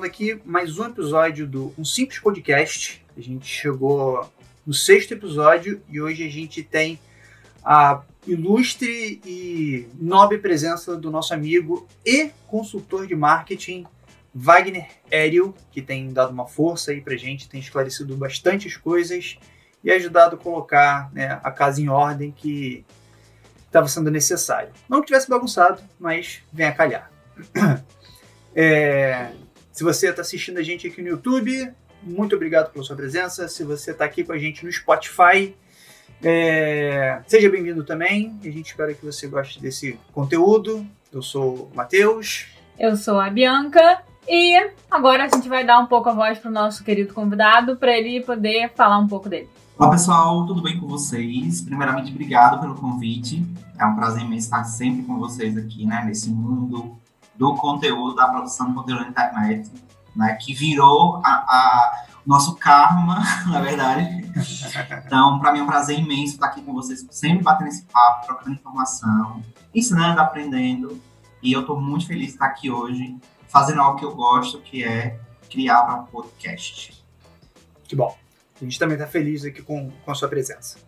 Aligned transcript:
começando 0.00 0.04
aqui 0.04 0.40
mais 0.46 0.78
um 0.78 0.86
episódio 0.86 1.46
do 1.46 1.74
Um 1.76 1.84
Simples 1.84 2.18
Podcast. 2.18 3.04
A 3.14 3.20
gente 3.20 3.46
chegou 3.46 4.26
no 4.66 4.72
sexto 4.72 5.12
episódio 5.12 5.82
e 5.90 6.00
hoje 6.00 6.24
a 6.24 6.30
gente 6.30 6.62
tem 6.62 6.98
a 7.62 8.00
ilustre 8.26 9.20
e 9.26 9.86
nobre 10.00 10.38
presença 10.38 10.96
do 10.96 11.10
nosso 11.10 11.34
amigo 11.34 11.86
e 12.04 12.30
consultor 12.46 13.06
de 13.06 13.14
marketing 13.14 13.84
Wagner 14.34 14.88
Hélio, 15.10 15.54
que 15.70 15.82
tem 15.82 16.10
dado 16.10 16.30
uma 16.30 16.46
força 16.46 16.92
aí 16.92 17.02
pra 17.02 17.16
gente, 17.16 17.48
tem 17.48 17.60
esclarecido 17.60 18.16
bastantes 18.16 18.78
coisas 18.78 19.38
e 19.84 19.90
ajudado 19.90 20.36
a 20.36 20.38
colocar 20.38 21.12
né, 21.12 21.38
a 21.42 21.50
casa 21.50 21.80
em 21.80 21.88
ordem 21.88 22.32
que 22.32 22.86
estava 23.66 23.86
sendo 23.86 24.10
necessário. 24.10 24.72
Não 24.88 25.00
que 25.00 25.08
tivesse 25.08 25.28
bagunçado, 25.28 25.82
mas 25.98 26.42
vem 26.50 26.66
a 26.66 26.72
calhar. 26.72 27.10
É, 28.52 29.30
se 29.72 29.84
você 29.84 30.10
está 30.10 30.22
assistindo 30.22 30.58
a 30.58 30.62
gente 30.62 30.86
aqui 30.86 31.00
no 31.00 31.08
YouTube, 31.08 31.72
muito 32.02 32.34
obrigado 32.34 32.72
pela 32.72 32.84
sua 32.84 32.96
presença. 32.96 33.46
Se 33.48 33.62
você 33.62 33.92
está 33.92 34.04
aqui 34.04 34.24
com 34.24 34.32
a 34.32 34.38
gente 34.38 34.64
no 34.64 34.72
Spotify, 34.72 35.54
é, 36.22 37.22
seja 37.26 37.48
bem-vindo 37.48 37.84
também. 37.84 38.38
A 38.42 38.50
gente 38.50 38.68
espera 38.68 38.92
que 38.94 39.04
você 39.04 39.26
goste 39.26 39.60
desse 39.60 39.98
conteúdo. 40.12 40.86
Eu 41.12 41.22
sou 41.22 41.70
o 41.72 41.76
Matheus. 41.76 42.46
Eu 42.78 42.96
sou 42.96 43.20
a 43.20 43.30
Bianca. 43.30 44.02
E 44.28 44.70
agora 44.90 45.24
a 45.24 45.28
gente 45.28 45.48
vai 45.48 45.64
dar 45.64 45.78
um 45.78 45.86
pouco 45.86 46.08
a 46.08 46.12
voz 46.12 46.38
para 46.38 46.50
o 46.50 46.54
nosso 46.54 46.84
querido 46.84 47.14
convidado, 47.14 47.76
para 47.76 47.96
ele 47.96 48.22
poder 48.22 48.70
falar 48.74 48.98
um 48.98 49.08
pouco 49.08 49.28
dele. 49.28 49.48
Olá 49.78 49.90
pessoal, 49.90 50.46
tudo 50.46 50.62
bem 50.62 50.78
com 50.78 50.86
vocês? 50.86 51.62
Primeiramente, 51.62 52.10
obrigado 52.10 52.60
pelo 52.60 52.74
convite. 52.74 53.42
É 53.78 53.84
um 53.86 53.96
prazer 53.96 54.22
imenso 54.22 54.44
estar 54.44 54.62
sempre 54.64 55.04
com 55.04 55.18
vocês 55.18 55.56
aqui, 55.56 55.86
né, 55.86 56.04
nesse 56.04 56.28
mundo 56.28 56.99
do 57.40 57.54
conteúdo, 57.54 58.14
da 58.14 58.28
produção 58.28 58.68
de 58.68 58.74
conteúdo 58.74 59.00
na 59.00 59.08
internet, 59.08 59.72
né, 60.14 60.34
que 60.34 60.52
virou 60.52 61.22
a, 61.24 61.30
a 61.30 62.04
nosso 62.26 62.54
karma, 62.56 63.22
na 63.48 63.62
verdade. 63.62 64.30
Então, 65.06 65.38
para 65.38 65.50
mim 65.50 65.60
é 65.60 65.62
um 65.62 65.66
prazer 65.66 65.98
imenso 65.98 66.34
estar 66.34 66.48
aqui 66.48 66.60
com 66.60 66.74
vocês, 66.74 67.06
sempre 67.10 67.42
batendo 67.42 67.68
esse 67.68 67.82
papo, 67.86 68.26
trocando 68.26 68.56
informação, 68.56 69.42
ensinando, 69.74 70.20
aprendendo. 70.20 71.00
E 71.42 71.50
eu 71.50 71.62
estou 71.62 71.80
muito 71.80 72.06
feliz 72.06 72.26
de 72.26 72.32
estar 72.34 72.44
aqui 72.44 72.70
hoje, 72.70 73.16
fazendo 73.48 73.80
algo 73.80 73.98
que 73.98 74.04
eu 74.04 74.14
gosto, 74.14 74.60
que 74.60 74.84
é 74.84 75.18
criar 75.48 75.82
para 75.84 75.96
podcast. 75.96 77.02
Que 77.84 77.96
bom. 77.96 78.14
A 78.60 78.64
gente 78.64 78.78
também 78.78 78.98
está 78.98 79.06
feliz 79.06 79.46
aqui 79.46 79.62
com, 79.62 79.90
com 79.90 80.10
a 80.10 80.14
sua 80.14 80.28
presença. 80.28 80.78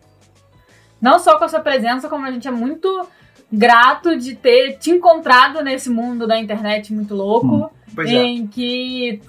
Não 1.01 1.17
só 1.17 1.39
com 1.39 1.45
a 1.45 1.49
sua 1.49 1.61
presença, 1.61 2.07
como 2.07 2.27
a 2.27 2.31
gente 2.31 2.47
é 2.47 2.51
muito 2.51 3.09
grato 3.55 4.17
de 4.17 4.33
ter 4.35 4.79
te 4.79 4.89
encontrado 4.89 5.61
nesse 5.61 5.87
mundo 5.87 6.25
da 6.25 6.39
internet 6.39 6.91
muito 6.91 7.13
louco, 7.13 7.71
hum, 7.95 8.01
em 8.03 8.45
é. 8.45 8.47
que 8.47 9.21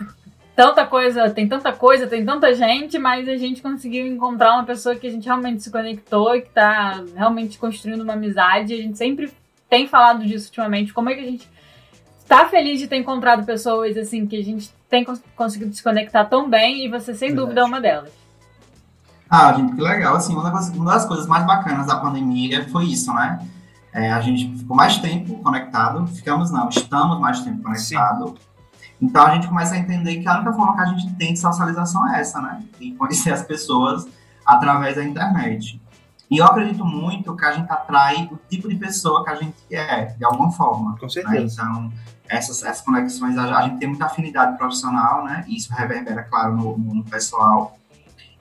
tanta 0.57 0.87
coisa, 0.87 1.29
tem 1.29 1.47
tanta 1.47 1.75
coisa, 1.75 2.07
tem 2.07 2.25
tanta 2.25 2.55
gente, 2.55 2.99
mas 2.99 3.29
a 3.29 3.37
gente 3.37 3.61
conseguiu 3.61 4.07
encontrar 4.07 4.55
uma 4.55 4.65
pessoa 4.65 4.97
que 4.97 5.07
a 5.07 5.11
gente 5.11 5.27
realmente 5.27 5.63
se 5.63 5.71
conectou, 5.71 6.33
que 6.41 6.49
está 6.49 7.05
realmente 7.15 7.59
construindo 7.59 8.01
uma 8.01 8.15
amizade. 8.15 8.73
A 8.73 8.79
gente 8.79 8.97
sempre 8.97 9.31
tem 9.69 9.87
falado 9.87 10.25
disso 10.25 10.47
ultimamente, 10.47 10.95
como 10.95 11.11
é 11.11 11.15
que 11.15 11.21
a 11.21 11.31
gente 11.31 11.51
está 12.19 12.47
feliz 12.47 12.81
de 12.81 12.89
ter 12.89 12.97
encontrado 12.97 13.45
pessoas 13.45 13.95
assim 13.99 14.27
que 14.27 14.37
a 14.37 14.43
gente 14.43 14.73
tem 14.89 15.05
conseguido 15.37 15.75
se 15.75 15.83
conectar 15.83 16.25
tão 16.25 16.49
bem 16.49 16.87
e 16.87 16.89
você 16.89 17.13
sem 17.13 17.29
Verdade. 17.29 17.37
dúvida 17.37 17.61
é 17.61 17.65
uma 17.65 17.81
delas. 17.81 18.11
Ah, 19.29 19.53
gente, 19.53 19.75
que 19.75 19.83
legal. 19.83 20.17
Assim, 20.17 20.33
uma 20.33 20.51
das, 20.51 20.71
uma 20.71 20.93
das 20.93 21.05
coisas 21.05 21.27
mais 21.27 21.45
bacanas 21.45 21.89
da 21.89 21.97
pandemia 21.97 22.67
foi 22.69 22.85
isso, 22.87 23.13
né? 23.13 23.39
É, 23.95 24.11
a 24.11 24.21
gente 24.21 24.59
ficou 24.59 24.77
mais 24.77 24.99
tempo 24.99 25.41
conectado, 25.41 26.05
ficamos 26.09 26.51
não, 26.51 26.69
estamos 26.69 27.21
mais 27.21 27.41
tempo 27.41 27.63
conectado. 27.63 28.35
Então 29.01 29.25
a 29.25 29.35
gente 29.35 29.47
começa 29.47 29.75
a 29.75 29.79
entender 29.79 30.17
que 30.17 30.29
a 30.29 30.35
única 30.35 30.53
forma 30.53 30.75
que 30.75 30.81
a 30.81 30.87
gente 30.87 31.15
tem 31.15 31.33
de 31.33 31.39
socialização 31.39 32.13
é 32.13 32.21
essa, 32.21 32.41
né? 32.41 32.61
E 32.81 32.93
conhecer 32.93 33.33
as 33.33 33.43
pessoas 33.43 34.07
através 34.45 34.97
da 34.97 35.05
internet. 35.05 35.81
E 36.29 36.39
eu 36.39 36.45
acredito 36.45 36.85
muito 36.85 37.37
que 37.37 37.45
a 37.45 37.53
gente 37.53 37.71
atrai 37.71 38.29
o 38.33 38.39
tipo 38.49 38.69
de 38.69 38.75
pessoa 38.75 39.23
que 39.23 39.31
a 39.31 39.35
gente 39.37 39.55
é, 39.71 40.07
de 40.07 40.25
alguma 40.25 40.51
forma. 40.51 40.97
Com 40.99 41.07
né? 41.07 41.13
certeza. 41.13 41.63
Né? 41.63 41.71
Então, 41.71 41.93
essas, 42.29 42.63
essas 42.65 42.81
conexões, 42.81 43.39
a, 43.39 43.59
a, 43.59 43.63
gente 43.63 43.79
tem 43.79 43.89
muita 43.89 44.07
afinidade 44.07 44.57
profissional, 44.59 45.25
né? 45.25 45.45
E 45.47 45.57
isso 45.57 45.73
reverbera, 45.73 46.25
claro, 46.25 46.57
no, 46.57 46.77
no 46.77 47.05
pessoal. 47.05 47.79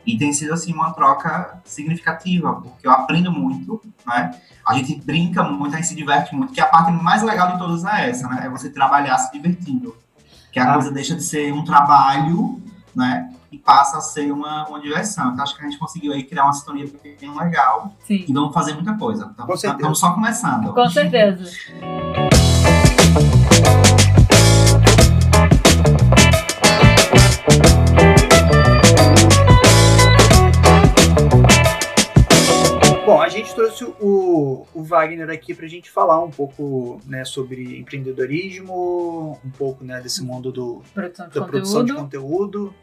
E 0.06 0.18
tem 0.18 0.34
sido, 0.34 0.54
assim, 0.54 0.74
uma 0.74 0.92
troca 0.92 1.62
significativa, 1.64 2.54
porque 2.56 2.86
eu 2.86 2.92
aprendo 2.92 3.32
muito, 3.32 3.82
né? 4.06 4.36
A 4.68 4.74
gente 4.76 4.96
brinca 5.02 5.44
muito, 5.44 5.74
a 5.74 5.78
gente 5.78 5.88
se 5.88 5.96
diverte 5.96 6.36
muito, 6.36 6.54
que 6.54 6.60
a 6.60 6.66
parte 6.66 6.92
mais 6.92 7.24
legal 7.24 7.54
de 7.54 7.58
todas 7.58 7.86
é 7.86 8.10
essa, 8.10 8.28
né? 8.28 8.44
É 8.46 8.50
você 8.50 8.70
trabalhar 8.70 9.18
se 9.18 9.32
divertindo. 9.32 9.96
Que 10.52 10.60
a 10.60 10.70
ah. 10.70 10.74
coisa 10.74 10.92
deixa 10.92 11.16
de 11.16 11.24
ser 11.24 11.54
um 11.54 11.64
trabalho, 11.64 12.62
né? 12.96 13.30
E 13.52 13.58
passa 13.58 13.98
a 13.98 14.02
ser 14.02 14.32
uma, 14.32 14.68
uma 14.68 14.80
diversão. 14.80 15.32
Então, 15.32 15.44
acho 15.44 15.56
que 15.56 15.62
a 15.62 15.70
gente 15.70 15.80
conseguiu 15.80 16.12
aí 16.12 16.24
criar 16.24 16.44
uma 16.44 16.54
sintonia 16.54 16.92
bem 17.20 17.38
legal. 17.38 17.94
Sim. 18.06 18.26
E 18.28 18.34
vamos 18.34 18.54
fazer 18.54 18.74
muita 18.74 18.94
coisa. 18.96 19.30
Então, 19.34 19.46
Com 19.46 19.56
certeza. 19.56 19.76
Estamos 19.76 20.00
só 20.00 20.12
começando. 20.12 20.74
Com 20.74 20.90
certeza. 20.90 21.50
gente 33.44 33.56
trouxe 33.56 33.84
o, 33.84 34.66
o 34.74 34.84
Wagner 34.84 35.30
aqui 35.30 35.54
para 35.54 35.66
a 35.66 35.70
gente 35.70 35.92
falar 35.92 36.24
um 36.24 36.32
pouco 36.32 37.00
né, 37.06 37.26
sobre 37.26 37.78
empreendedorismo, 37.78 39.40
um 39.44 39.50
pouco 39.52 39.84
né, 39.84 40.00
desse 40.02 40.24
mundo 40.24 40.52
do, 40.52 40.82
produção 40.94 41.30
da 41.30 41.46
produção 41.46 41.86
de 41.86 41.94
conteúdo. 41.94 42.74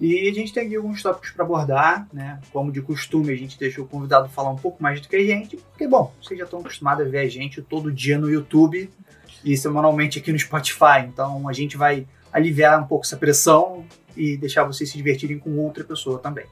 E 0.00 0.28
a 0.28 0.32
gente 0.32 0.52
tem 0.52 0.66
aqui 0.66 0.76
alguns 0.76 1.02
tópicos 1.02 1.30
para 1.30 1.44
abordar, 1.44 2.08
né? 2.12 2.40
Como 2.52 2.70
de 2.70 2.80
costume, 2.80 3.32
a 3.32 3.36
gente 3.36 3.58
deixou 3.58 3.84
o 3.84 3.88
convidado 3.88 4.28
falar 4.28 4.50
um 4.50 4.56
pouco 4.56 4.80
mais 4.80 5.00
do 5.00 5.08
que 5.08 5.16
a 5.16 5.24
gente, 5.24 5.56
porque, 5.56 5.88
bom, 5.88 6.14
vocês 6.22 6.38
já 6.38 6.44
estão 6.44 6.60
acostumados 6.60 7.04
a 7.04 7.08
ver 7.08 7.18
a 7.18 7.28
gente 7.28 7.60
todo 7.60 7.92
dia 7.92 8.16
no 8.16 8.30
YouTube 8.30 8.88
e 9.44 9.56
semanalmente 9.56 10.20
aqui 10.20 10.30
no 10.30 10.38
Spotify. 10.38 11.00
Então 11.04 11.48
a 11.48 11.52
gente 11.52 11.76
vai 11.76 12.06
aliviar 12.32 12.80
um 12.80 12.86
pouco 12.86 13.04
essa 13.04 13.16
pressão 13.16 13.84
e 14.16 14.36
deixar 14.36 14.62
vocês 14.62 14.88
se 14.88 14.96
divertirem 14.96 15.36
com 15.36 15.58
outra 15.58 15.82
pessoa 15.82 16.20
também. 16.20 16.46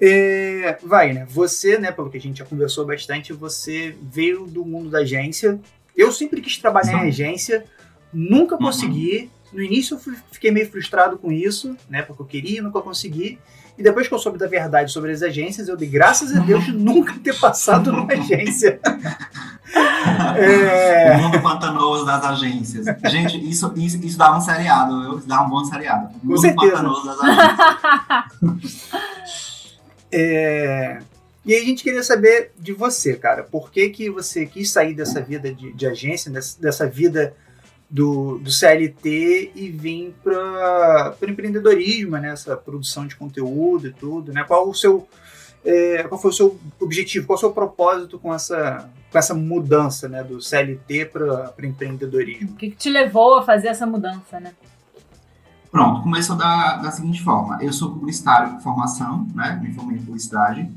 É, 0.00 0.78
vai, 0.82 1.12
né? 1.12 1.26
Você, 1.30 1.78
né, 1.78 1.90
pelo 1.90 2.10
que 2.10 2.18
a 2.18 2.20
gente 2.20 2.38
já 2.38 2.44
conversou 2.44 2.84
bastante, 2.84 3.32
você 3.32 3.96
veio 4.02 4.46
do 4.46 4.64
mundo 4.64 4.90
da 4.90 4.98
agência. 4.98 5.58
Eu 5.96 6.12
sempre 6.12 6.40
quis 6.40 6.58
trabalhar 6.58 7.04
em 7.04 7.08
agência, 7.08 7.64
nunca 8.12 8.56
uhum. 8.56 8.62
consegui. 8.62 9.30
No 9.52 9.62
início 9.62 9.94
eu 9.94 10.14
fiquei 10.30 10.50
meio 10.50 10.70
frustrado 10.70 11.16
com 11.16 11.32
isso, 11.32 11.76
né? 11.88 12.02
Porque 12.02 12.20
eu 12.20 12.26
queria, 12.26 12.62
nunca 12.62 12.80
consegui. 12.80 13.38
E 13.78 13.82
depois 13.82 14.08
que 14.08 14.12
eu 14.12 14.18
soube 14.18 14.38
da 14.38 14.46
verdade 14.46 14.90
sobre 14.90 15.12
as 15.12 15.22
agências, 15.22 15.68
eu 15.68 15.76
dei 15.76 15.88
graças 15.88 16.34
a 16.34 16.40
Deus 16.40 16.64
de 16.64 16.72
nunca 16.76 17.14
ter 17.18 17.38
passado 17.38 17.90
numa 17.90 18.12
agência. 18.12 18.78
é... 20.36 21.16
O 21.16 21.22
mundo 21.22 21.40
pantanoso 21.40 22.04
das 22.04 22.22
agências. 22.22 22.86
Gente, 23.10 23.48
isso, 23.48 23.72
isso, 23.76 23.98
isso 24.04 24.18
dá 24.18 24.36
um 24.36 24.40
seriado, 24.40 25.02
eu 25.04 25.18
dá 25.20 25.42
um 25.42 25.48
bom 25.48 25.64
seriado. 25.64 26.14
O 26.22 26.26
mundo 26.26 26.54
pantanoso 26.54 27.06
das 27.06 27.20
agências. 27.20 28.90
É... 30.10 30.98
E 31.44 31.54
aí 31.54 31.62
a 31.62 31.64
gente 31.64 31.84
queria 31.84 32.02
saber 32.02 32.50
de 32.58 32.72
você, 32.72 33.14
cara. 33.14 33.44
Por 33.44 33.70
que, 33.70 33.88
que 33.90 34.10
você 34.10 34.46
quis 34.46 34.70
sair 34.70 34.94
dessa 34.94 35.20
vida 35.20 35.54
de, 35.54 35.72
de 35.72 35.86
agência, 35.86 36.30
dessa, 36.30 36.88
vida 36.88 37.36
do, 37.88 38.38
do, 38.38 38.50
CLT 38.50 39.52
e 39.54 39.68
vir 39.68 40.12
para 40.24 41.16
o 41.22 41.30
empreendedorismo, 41.30 42.16
né? 42.16 42.30
Essa 42.30 42.56
produção 42.56 43.06
de 43.06 43.14
conteúdo 43.14 43.86
e 43.86 43.92
tudo, 43.92 44.32
né? 44.32 44.44
Qual 44.44 44.68
o 44.68 44.74
seu... 44.74 45.06
É, 45.64 46.04
qual 46.04 46.20
foi 46.20 46.30
o 46.30 46.34
seu 46.34 46.60
objetivo, 46.78 47.26
qual 47.26 47.36
o 47.36 47.40
seu 47.40 47.50
propósito 47.50 48.20
com 48.20 48.32
essa, 48.32 48.88
com 49.10 49.18
essa 49.18 49.34
mudança 49.34 50.08
né, 50.08 50.22
do 50.22 50.40
CLT 50.40 51.06
para 51.06 51.52
empreendedorismo? 51.60 52.52
O 52.52 52.54
que, 52.54 52.70
que 52.70 52.76
te 52.76 52.88
levou 52.88 53.34
a 53.34 53.42
fazer 53.42 53.68
essa 53.68 53.84
mudança, 53.84 54.38
né? 54.38 54.54
Pronto, 55.70 56.02
começou 56.02 56.36
da, 56.36 56.76
da 56.76 56.90
seguinte 56.90 57.22
forma. 57.22 57.62
Eu 57.62 57.72
sou 57.72 57.90
publicitário 57.90 58.54
por 58.54 58.60
formação, 58.60 59.26
né? 59.34 59.58
Me 59.62 59.72
formei 59.74 59.98
em 59.98 60.02
publicidade. 60.02 60.70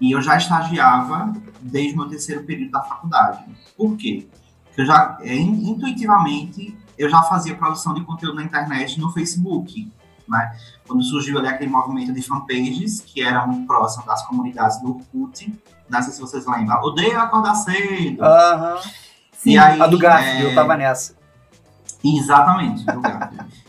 E 0.00 0.12
eu 0.12 0.20
já 0.20 0.36
estagiava 0.36 1.32
desde 1.60 1.94
o 1.94 1.98
meu 1.98 2.08
terceiro 2.08 2.44
período 2.44 2.72
da 2.72 2.82
faculdade. 2.82 3.44
Por 3.76 3.96
quê? 3.96 4.28
Porque 4.64 4.82
eu 4.82 4.86
já, 4.86 5.18
é, 5.20 5.34
intuitivamente, 5.34 6.76
eu 6.96 7.08
já 7.08 7.22
fazia 7.22 7.54
produção 7.54 7.94
de 7.94 8.02
conteúdo 8.02 8.36
na 8.36 8.42
internet 8.42 8.98
no 9.00 9.10
Facebook. 9.10 9.90
Né? 10.28 10.56
Quando 10.86 11.02
surgiu 11.02 11.38
ali 11.38 11.48
aquele 11.48 11.70
movimento 11.70 12.12
de 12.12 12.22
fanpages, 12.22 13.00
que 13.00 13.22
era 13.22 13.46
muito 13.46 13.66
próximo 13.66 14.06
das 14.06 14.24
comunidades 14.26 14.80
do 14.80 14.90
Orkut, 14.90 15.52
não 15.88 16.02
sei 16.02 16.12
se 16.12 16.20
vocês 16.20 16.46
lembram. 16.46 16.80
Odeio 16.82 17.18
acordar 17.18 17.54
cedo. 17.54 18.22
Aham. 18.22 18.74
Uhum. 18.74 18.80
Sim, 19.32 19.56
aí, 19.56 19.80
a 19.80 19.86
do 19.86 19.98
Garfield, 19.98 20.46
é... 20.46 20.50
eu 20.50 20.54
tava 20.54 20.76
nessa. 20.76 21.14
Exatamente. 22.02 22.84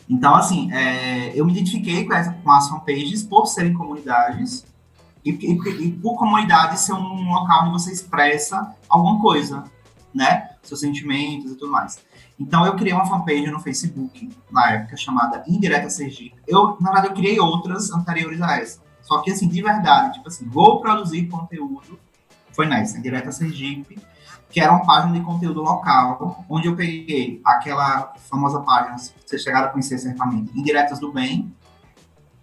Então, 0.09 0.35
assim, 0.35 0.69
é, 0.73 1.31
eu 1.33 1.45
me 1.45 1.53
identifiquei 1.53 2.05
com, 2.05 2.13
essa, 2.13 2.33
com 2.33 2.51
as 2.51 2.67
fanpages 2.67 3.23
por 3.23 3.45
serem 3.45 3.73
comunidades 3.73 4.65
e, 5.23 5.31
e, 5.31 5.85
e, 5.85 5.91
por 5.93 6.17
comunidade 6.17 6.79
ser 6.79 6.93
um 6.93 7.31
local 7.31 7.63
onde 7.63 7.71
você 7.71 7.93
expressa 7.93 8.75
alguma 8.89 9.21
coisa, 9.21 9.63
né? 10.13 10.49
Seus 10.63 10.81
sentimentos 10.81 11.51
e 11.51 11.55
tudo 11.55 11.71
mais. 11.71 11.99
Então 12.39 12.65
eu 12.65 12.75
criei 12.75 12.93
uma 12.93 13.05
fanpage 13.05 13.49
no 13.51 13.59
Facebook, 13.59 14.29
na 14.51 14.71
época, 14.71 14.97
chamada 14.97 15.43
Indireta 15.47 15.89
Sergipe. 15.89 16.35
Eu, 16.47 16.75
na 16.81 16.91
verdade, 16.91 17.07
eu 17.07 17.13
criei 17.13 17.39
outras 17.39 17.91
anteriores 17.91 18.41
a 18.41 18.57
essa. 18.57 18.81
Só 19.01 19.21
que, 19.21 19.31
assim, 19.31 19.47
de 19.47 19.61
verdade, 19.61 20.15
tipo 20.15 20.27
assim, 20.27 20.45
vou 20.47 20.81
produzir 20.81 21.27
conteúdo, 21.27 21.99
foi 22.51 22.65
nessa, 22.65 22.97
Indireta 22.97 23.31
Sergipe, 23.31 23.97
que 24.51 24.59
era 24.59 24.71
uma 24.71 24.85
página 24.85 25.13
de 25.13 25.21
conteúdo 25.21 25.61
local, 25.61 26.45
onde 26.49 26.67
eu 26.67 26.75
peguei 26.75 27.41
aquela 27.45 28.13
famosa 28.29 28.59
página, 28.59 28.97
vocês 28.97 29.41
chegaram 29.41 29.67
a 29.67 29.69
conhecer 29.69 29.97
certamente, 29.97 30.51
Indiretas 30.57 30.99
do 30.99 31.11
Bem, 31.11 31.53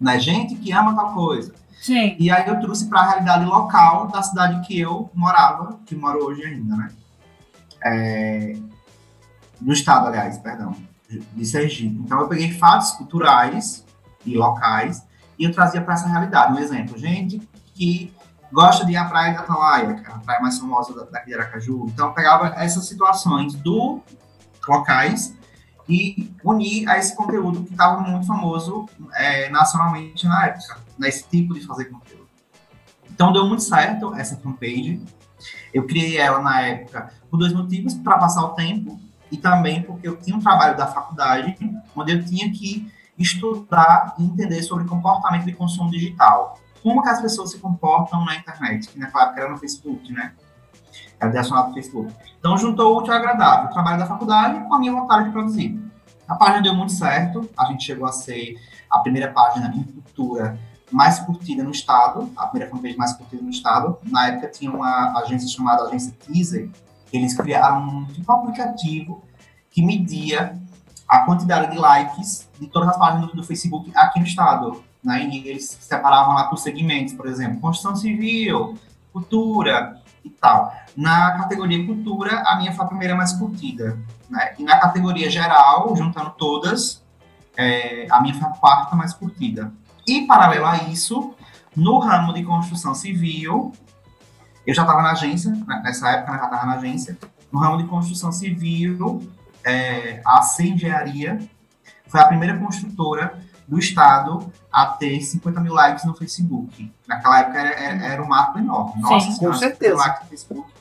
né? 0.01 0.19
Gente 0.19 0.55
que 0.55 0.73
ama 0.73 0.95
tal 0.95 1.13
coisa. 1.13 1.55
Sim. 1.81 2.17
E 2.19 2.31
aí 2.31 2.49
eu 2.49 2.59
trouxe 2.61 2.89
para 2.89 3.01
a 3.01 3.09
realidade 3.11 3.45
local 3.45 4.09
da 4.09 4.23
cidade 4.23 4.67
que 4.67 4.79
eu 4.79 5.11
morava, 5.15 5.79
que 5.85 5.95
moro 5.95 6.25
hoje 6.25 6.45
ainda, 6.45 6.77
né? 6.77 6.89
É, 7.85 8.57
do 9.61 9.73
estado, 9.73 10.09
aliás, 10.09 10.39
perdão, 10.39 10.75
de 11.09 11.47
Sergipe. 11.47 12.01
Então 12.05 12.21
eu 12.21 12.29
peguei 12.29 12.53
fatos 12.53 12.93
culturais 12.93 13.85
e 14.25 14.35
locais 14.37 15.05
e 15.39 15.45
eu 15.45 15.53
trazia 15.53 15.81
para 15.81 15.95
essa 15.95 16.09
realidade. 16.09 16.55
Um 16.55 16.59
exemplo, 16.59 16.99
gente 16.99 17.41
que 17.75 18.13
gosta 18.53 18.85
de 18.85 18.93
ir 18.93 18.97
à 18.97 19.05
praia 19.05 19.33
de 19.33 19.39
Atalaia, 19.39 19.95
que 19.95 20.11
é 20.11 20.13
a 20.13 20.19
praia 20.19 20.41
mais 20.41 20.59
famosa 20.59 21.07
daqui 21.11 21.27
de 21.27 21.35
Aracaju. 21.35 21.87
Então 21.89 22.13
pegava 22.13 22.49
essas 22.57 22.87
situações 22.87 23.55
do 23.55 24.01
locais 24.67 25.35
e 25.89 26.31
unir 26.45 26.89
a 26.89 26.99
esse 26.99 27.17
conteúdo 27.17 27.65
que 27.65 27.73
estava 27.73 28.01
muito 28.01 28.27
famoso 28.27 28.87
é, 29.15 29.49
nacionalmente 29.49 30.27
na 30.27 30.47
época, 30.47 30.79
nesse 30.99 31.27
tipo 31.29 31.55
de 31.55 31.67
fazer 31.67 31.87
conteúdo. 31.87 32.29
Então 33.11 33.33
deu 33.33 33.47
muito 33.47 33.63
certo 33.63 34.15
essa 34.15 34.37
fanpage. 34.37 35.03
Eu 35.73 35.87
criei 35.87 36.19
ela 36.19 36.41
na 36.41 36.61
época 36.61 37.13
por 37.31 37.39
dois 37.39 37.53
motivos, 37.53 37.95
para 37.95 38.19
passar 38.19 38.45
o 38.45 38.51
tempo 38.51 39.01
e 39.31 39.37
também 39.37 39.83
porque 39.83 40.09
eu 40.09 40.17
tinha 40.17 40.37
um 40.37 40.41
trabalho 40.41 40.77
da 40.77 40.87
faculdade 40.87 41.57
onde 41.95 42.13
eu 42.13 42.25
tinha 42.25 42.51
que 42.51 42.91
estudar 43.19 44.15
e 44.19 44.25
entender 44.25 44.63
sobre 44.63 44.85
comportamento 44.85 45.45
de 45.45 45.53
consumo 45.53 45.91
digital. 45.91 46.59
Como 46.83 47.03
que 47.03 47.09
as 47.09 47.21
pessoas 47.21 47.51
se 47.51 47.59
comportam 47.59 48.25
na 48.25 48.37
internet, 48.37 48.89
que 48.89 48.99
naquela 48.99 49.25
época 49.25 49.41
era 49.41 49.51
no 49.51 49.59
Facebook, 49.59 50.13
né? 50.13 50.33
Era 51.21 51.31
direcionado 51.31 51.69
no 51.69 51.75
Facebook. 51.75 52.15
Então, 52.39 52.57
juntou 52.57 52.95
o 52.95 52.99
útil 52.99 53.13
ao 53.13 53.19
agradável, 53.19 53.69
o 53.69 53.73
trabalho 53.73 53.99
da 53.99 54.07
faculdade 54.07 54.65
com 54.67 54.75
a 54.75 54.79
minha 54.79 54.93
vontade 54.93 55.25
de 55.25 55.31
produzir. 55.31 55.81
A 56.29 56.35
página 56.35 56.63
deu 56.63 56.75
muito 56.75 56.93
certo, 56.93 57.49
a 57.57 57.65
gente 57.67 57.85
chegou 57.85 58.07
a 58.07 58.13
ser 58.13 58.57
a 58.91 58.99
primeira 59.01 59.33
página 59.33 59.73
em 59.75 59.83
cultura 59.83 60.59
mais 60.91 61.19
curtida 61.19 61.63
no 61.63 61.71
estado, 61.71 62.31
a 62.37 62.47
primeira 62.47 62.75
fanpage 62.75 62.97
mais 62.97 63.13
curtida 63.15 63.43
no 63.43 63.51
estado. 63.51 63.99
Na 64.05 64.29
época 64.29 64.49
tinha 64.49 64.71
uma 64.71 65.19
agência 65.19 65.49
chamada 65.49 65.85
Agência 65.85 66.15
Teaser, 66.27 66.71
eles 67.13 67.35
criaram 67.35 67.81
um 67.81 68.05
tipo 68.07 68.31
aplicativo 68.31 69.23
que 69.71 69.83
media 69.83 70.59
a 71.09 71.21
quantidade 71.21 71.71
de 71.71 71.79
likes 71.79 72.49
de 72.61 72.67
todas 72.67 72.91
as 72.91 72.99
páginas 72.99 73.33
do 73.33 73.43
Facebook 73.43 73.91
aqui 73.95 74.21
no 74.21 74.27
estado. 74.27 74.85
Né? 75.03 75.29
E 75.29 75.49
eles 75.49 75.77
separavam 75.81 76.35
lá 76.35 76.45
por 76.45 76.59
segmentos, 76.59 77.15
por 77.15 77.27
exemplo, 77.27 77.61
construção 77.61 77.95
civil, 77.97 78.77
cultura 79.13 80.01
e 80.25 80.31
tal. 80.31 80.73
Na 80.97 81.39
categoria 81.39 81.85
cultura, 81.87 82.43
a 82.47 82.57
minha 82.57 82.73
foi 82.73 82.85
a 82.85 82.89
primeira 82.89 83.15
mais 83.15 83.33
curtida. 83.33 83.99
Né? 84.29 84.55
E 84.59 84.63
na 84.63 84.79
categoria 84.79 85.31
geral, 85.31 85.95
juntando 85.97 86.31
todas, 86.31 87.03
é, 87.57 88.07
a 88.11 88.21
minha 88.21 88.35
foi 88.35 88.49
a 88.49 88.53
quarta 88.53 88.95
mais 88.95 89.13
curtida. 89.15 89.73
E, 90.07 90.27
paralelo 90.27 90.67
a 90.67 90.77
isso, 90.85 91.35
no 91.75 91.99
ramo 91.99 92.33
de 92.33 92.43
construção 92.43 92.95
civil, 92.95 93.73
eu 94.67 94.75
já 94.75 94.83
estava 94.83 95.03
na 95.03 95.13
agência, 95.13 95.51
né, 95.51 95.81
nessa 95.83 96.11
época 96.11 96.33
eu 96.33 96.39
já 96.39 96.45
estava 96.45 96.67
na 96.67 96.75
agência, 96.75 97.19
no 97.51 97.59
ramo 97.59 97.79
de 97.79 97.85
construção 97.85 98.31
civil, 98.31 99.27
é, 99.65 100.21
a 100.27 100.43
C 100.43 100.69
Engenharia 100.69 101.39
foi 102.07 102.21
a 102.21 102.27
primeira 102.27 102.59
construtora 102.59 103.39
do 103.69 103.79
estado 103.79 104.51
a 104.73 104.87
ter 104.87 105.21
50 105.21 105.61
mil 105.61 105.75
likes 105.75 106.05
no 106.05 106.15
Facebook. 106.15 106.91
Naquela 107.07 107.41
época 107.41 107.59
era, 107.59 107.71
era, 107.71 108.07
era 108.07 108.23
um 108.23 108.27
marco 108.27 108.59
enorme. 108.59 109.01
Nossa, 109.01 109.31
Sim, 109.31 109.39
com 109.39 109.53
certeza. 109.53 109.95
Likes 109.95 110.23
no 110.23 110.29
Facebook. 110.29 110.79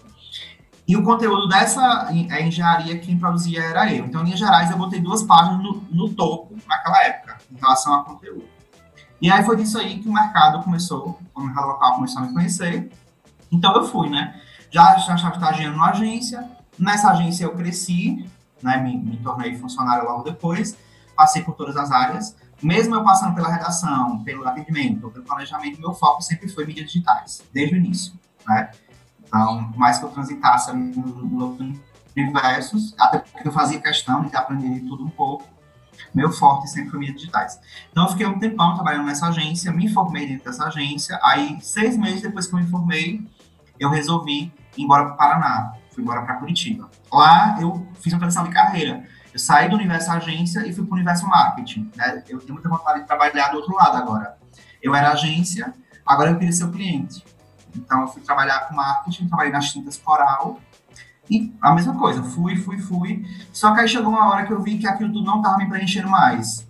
E 0.88 0.96
o 0.96 1.04
conteúdo 1.04 1.50
dessa 1.50 2.08
engenharia, 2.14 2.98
quem 2.98 3.20
produzia 3.20 3.62
era 3.62 3.94
eu. 3.94 4.06
Então, 4.06 4.22
em 4.22 4.24
Minas 4.24 4.40
Gerais, 4.40 4.72
eu 4.72 4.78
botei 4.78 5.02
duas 5.02 5.22
páginas 5.22 5.62
no, 5.62 5.84
no 5.92 6.10
topo 6.14 6.56
naquela 6.66 7.04
época, 7.04 7.38
em 7.52 7.60
relação 7.60 7.94
a 7.94 8.06
conteúdo. 8.06 8.46
E 9.22 9.30
aí 9.30 9.44
foi 9.44 9.58
disso 9.58 9.78
aí 9.78 10.00
que 10.00 10.08
o 10.08 10.14
mercado 10.14 10.64
começou, 10.64 11.20
o 11.36 11.42
mercado 11.42 11.68
local 11.68 11.96
começou 11.96 12.22
a 12.22 12.26
me 12.26 12.34
conhecer. 12.34 12.90
Então 13.52 13.76
eu 13.76 13.84
fui, 13.84 14.10
né? 14.10 14.40
Já, 14.72 14.98
já 14.98 15.16
estava 15.16 15.36
estagiando 15.36 15.76
numa 15.76 15.90
agência, 15.90 16.50
nessa 16.80 17.10
agência 17.10 17.44
eu 17.44 17.54
cresci, 17.54 18.26
né? 18.64 18.78
Me, 18.78 18.96
me 18.98 19.18
tornei 19.18 19.58
funcionário 19.58 20.06
logo 20.06 20.24
depois, 20.24 20.78
passei 21.18 21.42
por 21.42 21.56
todas 21.56 21.76
as 21.76 21.92
áreas. 21.92 22.34
Mesmo 22.62 22.96
eu 22.96 23.04
passando 23.04 23.36
pela 23.36 23.50
redação, 23.50 24.24
pelo 24.24 24.48
atendimento, 24.48 25.10
pelo 25.10 25.26
planejamento, 25.26 25.80
meu 25.80 25.94
foco 25.94 26.22
sempre 26.22 26.50
foi 26.50 26.66
mídias 26.66 26.88
digitais, 26.88 27.44
desde 27.54 27.76
o 27.76 27.78
início, 27.78 28.14
né? 28.48 28.72
Então, 29.24 29.72
mais 29.76 30.00
que 30.00 30.06
eu 30.06 30.10
transitasse 30.10 30.74
no 30.74 31.58
universos, 32.16 32.96
até 33.00 33.20
porque 33.20 33.48
eu 33.48 33.52
fazia 33.52 33.80
questão 33.80 34.24
de 34.24 34.36
aprender 34.36 34.80
tudo 34.82 35.06
um 35.06 35.10
pouco, 35.10 35.46
meu 36.14 36.32
forte 36.32 36.68
sempre 36.70 36.90
foi 36.90 37.00
mídias 37.00 37.18
digitais. 37.20 37.60
Então, 37.92 38.06
eu 38.06 38.10
fiquei 38.10 38.26
um 38.26 38.40
tempão 38.40 38.74
trabalhando 38.74 39.06
nessa 39.06 39.28
agência, 39.28 39.72
me 39.72 39.88
formei 39.90 40.28
dentro 40.28 40.46
dessa 40.46 40.66
agência, 40.66 41.20
aí, 41.24 41.60
seis 41.62 41.98
meses 41.98 42.22
depois 42.22 42.48
que 42.48 42.56
eu 42.56 42.60
me 42.60 42.68
formei, 42.68 43.28
eu 43.80 43.90
resolvi 43.90 44.52
ir 44.76 44.84
embora 44.84 45.06
para 45.06 45.14
o 45.14 45.18
Paraná, 45.18 45.74
fui 45.92 46.04
embora 46.04 46.24
para 46.24 46.36
Curitiba. 46.36 46.90
Lá 47.12 47.58
eu 47.62 47.86
fiz 48.00 48.14
uma 48.14 48.20
transição 48.20 48.44
de 48.44 48.52
carreira. 48.52 49.04
Eu 49.38 49.40
saí 49.40 49.70
do 49.70 49.76
universo 49.76 50.12
agência 50.12 50.66
e 50.66 50.74
fui 50.74 50.84
para 50.84 50.94
o 50.94 50.96
universo 50.96 51.28
marketing. 51.28 51.92
Né? 51.96 52.24
Eu 52.28 52.40
tenho 52.40 52.54
muita 52.54 52.68
vontade 52.68 53.02
de 53.02 53.06
trabalhar 53.06 53.50
do 53.50 53.58
outro 53.58 53.76
lado 53.76 53.96
agora. 53.96 54.36
Eu 54.82 54.96
era 54.96 55.12
agência, 55.12 55.72
agora 56.04 56.32
eu 56.32 56.40
queria 56.40 56.52
ser 56.52 56.64
o 56.64 56.72
cliente. 56.72 57.24
Então 57.76 58.02
eu 58.02 58.08
fui 58.08 58.24
trabalhar 58.24 58.62
com 58.62 58.76
marketing, 58.76 59.28
trabalhei 59.28 59.52
nas 59.52 59.72
tintas 59.72 59.96
coral 59.96 60.60
e 61.30 61.54
a 61.62 61.72
mesma 61.72 61.96
coisa, 61.96 62.24
fui, 62.24 62.56
fui, 62.56 62.80
fui. 62.80 63.24
Só 63.54 63.76
que 63.76 63.82
aí 63.82 63.88
chegou 63.88 64.10
uma 64.10 64.28
hora 64.28 64.44
que 64.48 64.54
eu 64.54 64.60
vi 64.60 64.80
que 64.80 64.88
aquilo 64.88 65.14
tudo 65.14 65.26
não 65.26 65.38
estava 65.38 65.58
me 65.58 65.70
preenchendo 65.70 66.10
mais. 66.10 66.68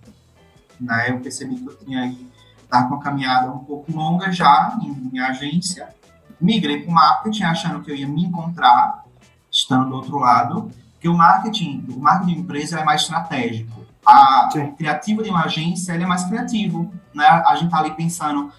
Né? 0.77 1.11
Eu 1.11 1.21
percebi 1.21 1.55
que 1.55 1.69
eu 1.69 1.77
tinha 1.77 2.01
aí, 2.01 2.29
estava 2.61 2.89
com 2.89 2.95
uma 2.95 3.01
caminhada 3.01 3.49
um 3.49 3.59
pouco 3.59 3.89
longa 3.93 4.29
já 4.29 4.77
em, 4.81 5.11
em 5.13 5.19
agência 5.19 5.95
migrei 6.39 6.83
para 6.83 6.91
o 6.91 6.93
marketing 6.93 7.43
achando 7.43 7.81
que 7.81 7.91
eu 7.91 7.95
ia 7.95 8.07
me 8.07 8.23
encontrar 8.23 9.03
estando 9.51 9.89
do 9.89 9.95
outro 9.95 10.17
lado, 10.17 10.71
porque 10.97 11.07
o 11.07 11.13
marketing, 11.13 11.85
o 11.89 11.99
marketing 11.99 12.33
de 12.33 12.39
empresa 12.39 12.79
é 12.79 12.83
mais 12.83 13.01
estratégico. 13.01 13.85
A, 14.03 14.49
o 14.55 14.75
criativo 14.75 15.21
de 15.21 15.29
uma 15.29 15.45
agência 15.45 15.93
ele 15.93 16.03
é 16.03 16.07
mais 16.07 16.23
criativo, 16.23 16.91
né? 17.13 17.25
A 17.25 17.55
gente 17.55 17.69
tá 17.69 17.77
ali 17.77 17.91
pensando, 17.91 18.51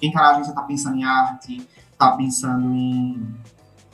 quem 0.00 0.10
tá 0.10 0.20
na 0.20 0.30
agência 0.30 0.50
está 0.50 0.62
pensando 0.62 0.96
em 0.96 1.04
arte, 1.04 1.68
está 1.92 2.12
pensando 2.12 2.74
em 2.74 3.34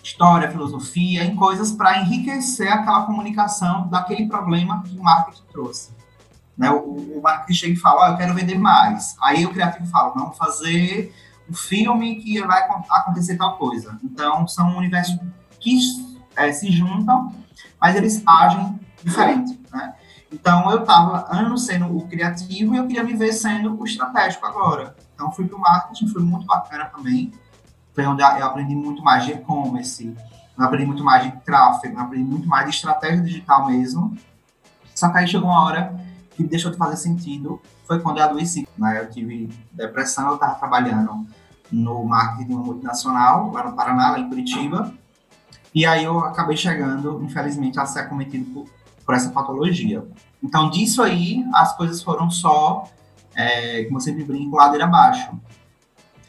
história, 0.03 0.51
filosofia, 0.51 1.25
em 1.25 1.37
coisas 1.37 1.71
para 1.71 1.99
enriquecer 2.01 2.73
aquela 2.73 3.05
comunicação 3.05 3.87
daquele 3.89 4.27
problema 4.27 4.83
que 4.83 4.99
o 4.99 5.03
marketing 5.03 5.43
trouxe. 5.53 5.93
Né? 6.57 6.71
O, 6.71 7.19
o 7.19 7.21
marketing 7.23 7.55
chega 7.55 7.73
e 7.75 7.77
fala, 7.77 8.09
oh, 8.09 8.13
eu 8.13 8.17
quero 8.17 8.35
vender 8.35 8.59
mais. 8.59 9.17
Aí 9.23 9.45
o 9.45 9.51
criativo 9.51 9.87
fala, 9.87 10.15
vamos 10.15 10.37
fazer 10.39 11.15
um 11.49 11.55
filme 11.55 12.17
que 12.17 12.41
vai 12.41 12.63
acontecer 12.91 13.37
tal 13.37 13.59
coisa. 13.59 13.99
Então, 14.03 14.49
são 14.49 14.77
universos 14.77 15.19
que 15.61 15.79
é, 16.37 16.51
se 16.53 16.71
juntam, 16.73 17.42
mas 17.83 17.97
eles 17.97 18.23
agem 18.25 18.79
diferente, 19.03 19.61
né? 19.73 19.95
Então, 20.31 20.71
eu 20.71 20.83
estava 20.83 21.27
anos 21.37 21.67
sendo 21.67 21.97
o 21.97 22.07
criativo 22.07 22.75
e 22.75 22.79
eu 22.79 22.87
queria 22.87 23.03
me 23.03 23.13
ver 23.13 23.33
sendo 23.33 23.77
o 23.79 23.85
estratégico 23.85 24.47
agora. 24.47 24.95
Então, 25.13 25.33
fui 25.33 25.49
para 25.49 25.57
o 25.57 25.61
marketing, 25.61 26.07
foi 26.07 26.23
muito 26.23 26.47
bacana 26.47 26.85
também. 26.85 27.33
Foi 27.93 28.07
onde 28.07 28.23
eu 28.23 28.47
aprendi 28.47 28.77
muito 28.77 29.03
mais 29.03 29.25
de 29.25 29.33
e-commerce, 29.33 30.17
aprendi 30.57 30.87
muito 30.87 31.03
mais 31.03 31.25
de 31.25 31.33
tráfego, 31.41 31.99
aprendi 31.99 32.25
muito 32.25 32.49
mais 32.49 32.67
de 32.67 32.71
estratégia 32.77 33.21
digital 33.21 33.67
mesmo. 33.67 34.17
Só 34.95 35.09
que 35.11 35.19
aí 35.19 35.27
chegou 35.27 35.51
uma 35.51 35.65
hora 35.65 36.01
que 36.31 36.45
deixou 36.45 36.71
de 36.71 36.79
fazer 36.79 36.97
sentido, 36.97 37.61
foi 37.85 37.99
quando 37.99 38.19
eu 38.19 38.25
adoeci. 38.25 38.67
Né? 38.79 39.01
Eu 39.01 39.11
tive 39.11 39.51
depressão, 39.73 40.29
eu 40.29 40.35
estava 40.35 40.55
trabalhando 40.55 41.27
no 41.71 42.05
marketing 42.05 42.47
de 42.47 42.55
uma 42.55 42.63
multinacional, 42.63 43.51
lá 43.51 43.65
no 43.65 43.75
Paraná, 43.75 44.13
lá 44.13 44.21
em 44.21 44.29
Curitiba. 44.29 44.95
E 45.75 45.87
aí 45.87 46.05
eu 46.05 46.19
acabei 46.21 46.57
chegando, 46.57 47.23
infelizmente, 47.23 47.81
a 47.81 47.87
ser 47.87 48.01
acometido 48.01 48.45
por, 48.53 48.67
por 49.05 49.15
essa 49.15 49.31
patologia. 49.31 50.05
Então, 50.43 50.69
disso 50.69 51.03
aí, 51.03 51.45
as 51.55 51.77
coisas 51.77 52.03
foram 52.03 52.31
só, 52.31 52.85
é, 53.35 53.85
como 53.85 53.97
eu 53.97 54.01
sempre 54.01 54.25
brinco, 54.25 54.57
ladeira 54.57 54.85
abaixo. 54.85 55.31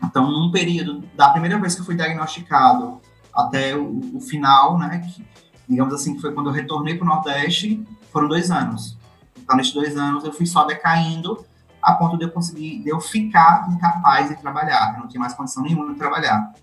Então, 0.03 0.29
num 0.31 0.51
período, 0.51 1.03
da 1.15 1.29
primeira 1.29 1.59
vez 1.59 1.75
que 1.75 1.81
eu 1.81 1.85
fui 1.85 1.95
diagnosticado 1.95 3.01
até 3.33 3.75
o, 3.75 4.15
o 4.15 4.21
final, 4.21 4.77
né, 4.77 4.99
que, 4.99 5.25
digamos 5.67 5.93
assim, 5.93 6.15
que 6.15 6.21
foi 6.21 6.33
quando 6.33 6.49
eu 6.49 6.53
retornei 6.53 6.95
para 6.95 7.05
o 7.05 7.07
Nordeste, 7.07 7.85
foram 8.11 8.27
dois 8.27 8.51
anos. 8.51 8.97
Então, 9.37 9.57
nesses 9.57 9.73
dois 9.73 9.97
anos, 9.97 10.23
eu 10.23 10.31
fui 10.31 10.45
só 10.45 10.63
decaindo 10.63 11.43
a 11.81 11.93
ponto 11.93 12.17
de 12.17 12.23
eu 12.23 12.31
conseguir, 12.31 12.79
de 12.79 12.89
eu 12.89 13.01
ficar 13.01 13.67
incapaz 13.69 14.29
de 14.29 14.37
trabalhar. 14.37 14.93
Eu 14.93 15.01
não 15.01 15.07
tinha 15.07 15.19
mais 15.19 15.33
condição 15.33 15.63
nenhuma 15.63 15.91
de 15.91 15.99
trabalhar. 15.99 16.53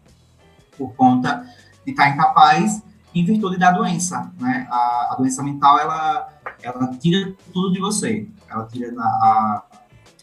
Por 0.79 0.95
conta 0.95 1.47
de 1.85 1.93
estar 1.93 2.09
incapaz, 2.09 2.83
em 3.15 3.25
virtude 3.25 3.59
da 3.59 3.71
doença, 3.71 4.33
né? 4.39 4.67
A, 4.71 5.09
a 5.13 5.17
doença 5.19 5.43
mental, 5.43 5.79
ela, 5.79 6.29
ela 6.63 6.87
tira 6.97 7.35
tudo 7.53 7.73
de 7.73 7.81
você. 7.81 8.29
Ela 8.49 8.67
tira 8.67 8.93
a, 8.99 9.63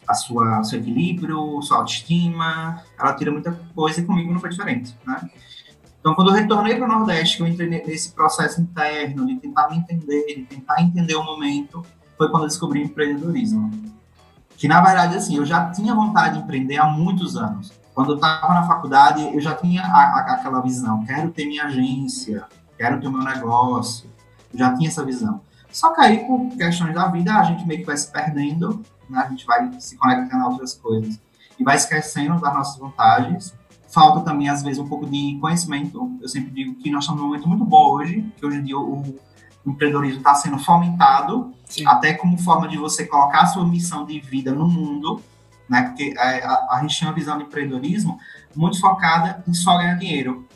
a 0.06 0.14
sua 0.14 0.64
seu 0.64 0.80
equilíbrio, 0.80 1.60
sua 1.62 1.78
autoestima, 1.78 2.82
ela 2.98 3.12
tira 3.14 3.30
muita 3.30 3.52
coisa 3.74 4.00
e 4.00 4.04
comigo 4.04 4.32
não 4.32 4.40
foi 4.40 4.50
diferente, 4.50 4.96
né? 5.06 5.28
Então, 6.00 6.14
quando 6.14 6.30
eu 6.30 6.34
retornei 6.34 6.76
para 6.76 6.86
o 6.86 6.88
Nordeste, 6.88 7.36
que 7.36 7.42
eu 7.42 7.46
entrei 7.46 7.68
nesse 7.68 8.12
processo 8.12 8.60
interno 8.60 9.26
de 9.26 9.36
tentar 9.36 9.68
me 9.68 9.76
entender, 9.76 10.26
de 10.26 10.42
tentar 10.44 10.80
entender 10.80 11.14
o 11.16 11.22
momento, 11.22 11.84
foi 12.16 12.30
quando 12.30 12.44
eu 12.44 12.48
descobri 12.48 12.82
empreendedorismo. 12.82 13.70
Que, 14.56 14.66
na 14.66 14.80
verdade, 14.80 15.16
assim, 15.16 15.36
eu 15.36 15.44
já 15.44 15.70
tinha 15.70 15.94
vontade 15.94 16.38
de 16.38 16.44
empreender 16.44 16.78
há 16.78 16.86
muitos 16.86 17.36
anos. 17.36 17.72
Quando 17.98 18.12
eu 18.12 18.14
estava 18.14 18.54
na 18.54 18.62
faculdade, 18.62 19.28
eu 19.34 19.40
já 19.40 19.56
tinha 19.56 19.82
a, 19.82 19.88
a, 19.88 20.34
aquela 20.34 20.60
visão, 20.60 21.04
quero 21.04 21.32
ter 21.32 21.46
minha 21.46 21.64
agência, 21.64 22.46
quero 22.76 23.00
ter 23.00 23.08
o 23.08 23.10
meu 23.10 23.24
negócio, 23.24 24.08
eu 24.52 24.58
já 24.60 24.72
tinha 24.72 24.88
essa 24.88 25.04
visão. 25.04 25.40
Só 25.68 25.92
que 25.92 26.00
aí, 26.02 26.24
por 26.24 26.48
questões 26.56 26.94
da 26.94 27.08
vida, 27.08 27.34
a 27.34 27.42
gente 27.42 27.66
meio 27.66 27.80
que 27.80 27.86
vai 27.86 27.96
se 27.96 28.08
perdendo, 28.12 28.80
né? 29.10 29.18
a 29.18 29.28
gente 29.28 29.44
vai 29.44 29.80
se 29.80 29.96
conectando 29.96 30.44
a 30.44 30.48
outras 30.48 30.74
coisas 30.74 31.18
e 31.58 31.64
vai 31.64 31.74
esquecendo 31.74 32.40
das 32.40 32.54
nossas 32.54 32.78
vantagens. 32.78 33.52
Falta 33.88 34.20
também, 34.20 34.48
às 34.48 34.62
vezes, 34.62 34.78
um 34.78 34.86
pouco 34.86 35.04
de 35.04 35.36
conhecimento. 35.40 36.08
Eu 36.22 36.28
sempre 36.28 36.52
digo 36.52 36.76
que 36.76 36.92
nós 36.92 37.02
estamos 37.02 37.20
num 37.20 37.26
momento 37.26 37.48
muito 37.48 37.64
bom 37.64 37.94
hoje, 37.94 38.32
que 38.36 38.46
hoje 38.46 38.58
em 38.58 38.62
dia 38.62 38.78
o, 38.78 39.00
o 39.00 39.70
empreendedorismo 39.70 40.18
está 40.18 40.36
sendo 40.36 40.60
fomentado, 40.60 41.52
Sim. 41.64 41.84
até 41.84 42.14
como 42.14 42.38
forma 42.38 42.68
de 42.68 42.78
você 42.78 43.04
colocar 43.04 43.40
a 43.40 43.46
sua 43.46 43.66
missão 43.66 44.06
de 44.06 44.20
vida 44.20 44.52
no 44.52 44.68
mundo, 44.68 45.20
né? 45.68 45.82
Porque 45.82 46.14
é, 46.16 46.44
a, 46.44 46.68
a, 46.72 46.78
gente 46.82 46.98
tem 46.98 47.08
uma 47.08 47.14
visão 47.14 47.38
de 47.38 47.44
empreendedorismo 47.44 48.18
muito 48.54 48.80
focada 48.80 49.42
em 49.46 49.54
só 49.54 49.76
ganhar 49.76 49.94
dinheiro. 49.94 50.46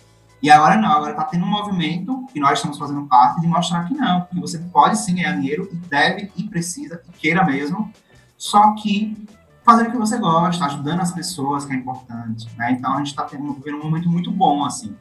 E 0.42 0.50
agora 0.50 0.76
não, 0.76 0.90
agora 0.90 1.12
está 1.12 1.25
tendo 1.25 1.45
um 1.45 1.50
movimento, 1.50 2.26
que 2.33 2.40
nós 2.40 2.59
estamos 2.59 2.76
fazendo 2.76 3.07
parte, 3.07 3.40
de 3.40 3.47
mostrar 3.47 3.85
que 3.85 3.95
não, 3.95 4.23
que 4.23 4.40
você 4.40 4.59
pode 4.59 4.99
sim 4.99 5.14
ganhar 5.14 5.37
dinheiro, 5.37 5.69
e 5.73 5.76
deve, 5.76 6.33
e 6.37 6.42
precisa, 6.45 7.00
e 7.09 7.12
queira 7.12 7.45
mesmo, 7.45 7.92
só 8.37 8.75
que 8.75 9.25
fazendo 9.64 9.88
o 9.88 9.92
que 9.92 9.99
você 9.99 10.19
gosta, 10.19 10.64
ajudando 10.64 11.00
as 11.00 11.12
pessoas, 11.12 11.64
que 11.64 11.73
é 11.73 11.76
importante. 11.76 12.49
Né? 12.57 12.73
Então 12.73 12.95
a 12.95 12.99
gente 12.99 13.09
está 13.09 13.25
tendo 13.25 13.45
um 13.45 13.85
momento 13.85 14.11
muito 14.11 14.33
bom, 14.33 14.64
assim, 14.64 14.97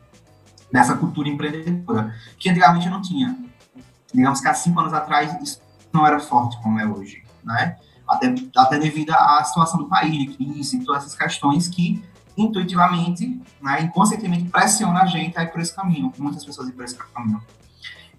nessa 0.72 0.96
cultura 0.96 1.28
empreendedora, 1.28 2.14
que 2.38 2.50
antigamente 2.50 2.88
não 2.88 3.02
tinha. 3.02 3.36
Digamos 4.14 4.42
que 4.42 4.48
há 4.48 4.54
cinco 4.54 4.80
anos 4.80 4.94
atrás 4.94 5.36
isso 5.42 5.60
não 5.92 6.06
era 6.06 6.20
forte 6.20 6.62
como 6.62 6.80
é 6.80 6.86
hoje, 6.86 7.24
né? 7.44 7.78
Até, 8.12 8.36
até 8.58 8.78
devido 8.78 9.12
à 9.12 9.42
situação 9.46 9.80
do 9.80 9.88
país, 9.88 10.12
de 10.12 10.36
crise, 10.36 10.84
todas 10.84 11.04
essas 11.04 11.18
questões 11.18 11.70
que 11.70 12.04
intuitivamente, 12.38 13.42
né, 13.62 13.84
inconscientemente 13.84 14.50
pressiona 14.50 15.04
a 15.04 15.06
gente 15.06 15.38
a 15.38 15.44
ir 15.44 15.52
por 15.52 15.62
esse 15.62 15.74
caminho, 15.74 16.12
muitas 16.18 16.44
pessoas 16.44 16.68
ir 16.68 16.74
por 16.74 16.84
esse 16.84 16.98
caminho. 16.98 17.42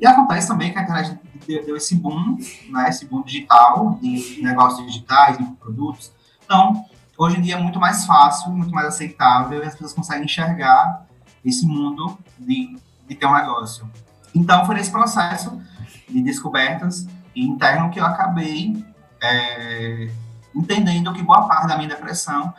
E 0.01 0.07
acontece 0.07 0.49
também 0.49 0.73
que 0.73 0.79
a 0.79 0.83
internet 0.83 1.19
deu 1.47 1.77
esse 1.77 1.95
boom, 1.95 2.39
né, 2.71 2.89
esse 2.89 3.05
boom 3.05 3.23
digital, 3.23 3.99
de 4.01 4.41
negócios 4.43 4.87
digitais, 4.87 5.37
de 5.37 5.45
produtos. 5.57 6.11
Então, 6.45 6.87
hoje 7.17 7.39
em 7.39 7.43
dia 7.43 7.57
é 7.57 7.61
muito 7.61 7.79
mais 7.79 8.07
fácil, 8.07 8.51
muito 8.51 8.73
mais 8.73 8.87
aceitável, 8.87 9.63
e 9.63 9.67
as 9.67 9.75
pessoas 9.75 9.93
conseguem 9.93 10.25
enxergar 10.25 11.07
esse 11.45 11.67
mundo 11.67 12.19
de, 12.39 12.77
de 13.07 13.15
ter 13.15 13.27
um 13.27 13.35
negócio. 13.35 13.89
Então, 14.35 14.65
foi 14.65 14.75
nesse 14.75 14.91
processo 14.91 15.61
de 16.09 16.23
descobertas 16.23 17.07
interno 17.35 17.91
que 17.91 18.01
eu 18.01 18.05
acabei 18.05 18.85
é, 19.23 20.11
entendendo 20.55 21.13
que 21.13 21.23
boa 21.23 21.47
parte 21.47 21.69
da 21.69 21.77
minha 21.77 21.89
depressão 21.89 22.53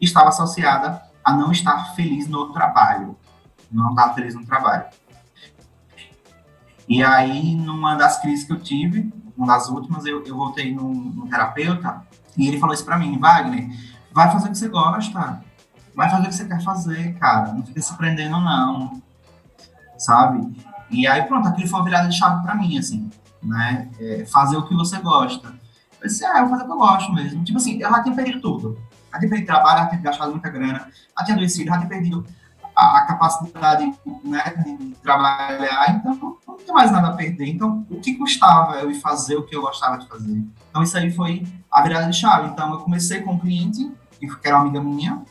estava 0.00 0.28
associada 0.28 1.02
a 1.24 1.32
não 1.32 1.50
estar 1.50 1.94
feliz 1.94 2.28
no 2.28 2.52
trabalho. 2.52 3.16
Não 3.70 3.90
estar 3.90 4.14
feliz 4.14 4.34
no 4.34 4.46
trabalho. 4.46 4.84
E 6.88 7.02
aí, 7.02 7.56
numa 7.56 7.96
das 7.96 8.20
crises 8.20 8.46
que 8.46 8.52
eu 8.52 8.60
tive, 8.60 9.12
uma 9.36 9.48
das 9.48 9.68
últimas, 9.68 10.06
eu, 10.06 10.24
eu 10.24 10.36
voltei 10.36 10.72
num, 10.72 10.94
num 10.94 11.28
terapeuta 11.28 12.02
e 12.36 12.46
ele 12.46 12.60
falou 12.60 12.74
isso 12.74 12.84
para 12.84 12.98
mim, 12.98 13.18
Wagner, 13.18 13.68
vai 14.12 14.30
fazer 14.30 14.48
o 14.48 14.52
que 14.52 14.58
você 14.58 14.68
gosta, 14.68 15.42
vai 15.94 16.08
fazer 16.08 16.26
o 16.26 16.28
que 16.28 16.34
você 16.34 16.44
quer 16.46 16.62
fazer, 16.62 17.14
cara, 17.18 17.52
não 17.52 17.64
fica 17.64 17.80
se 17.80 17.92
prendendo 17.96 18.38
não, 18.38 19.02
sabe? 19.98 20.56
E 20.90 21.06
aí 21.06 21.22
pronto, 21.24 21.48
aquilo 21.48 21.68
foi 21.68 21.80
uma 21.80 21.84
virada 21.84 22.08
de 22.08 22.16
chave 22.16 22.42
para 22.42 22.54
mim, 22.54 22.78
assim, 22.78 23.10
né? 23.42 23.88
É, 23.98 24.24
fazer 24.26 24.56
o 24.56 24.66
que 24.66 24.74
você 24.74 24.98
gosta. 24.98 25.52
Eu 26.00 26.08
disse, 26.08 26.24
ah, 26.24 26.38
eu 26.38 26.48
vou 26.48 26.50
fazer 26.50 26.62
o 26.62 26.66
que 26.66 26.72
eu 26.72 26.76
gosto 26.76 27.12
mesmo. 27.12 27.44
Tipo 27.44 27.58
assim, 27.58 27.78
já 27.78 28.02
tinha 28.02 28.14
perdido 28.14 28.40
tudo 28.40 28.78
já 29.16 29.18
tinha 29.18 29.30
perdido 29.30 29.46
trabalho, 29.46 29.78
já 29.78 29.86
tinha 29.86 30.00
gastado 30.02 30.30
muita 30.30 30.48
grana, 30.50 30.90
já 31.18 31.24
tinha 31.24 31.36
adoecido, 31.36 31.70
já 31.70 31.76
tinha 31.78 31.88
perdido 31.88 32.26
a, 32.74 32.98
a 32.98 33.06
capacidade 33.06 33.92
né, 34.24 34.54
de 34.64 34.94
trabalhar, 35.02 35.90
então 35.90 36.38
não 36.46 36.56
tinha 36.56 36.74
mais 36.74 36.90
nada 36.90 37.08
a 37.08 37.12
perder. 37.12 37.48
Então, 37.48 37.86
o 37.90 38.00
que 38.00 38.14
custava 38.14 38.76
eu 38.76 38.90
ir 38.90 39.00
fazer 39.00 39.36
o 39.36 39.44
que 39.44 39.56
eu 39.56 39.62
gostava 39.62 39.98
de 39.98 40.06
fazer? 40.06 40.44
Então, 40.70 40.82
isso 40.82 40.96
aí 40.96 41.10
foi 41.10 41.46
a 41.70 41.82
virada 41.82 42.10
de 42.10 42.16
chave. 42.16 42.50
Então, 42.50 42.72
eu 42.72 42.80
comecei 42.80 43.22
com 43.22 43.32
um 43.32 43.38
cliente, 43.38 43.90
que 44.20 44.28
era 44.44 44.56
uma 44.56 44.62
amiga 44.62 44.82
minha, 44.82 45.22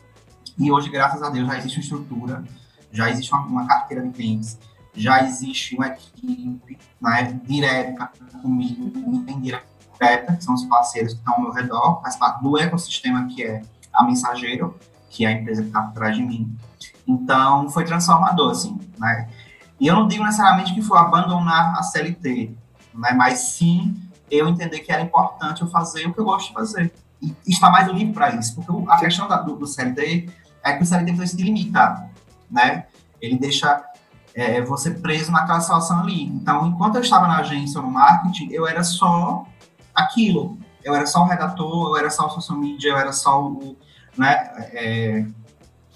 e 0.58 0.72
hoje, 0.72 0.90
graças 0.90 1.22
a 1.22 1.30
Deus, 1.30 1.48
já 1.48 1.58
existe 1.58 1.78
uma 1.78 1.84
estrutura, 1.84 2.44
já 2.92 3.10
existe 3.10 3.32
uma, 3.34 3.42
uma 3.42 3.68
carteira 3.68 4.04
de 4.04 4.10
clientes, 4.12 4.58
já 4.94 5.24
existe 5.24 5.76
uma 5.76 5.88
equipe 5.88 6.78
né, 7.02 7.40
direta 7.44 8.10
comigo, 8.42 9.26
indireta, 9.28 9.66
que 9.98 10.44
são 10.44 10.54
os 10.54 10.66
parceiros 10.66 11.14
que 11.14 11.20
estão 11.20 11.36
ao 11.36 11.42
meu 11.42 11.52
redor, 11.52 12.02
faz 12.02 12.16
parte 12.16 12.44
do 12.44 12.58
ecossistema 12.58 13.28
que 13.28 13.44
é 13.44 13.62
a 13.94 14.04
Mensageiro, 14.04 14.78
que 15.10 15.26
é 15.26 15.30
a 15.30 15.32
empresa 15.32 15.62
que 15.62 15.70
está 15.70 15.82
por 15.82 15.94
trás 15.94 16.16
de 16.16 16.22
mim. 16.22 16.56
Então, 17.08 17.70
foi 17.70 17.86
transformador, 17.86 18.52
assim, 18.52 18.80
né? 18.98 19.30
E 19.80 19.88
eu 19.88 19.96
não 19.96 20.08
digo 20.08 20.24
necessariamente 20.24 20.74
que 20.74 20.82
foi 20.82 20.98
abandonar 20.98 21.78
a 21.78 21.84
CLT, 21.84 22.56
né? 22.94 23.14
Mas 23.14 23.40
sim 23.40 23.96
eu 24.30 24.48
entender 24.48 24.80
que 24.80 24.92
era 24.92 25.02
importante 25.02 25.62
eu 25.62 25.68
fazer 25.68 26.08
o 26.08 26.14
que 26.14 26.20
eu 26.20 26.26
gosto 26.26 26.48
de 26.48 26.54
fazer. 26.54 26.94
E 27.22 27.34
estar 27.48 27.70
mais 27.70 27.88
livre 27.88 28.14
para 28.14 28.36
isso. 28.36 28.56
Porque 28.56 28.92
a 28.92 28.98
questão 28.98 29.28
da, 29.28 29.38
do, 29.38 29.56
do, 29.56 29.68
CLT 29.68 30.30
é 30.64 30.74
que 30.74 30.84
o 30.84 30.86
CLT 30.86 31.28
se 31.28 31.38
limita, 31.38 32.10
né? 32.50 32.86
Ele 33.22 33.38
deixa 33.38 33.84
é, 34.34 34.62
você 34.62 34.92
preso 34.92 35.32
naquela 35.32 35.62
situação 35.62 36.02
ali. 36.02 36.24
Então, 36.24 36.68
enquanto 36.68 36.96
eu 36.96 37.02
estava 37.02 37.28
na 37.28 37.38
agência 37.38 37.80
ou 37.80 37.86
no 37.86 37.92
marketing, 37.92 38.50
eu 38.52 38.68
era 38.68 38.84
só 38.84 39.46
aquilo. 39.96 40.58
Eu 40.84 40.94
era 40.94 41.06
só 41.08 41.24
o 41.24 41.26
redator, 41.26 41.90
eu 41.90 41.98
era 41.98 42.10
só 42.10 42.28
o 42.28 42.30
social 42.30 42.58
media, 42.58 42.92
eu 42.92 42.98
era 42.98 43.12
só 43.12 43.44
o, 43.44 43.76
né, 44.18 44.52
é, 44.74 45.26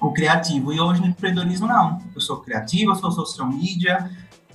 o 0.02 0.12
criativo. 0.12 0.74
E 0.74 0.80
hoje 0.80 1.02
no 1.02 1.08
empreendedorismo, 1.08 1.68
não. 1.68 2.02
Eu 2.16 2.22
sou 2.22 2.38
criativo, 2.38 2.92
eu 2.92 2.96
sou 2.96 3.12
social 3.12 3.48
media, 3.48 4.10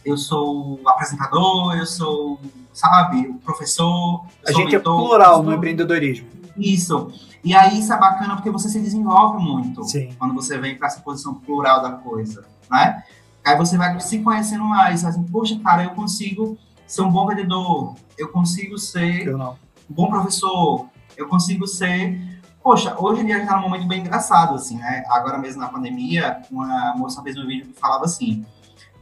eu 0.05 0.17
sou 0.17 0.81
apresentador, 0.87 1.77
eu 1.77 1.87
sou, 1.87 2.41
sabe, 2.73 3.29
o 3.29 3.35
professor. 3.35 4.25
A 4.47 4.53
gente 4.53 4.75
é 4.75 4.79
mentor, 4.79 5.05
é 5.05 5.09
plural 5.09 5.43
no 5.43 5.53
empreendedorismo. 5.53 6.29
Isso. 6.57 7.13
E 7.45 7.55
aí 7.55 7.79
isso 7.79 7.93
é 7.93 7.99
bacana 7.99 8.37
porque 8.37 8.51
você 8.51 8.69
se 8.69 8.81
desenvolve 8.81 9.43
muito 9.43 9.85
Sim. 9.85 10.15
quando 10.19 10.35
você 10.35 10.59
vem 10.59 10.77
para 10.77 10.87
essa 10.87 11.01
posição 11.01 11.35
plural 11.35 11.83
da 11.83 11.91
coisa, 11.91 12.45
né? 12.71 13.03
Aí 13.45 13.57
você 13.57 13.77
vai 13.77 14.01
se 14.01 14.21
conhecendo 14.21 14.65
mais, 14.65 15.05
assim, 15.05 15.23
poxa, 15.25 15.59
cara, 15.63 15.85
eu 15.85 15.91
consigo 15.91 16.57
ser 16.87 17.03
um 17.03 17.11
bom 17.11 17.27
vendedor, 17.27 17.95
eu 18.19 18.29
consigo 18.29 18.79
ser 18.79 19.27
eu 19.27 19.39
um 19.39 19.55
bom 19.89 20.09
professor, 20.09 20.89
eu 21.17 21.29
consigo 21.29 21.67
ser 21.67 22.35
Poxa, 22.65 22.97
hoje 22.99 23.21
em 23.21 23.27
dia 23.27 23.37
a 23.37 23.39
gente 23.41 23.49
tá 23.49 23.57
num 23.57 23.63
momento 23.65 23.87
bem 23.87 24.01
engraçado, 24.01 24.55
assim, 24.55 24.79
né? 24.79 25.05
Agora 25.09 25.37
mesmo 25.37 25.61
na 25.61 25.69
pandemia, 25.69 26.41
uma 26.51 26.95
moça 26.97 27.23
fez 27.23 27.37
um 27.37 27.47
vídeo 27.47 27.67
que 27.67 27.79
falava 27.79 28.07
assim, 28.07 28.43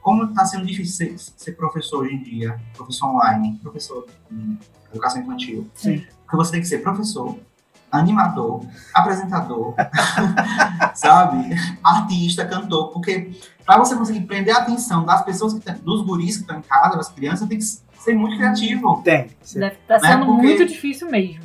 como 0.01 0.25
está 0.25 0.45
sendo 0.45 0.67
difícil 0.67 1.17
ser, 1.17 1.33
ser, 1.37 1.53
professor 1.53 2.03
hoje 2.03 2.17
em 2.17 2.23
dia, 2.25 2.61
professor 2.75 3.07
online, 3.11 3.61
professor 3.63 4.05
de 4.29 4.59
educação 4.91 5.23
infantil. 5.23 5.71
Sim. 5.75 6.05
Porque 6.25 6.37
você 6.37 6.51
tem 6.51 6.61
que 6.61 6.67
ser 6.67 6.79
professor, 6.79 7.39
animador, 7.93 8.65
apresentador, 8.95 9.75
sabe? 10.95 11.55
Artista, 11.85 12.45
cantor, 12.45 12.89
porque 12.89 13.31
para 13.65 13.79
você 13.79 13.95
conseguir 13.95 14.23
prender 14.23 14.57
a 14.57 14.61
atenção 14.61 15.05
das 15.05 15.23
pessoas, 15.25 15.53
que 15.55 15.61
tem, 15.61 15.75
dos 15.75 16.05
guris 16.05 16.37
que 16.37 16.43
estão 16.43 16.59
em 16.59 16.63
casa, 16.63 16.97
das 16.97 17.09
crianças, 17.11 17.49
tem 17.49 17.59
que 17.59 17.65
ser 17.65 18.15
muito 18.15 18.37
criativo. 18.37 19.01
Tem. 19.05 19.29
Deve 19.55 19.75
estar 19.75 20.01
tá 20.01 20.01
sendo 20.01 20.27
né? 20.27 20.43
muito 20.43 20.67
difícil 20.67 21.09
mesmo. 21.11 21.45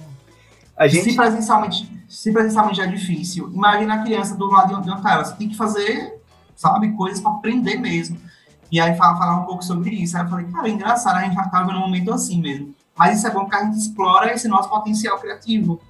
A 0.76 0.88
gente... 0.88 1.12
Se 1.12 1.16
presencialmente 1.16 1.98
se 2.08 2.32
presencialmente 2.32 2.80
é 2.80 2.88
difícil, 2.88 3.52
imagina 3.54 3.96
a 3.96 4.02
criança 4.02 4.36
do 4.36 4.46
lado 4.46 4.82
de 4.82 4.90
uma 4.90 5.02
tela. 5.02 5.26
Você 5.26 5.36
tem 5.36 5.50
que 5.50 5.58
fazer, 5.58 6.22
sabe, 6.56 6.94
coisas 6.94 7.20
para 7.20 7.32
aprender 7.32 7.78
mesmo. 7.78 8.18
E 8.72 8.80
aí 8.80 8.96
fala, 8.96 9.18
falar 9.18 9.42
um 9.42 9.46
pouco 9.46 9.64
sobre 9.64 9.92
isso. 9.92 10.18
Aí 10.18 10.24
eu 10.24 10.30
falei, 10.30 10.46
cara, 10.46 10.68
é 10.68 10.72
engraçado, 10.72 11.18
a 11.18 11.22
gente 11.22 11.36
já 11.36 11.44
tá 11.44 11.64
vendo 11.64 11.78
um 11.78 11.82
momento 11.82 12.14
assim 12.14 12.42
mesmo. 12.42 12.74
Mas 12.98 13.18
isso 13.18 13.28
é 13.28 13.32
bom 13.32 13.42
porque 13.42 13.56
a 13.56 13.66
gente 13.66 13.78
explora 13.78 14.34
esse 14.34 14.48
nosso 14.48 14.70
potencial 14.70 15.20
criativo. 15.20 15.82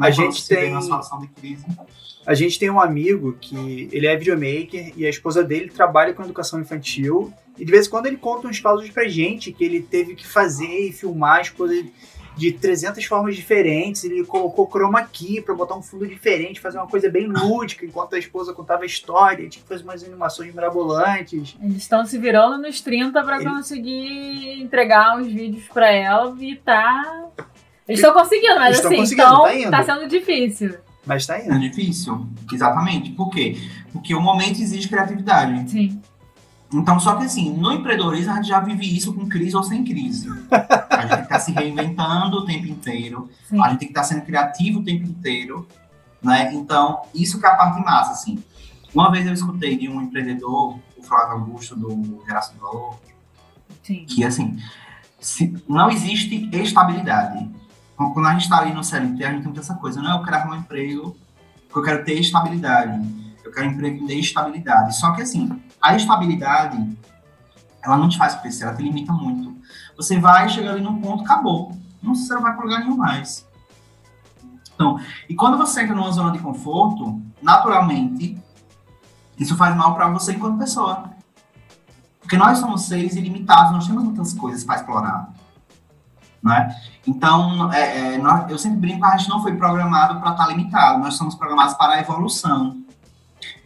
A 0.00 0.10
gente 0.10 0.46
tem 0.46 0.70
uma 0.70 0.82
situação 0.82 1.20
de 1.20 1.28
crise. 1.28 1.64
A 2.26 2.34
gente 2.34 2.58
tem 2.58 2.70
um 2.70 2.80
amigo 2.80 3.36
que 3.40 3.88
ele 3.92 4.06
é 4.06 4.16
videomaker 4.16 4.92
e 4.96 5.04
a 5.06 5.10
esposa 5.10 5.44
dele 5.44 5.70
trabalha 5.70 6.14
com 6.14 6.22
educação 6.22 6.60
infantil. 6.60 7.32
E 7.58 7.64
de 7.64 7.70
vez 7.70 7.86
em 7.86 7.90
quando 7.90 8.06
ele 8.06 8.16
conta 8.16 8.48
uns 8.48 8.58
casos 8.58 8.88
pra 8.90 9.06
gente 9.06 9.52
que 9.52 9.64
ele 9.64 9.82
teve 9.82 10.14
que 10.14 10.26
fazer 10.26 10.88
e 10.88 10.92
filmar 10.92 11.38
a 11.38 11.42
esposa 11.42 11.74
de 12.36 12.52
300 12.52 13.04
formas 13.04 13.36
diferentes. 13.36 14.04
Ele 14.04 14.24
colocou 14.24 14.66
chroma 14.66 15.02
key 15.04 15.40
para 15.40 15.54
botar 15.54 15.76
um 15.76 15.82
fundo 15.82 16.06
diferente, 16.06 16.60
fazer 16.60 16.78
uma 16.78 16.86
coisa 16.86 17.08
bem 17.08 17.26
lúdica, 17.26 17.84
enquanto 17.84 18.14
a 18.14 18.18
esposa 18.18 18.52
contava 18.52 18.82
a 18.82 18.86
história. 18.86 19.48
Tinha 19.48 19.62
que 19.62 19.68
fazer 19.68 19.84
umas 19.84 20.02
animações 20.02 20.52
mirabolantes. 20.54 21.56
Eles 21.62 21.76
estão 21.76 22.04
se 22.04 22.18
virando 22.18 22.58
nos 22.58 22.80
30 22.80 23.22
para 23.22 23.36
Ele... 23.36 23.44
conseguir 23.44 24.60
entregar 24.60 25.20
os 25.20 25.26
vídeos 25.26 25.66
para 25.68 25.90
ela 25.90 26.36
e 26.40 26.56
tá. 26.56 27.28
Eles 27.86 28.00
estão 28.00 28.14
conseguindo, 28.14 28.54
mas 28.56 28.84
assim, 28.84 29.02
então 29.02 29.42
tá, 29.42 29.70
tá 29.70 29.82
sendo 29.84 30.08
difícil. 30.08 30.74
Mas 31.04 31.26
tá 31.26 31.38
indo. 31.38 31.52
É 31.52 31.58
difícil, 31.58 32.26
exatamente. 32.50 33.10
Por 33.10 33.30
quê? 33.30 33.56
Porque 33.92 34.14
o 34.14 34.20
momento 34.20 34.60
exige 34.60 34.88
criatividade. 34.88 35.70
Sim. 35.70 36.00
Então, 36.72 36.98
só 36.98 37.14
que 37.14 37.24
assim, 37.24 37.52
no 37.52 37.72
empreendedorismo 37.72 38.32
a 38.32 38.36
gente 38.36 38.48
já 38.48 38.58
vive 38.58 38.96
isso 38.96 39.12
com 39.12 39.28
crise 39.28 39.54
ou 39.54 39.62
sem 39.62 39.84
crise. 39.84 40.28
A 40.50 41.00
gente 41.02 41.08
tem 41.08 41.18
que 41.18 41.22
estar 41.24 41.38
se 41.38 41.52
reinventando 41.52 42.38
o 42.38 42.44
tempo 42.44 42.66
inteiro, 42.66 43.30
Sim. 43.48 43.60
a 43.62 43.68
gente 43.68 43.80
tem 43.80 43.88
que 43.88 43.92
estar 43.92 44.02
sendo 44.02 44.22
criativo 44.22 44.80
o 44.80 44.84
tempo 44.84 45.04
inteiro, 45.06 45.68
né? 46.22 46.52
Então, 46.52 47.02
isso 47.14 47.38
que 47.38 47.46
é 47.46 47.50
a 47.50 47.54
parte 47.54 47.80
massa, 47.84 48.12
assim. 48.12 48.42
Uma 48.92 49.10
vez 49.10 49.26
eu 49.26 49.32
escutei 49.32 49.76
de 49.76 49.88
um 49.88 50.00
empreendedor, 50.00 50.78
o 50.96 51.02
Flávio 51.02 51.34
Augusto, 51.34 51.76
do 51.76 52.24
Geração 52.26 52.54
do 52.54 52.60
Valor, 52.62 52.98
Sim. 53.82 54.04
que 54.06 54.24
assim, 54.24 54.56
se, 55.20 55.54
não 55.68 55.90
existe 55.90 56.48
estabilidade. 56.52 57.48
Quando 57.96 58.26
a 58.26 58.32
gente 58.32 58.42
está 58.42 58.58
ali 58.58 58.72
no 58.72 58.82
CLT, 58.82 59.24
a 59.24 59.32
gente 59.32 59.44
tem 59.44 59.58
essa 59.58 59.74
coisa, 59.74 60.02
não, 60.02 60.18
eu 60.18 60.24
quero 60.24 60.36
arrumar 60.36 60.56
um 60.56 60.58
emprego, 60.58 61.16
porque 61.66 61.78
eu 61.78 61.82
quero 61.82 62.04
ter 62.04 62.18
estabilidade 62.18 63.24
eu 63.44 63.52
quero 63.52 63.68
um 63.68 63.70
emprego 63.72 64.06
de 64.06 64.18
estabilidade. 64.18 64.96
Só 64.96 65.12
que 65.12 65.22
assim, 65.22 65.62
a 65.80 65.94
estabilidade, 65.94 66.98
ela 67.82 67.96
não 67.96 68.08
te 68.08 68.16
faz 68.16 68.34
crescer, 68.36 68.64
ela 68.64 68.74
te 68.74 68.82
limita 68.82 69.12
muito. 69.12 69.54
Você 69.96 70.18
vai 70.18 70.48
chegar 70.48 70.72
ali 70.72 70.80
num 70.80 71.00
ponto, 71.00 71.22
acabou. 71.22 71.76
Não, 72.02 72.14
você 72.14 72.34
não 72.34 72.42
vai 72.42 72.54
para 72.54 72.64
lugar 72.64 72.80
nenhum 72.80 72.96
mais. 72.96 73.46
Então, 74.74 74.98
e 75.28 75.34
quando 75.34 75.56
você 75.56 75.82
entra 75.82 75.94
numa 75.94 76.10
zona 76.10 76.32
de 76.32 76.38
conforto, 76.40 77.22
naturalmente, 77.40 78.36
isso 79.38 79.56
faz 79.56 79.76
mal 79.76 79.94
para 79.94 80.08
você 80.08 80.32
enquanto 80.32 80.58
pessoa. 80.58 81.10
Porque 82.20 82.36
nós 82.36 82.58
somos 82.58 82.82
seres 82.82 83.14
ilimitados, 83.14 83.72
nós 83.72 83.86
temos 83.86 84.02
muitas 84.02 84.32
coisas 84.32 84.64
para 84.64 84.76
explorar. 84.76 85.32
Né? 86.44 86.76
Então, 87.06 87.72
é, 87.72 88.14
é, 88.14 88.18
nós, 88.18 88.50
eu 88.50 88.58
sempre 88.58 88.78
brinco 88.78 89.04
a 89.06 89.16
gente 89.16 89.30
não 89.30 89.40
foi 89.40 89.56
programado 89.56 90.20
para 90.20 90.32
estar 90.32 90.44
tá 90.44 90.50
limitado, 90.50 90.98
nós 90.98 91.14
somos 91.14 91.34
programados 91.34 91.72
para 91.74 91.94
a 91.94 92.00
evolução. 92.00 92.84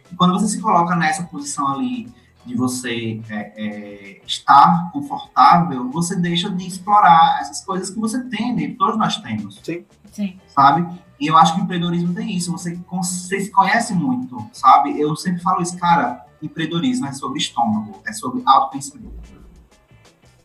E 0.09 0.15
quando 0.15 0.31
você 0.31 0.47
se 0.47 0.61
coloca 0.61 0.95
nessa 0.95 1.23
posição 1.23 1.67
ali 1.67 2.09
de 2.45 2.55
você 2.55 3.21
é, 3.29 3.53
é, 3.57 4.21
estar 4.25 4.89
confortável, 4.93 5.91
você 5.91 6.15
deixa 6.15 6.49
de 6.49 6.65
explorar 6.65 7.39
essas 7.41 7.63
coisas 7.65 7.89
que 7.89 7.99
você 7.99 8.23
tem, 8.23 8.55
né? 8.55 8.73
todos 8.79 8.97
nós 8.97 9.17
temos. 9.17 9.59
Sim. 9.61 9.85
Sim. 10.09 10.39
Sabe? 10.47 10.87
E 11.19 11.27
eu 11.27 11.37
acho 11.37 11.53
que 11.53 11.61
o 11.61 11.63
empreendedorismo 11.65 12.13
tem 12.13 12.35
isso, 12.35 12.49
você, 12.49 12.79
você 12.89 13.41
se 13.41 13.51
conhece 13.51 13.93
muito, 13.93 14.41
sabe? 14.53 14.97
Eu 14.97 15.17
sempre 15.17 15.41
falo 15.41 15.61
isso, 15.61 15.77
cara, 15.77 16.25
empreendedorismo 16.41 17.07
é 17.07 17.11
sobre 17.11 17.39
estômago, 17.39 18.01
é 18.07 18.13
sobre 18.13 18.41
autoconhecimento. 18.45 19.38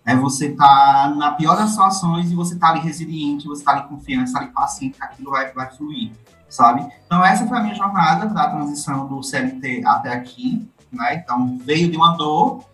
É 0.07 0.15
você 0.15 0.51
tá 0.51 1.13
na 1.17 1.33
pior 1.33 1.57
das 1.57 1.71
situações 1.71 2.31
e 2.31 2.35
você 2.35 2.57
tá 2.57 2.69
ali 2.69 2.81
resiliente, 2.81 3.49
você 3.49 3.65
tá 3.65 3.73
ali 3.73 3.89
confiante, 3.89 4.29
você 4.29 4.35
tá 4.35 4.41
ali 4.41 4.53
paciente 4.53 4.99
que 4.99 5.03
aquilo 5.03 5.31
vai, 5.31 5.53
vai 5.53 5.71
fluir 5.71 6.13
sabe? 6.55 6.87
Então, 7.05 7.25
essa 7.25 7.47
foi 7.47 7.59
a 7.59 7.63
minha 7.63 7.75
jornada 7.75 8.27
da 8.27 8.49
transição 8.49 9.09
do 9.09 9.23
CLT 9.23 9.83
até 9.85 10.13
aqui, 10.13 10.69
né? 10.93 11.17
Então, 11.17 11.59
veio 11.59 11.91
de 11.91 11.97
uma 11.97 12.17
dor 12.17 12.65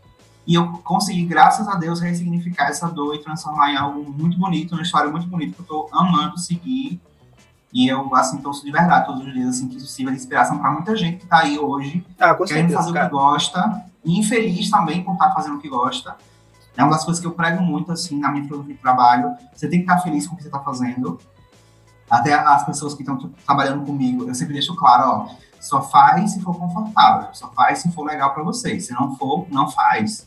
e 0.46 0.54
eu 0.54 0.68
consegui, 0.84 1.24
graças 1.24 1.66
a 1.66 1.76
Deus, 1.76 2.00
ressignificar 2.00 2.66
essa 2.66 2.88
dor 2.88 3.14
e 3.14 3.22
transformar 3.22 3.72
em 3.72 3.76
algo 3.76 4.12
muito 4.12 4.38
bonito, 4.38 4.72
uma 4.72 4.82
história 4.82 5.10
muito 5.10 5.26
bonita 5.26 5.54
que 5.54 5.60
eu 5.60 5.66
tô 5.66 5.88
amando 5.92 6.38
seguir. 6.38 7.00
E 7.72 7.88
eu, 7.88 8.14
assim, 8.16 8.38
torço 8.38 8.64
de 8.64 8.72
verdade 8.72 9.06
todos 9.06 9.24
os 9.24 9.32
dias, 9.32 9.48
assim, 9.48 9.68
que 9.68 9.76
isso 9.76 9.86
sirva 9.86 10.10
de 10.10 10.18
inspiração 10.18 10.58
para 10.58 10.72
muita 10.72 10.94
gente 10.96 11.18
que 11.18 11.26
tá 11.26 11.38
aí 11.38 11.58
hoje, 11.58 12.04
ah, 12.18 12.34
querendo 12.34 12.48
certeza, 12.48 12.78
fazer 12.78 12.92
cara. 12.92 13.06
o 13.06 13.08
que 13.08 13.14
gosta, 13.14 13.84
e 14.04 14.18
infeliz 14.18 14.68
também 14.68 15.04
por 15.04 15.12
estar 15.12 15.28
tá 15.28 15.34
fazendo 15.34 15.56
o 15.56 15.60
que 15.60 15.68
gosta. 15.68 16.16
É 16.76 16.82
uma 16.82 16.92
das 16.92 17.04
coisas 17.04 17.20
que 17.20 17.26
eu 17.26 17.32
prego 17.32 17.62
muito, 17.62 17.92
assim, 17.92 18.18
na 18.18 18.30
minha 18.30 18.44
filosofia 18.44 18.74
de 18.74 18.80
trabalho. 18.80 19.34
Você 19.54 19.68
tem 19.68 19.80
que 19.80 19.90
estar 19.90 20.00
feliz 20.00 20.26
com 20.26 20.34
o 20.34 20.36
que 20.36 20.42
você 20.42 20.48
está 20.48 20.60
fazendo 20.60 21.18
até 22.10 22.34
as 22.34 22.64
pessoas 22.64 22.92
que 22.92 23.02
estão 23.02 23.16
trabalhando 23.46 23.86
comigo, 23.86 24.26
eu 24.26 24.34
sempre 24.34 24.54
deixo 24.54 24.74
claro, 24.74 25.08
ó, 25.08 25.34
só 25.60 25.80
faz 25.80 26.32
se 26.32 26.40
for 26.40 26.58
confortável, 26.58 27.28
só 27.32 27.48
faz 27.52 27.78
se 27.78 27.92
for 27.92 28.02
legal 28.04 28.34
para 28.34 28.42
você. 28.42 28.80
Se 28.80 28.92
não 28.92 29.14
for, 29.14 29.46
não 29.48 29.70
faz. 29.70 30.26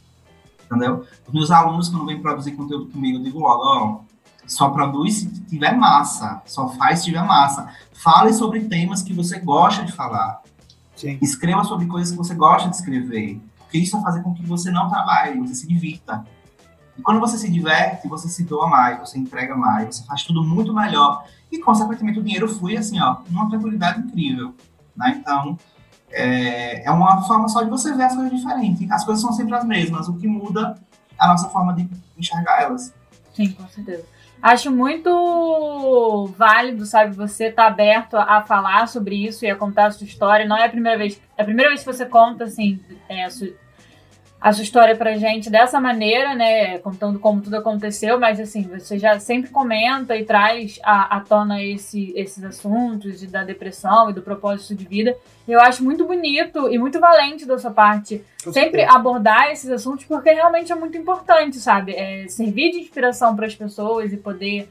Entendeu? 0.65 1.05
Os 1.27 1.33
meus 1.33 1.51
alunos, 1.51 1.89
quando 1.89 2.05
vêm 2.05 2.21
produzir 2.21 2.53
conteúdo 2.53 2.89
comigo, 2.89 3.17
eu 3.17 3.23
digo 3.23 3.39
logo, 3.39 3.63
ó, 3.63 3.99
só 4.47 4.69
produz 4.69 5.15
se 5.15 5.27
tiver 5.45 5.75
massa, 5.75 6.41
só 6.45 6.69
faz 6.69 6.99
se 6.99 7.05
tiver 7.05 7.23
massa. 7.23 7.67
Fale 7.91 8.31
sobre 8.33 8.61
temas 8.61 9.01
que 9.01 9.13
você 9.13 9.39
gosta 9.39 9.83
de 9.83 9.91
falar. 9.91 10.41
Sim. 10.95 11.17
Escreva 11.21 11.63
sobre 11.63 11.85
coisas 11.85 12.11
que 12.11 12.17
você 12.17 12.33
gosta 12.33 12.69
de 12.69 12.75
escrever. 12.75 13.41
Porque 13.73 13.85
isso 13.85 13.99
vai 13.99 14.03
fazer 14.03 14.21
com 14.21 14.35
que 14.35 14.45
você 14.45 14.69
não 14.69 14.87
trabalhe, 14.87 15.39
você 15.39 15.55
se 15.55 15.67
divirta. 15.67 16.23
E 16.95 17.01
quando 17.01 17.19
você 17.19 17.39
se 17.39 17.49
diverte, 17.51 18.07
você 18.07 18.29
se 18.29 18.43
doa 18.43 18.67
mais, 18.67 18.99
você 18.99 19.17
entrega 19.17 19.55
mais, 19.55 19.95
você 19.95 20.05
faz 20.05 20.21
tudo 20.21 20.43
muito 20.43 20.71
melhor. 20.71 21.25
E, 21.51 21.57
consequentemente, 21.57 22.19
o 22.19 22.23
dinheiro 22.23 22.47
flui, 22.47 22.77
assim, 22.77 22.99
ó, 22.99 23.17
numa 23.31 23.49
tranquilidade 23.49 23.99
incrível. 23.99 24.53
Né? 24.95 25.17
Então, 25.19 25.57
é, 26.11 26.85
é 26.85 26.91
uma 26.91 27.23
forma 27.23 27.49
só 27.49 27.63
de 27.63 27.69
você 27.71 27.91
ver 27.95 28.03
as 28.03 28.13
coisas 28.13 28.39
diferentes. 28.39 28.91
As 28.91 29.03
coisas 29.03 29.23
são 29.23 29.33
sempre 29.33 29.55
as 29.55 29.65
mesmas. 29.65 30.07
O 30.07 30.17
que 30.17 30.27
muda 30.27 30.75
é 31.19 31.25
a 31.25 31.29
nossa 31.29 31.49
forma 31.49 31.73
de 31.73 31.89
enxergar 32.15 32.61
elas. 32.61 32.93
Sim, 33.33 33.53
com 33.53 33.67
certeza. 33.69 34.05
Acho 34.39 34.69
muito 34.69 36.31
válido, 36.37 36.85
sabe, 36.85 37.15
você 37.15 37.45
estar 37.45 37.63
tá 37.63 37.67
aberto 37.69 38.17
a 38.17 38.43
falar 38.43 38.87
sobre 38.87 39.15
isso 39.15 39.43
e 39.43 39.49
a 39.49 39.55
contar 39.55 39.87
a 39.87 39.91
sua 39.91 40.05
história. 40.05 40.45
Não 40.45 40.57
é 40.57 40.65
a 40.65 40.69
primeira 40.69 40.95
vez. 40.95 41.19
É 41.35 41.41
a 41.41 41.45
primeira 41.45 41.71
vez 41.71 41.79
que 41.79 41.91
você 41.91 42.05
conta, 42.05 42.43
assim, 42.43 42.79
é, 43.09 43.25
a 44.43 44.51
sua 44.51 44.63
história 44.63 44.93
pra 44.93 45.15
gente 45.15 45.49
dessa 45.49 45.79
maneira, 45.79 46.35
né? 46.35 46.77
Contando 46.79 47.17
como 47.17 47.39
tudo 47.39 47.55
aconteceu, 47.55 48.19
mas 48.19 48.41
assim, 48.41 48.63
você 48.63 48.99
já 48.99 49.17
sempre 49.17 49.49
comenta 49.49 50.17
e 50.17 50.25
traz 50.25 50.81
à, 50.83 51.15
à 51.15 51.21
tona 51.21 51.63
esse, 51.63 52.11
esses 52.13 52.43
assuntos 52.43 53.21
de, 53.21 53.27
da 53.27 53.41
depressão 53.41 54.09
e 54.09 54.13
do 54.13 54.21
propósito 54.21 54.75
de 54.75 54.83
vida. 54.83 55.15
Eu 55.47 55.61
acho 55.61 55.81
muito 55.81 56.05
bonito 56.05 56.69
e 56.69 56.77
muito 56.77 56.99
valente 56.99 57.45
da 57.45 57.57
sua 57.57 57.71
parte 57.71 58.21
sempre 58.51 58.83
abordar 58.83 59.49
esses 59.49 59.69
assuntos, 59.69 60.03
porque 60.03 60.33
realmente 60.33 60.73
é 60.73 60.75
muito 60.75 60.97
importante, 60.97 61.55
sabe? 61.55 61.93
É, 61.93 62.27
servir 62.27 62.71
de 62.71 62.79
inspiração 62.79 63.37
para 63.37 63.45
as 63.45 63.55
pessoas 63.55 64.11
e 64.11 64.17
poder 64.17 64.69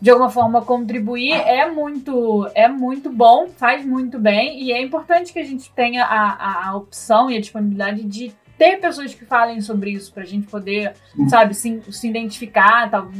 de 0.00 0.10
alguma 0.10 0.30
forma 0.30 0.62
contribuir 0.62 1.32
é 1.32 1.70
muito 1.70 2.50
é 2.54 2.66
muito 2.66 3.10
bom, 3.10 3.48
faz 3.50 3.84
muito 3.84 4.18
bem 4.18 4.62
e 4.62 4.72
é 4.72 4.80
importante 4.80 5.34
que 5.34 5.38
a 5.38 5.44
gente 5.44 5.70
tenha 5.70 6.02
a, 6.02 6.30
a, 6.32 6.68
a 6.70 6.76
opção 6.76 7.30
e 7.30 7.36
a 7.36 7.40
disponibilidade 7.40 8.02
de 8.04 8.32
ter 8.62 8.78
pessoas 8.78 9.12
que 9.12 9.24
falem 9.24 9.60
sobre 9.60 9.90
isso 9.90 10.12
pra 10.12 10.24
gente 10.24 10.46
poder, 10.46 10.94
sabe, 11.28 11.52
se, 11.52 11.82
se 11.90 12.08
identificar, 12.08 12.88
tal, 12.88 13.10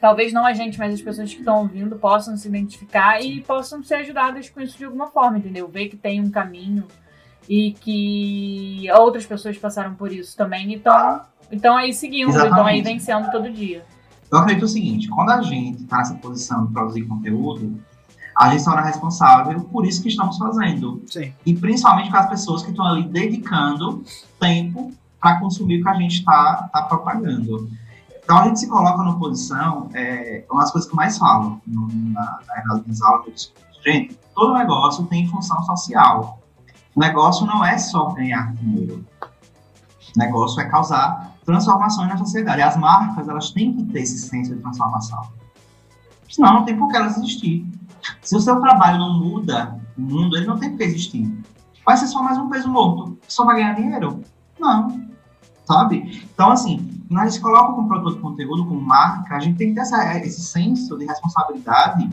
talvez 0.00 0.32
não 0.32 0.44
a 0.44 0.52
gente, 0.52 0.76
mas 0.80 0.94
as 0.94 1.00
pessoas 1.00 1.32
que 1.32 1.38
estão 1.38 1.58
ouvindo 1.58 1.94
possam 1.94 2.36
se 2.36 2.48
identificar 2.48 3.20
e 3.20 3.40
possam 3.40 3.84
ser 3.84 3.94
ajudadas 3.94 4.50
com 4.50 4.60
isso 4.60 4.76
de 4.76 4.84
alguma 4.84 5.06
forma, 5.06 5.38
entendeu? 5.38 5.68
Ver 5.68 5.88
que 5.88 5.96
tem 5.96 6.20
um 6.20 6.28
caminho 6.28 6.88
e 7.48 7.70
que 7.70 8.88
outras 8.98 9.24
pessoas 9.24 9.56
passaram 9.56 9.94
por 9.94 10.10
isso 10.10 10.36
também 10.36 10.72
e 10.72 10.74
estão 10.74 11.20
então 11.52 11.76
aí 11.76 11.92
seguindo, 11.92 12.30
então 12.30 12.66
aí 12.66 12.82
vencendo 12.82 13.30
todo 13.30 13.48
dia. 13.48 13.84
Eu 14.28 14.38
acredito 14.38 14.64
o 14.64 14.68
seguinte, 14.68 15.08
quando 15.08 15.30
a 15.30 15.40
gente 15.40 15.84
está 15.84 15.98
nessa 15.98 16.14
posição 16.14 16.66
de 16.66 16.72
produzir 16.72 17.02
conteúdo, 17.02 17.80
a 18.40 18.48
gente 18.48 18.60
se 18.60 18.64
torna 18.64 18.80
responsável 18.80 19.60
por 19.64 19.84
isso 19.84 20.02
que 20.02 20.08
estamos 20.08 20.38
fazendo. 20.38 21.02
Sim. 21.06 21.30
E 21.44 21.54
principalmente 21.54 22.10
com 22.10 22.16
as 22.16 22.26
pessoas 22.26 22.62
que 22.62 22.70
estão 22.70 22.86
ali 22.86 23.06
dedicando 23.06 24.02
tempo 24.40 24.94
para 25.20 25.38
consumir 25.38 25.80
o 25.80 25.82
que 25.82 25.88
a 25.90 25.94
gente 25.96 26.20
está 26.20 26.70
tá 26.72 26.82
propagando. 26.84 27.68
Então 28.24 28.38
a 28.38 28.44
gente 28.44 28.60
se 28.60 28.66
coloca 28.66 29.02
numa 29.02 29.18
posição, 29.18 29.90
é 29.92 30.46
uma 30.50 30.62
das 30.62 30.70
coisas 30.70 30.88
que 30.88 30.94
eu 30.94 30.96
mais 30.96 31.18
falo 31.18 31.60
no, 31.66 31.86
na, 31.92 32.38
nas 32.64 32.82
minhas 32.82 33.02
aulas, 33.02 33.52
gente, 33.84 34.18
todo 34.34 34.54
negócio 34.54 35.04
tem 35.08 35.28
função 35.28 35.62
social. 35.64 36.40
O 36.96 37.00
negócio 37.00 37.44
não 37.44 37.62
é 37.62 37.76
só 37.76 38.06
ganhar 38.06 38.54
dinheiro. 38.54 39.04
O 40.16 40.18
negócio 40.18 40.58
é 40.62 40.64
causar 40.64 41.36
transformações 41.44 42.08
na 42.08 42.16
sociedade. 42.16 42.62
As 42.62 42.78
marcas, 42.78 43.28
elas 43.28 43.50
têm 43.50 43.74
que 43.74 43.84
ter 43.84 44.00
esse 44.00 44.18
senso 44.18 44.54
de 44.54 44.62
transformação. 44.62 45.28
Senão 46.26 46.54
não 46.54 46.64
tem 46.64 46.74
por 46.74 46.88
que 46.88 46.96
elas 46.96 47.18
existir. 47.18 47.66
Se 48.22 48.36
o 48.36 48.40
seu 48.40 48.60
trabalho 48.60 48.98
não 48.98 49.18
muda 49.18 49.78
o 49.96 50.00
mundo, 50.00 50.36
ele 50.36 50.46
não 50.46 50.58
tem 50.58 50.76
que 50.76 50.82
existir. 50.82 51.30
Vai 51.84 51.96
ser 51.96 52.06
só 52.06 52.22
mais 52.22 52.38
um 52.38 52.48
peso 52.48 52.68
morto. 52.68 53.18
Só 53.28 53.44
vai 53.44 53.56
ganhar 53.56 53.74
dinheiro? 53.74 54.22
Não. 54.58 55.08
Sabe? 55.64 56.22
Então, 56.32 56.50
assim, 56.50 57.02
nós 57.08 57.38
colocamos 57.38 57.76
como 57.76 57.88
produtor 57.88 58.14
de 58.14 58.20
conteúdo, 58.20 58.66
como 58.66 58.80
marca, 58.80 59.36
a 59.36 59.40
gente 59.40 59.56
tem 59.56 59.68
que 59.68 59.74
ter 59.74 59.80
essa, 59.80 60.18
esse 60.18 60.42
senso 60.42 60.96
de 60.98 61.06
responsabilidade 61.06 62.10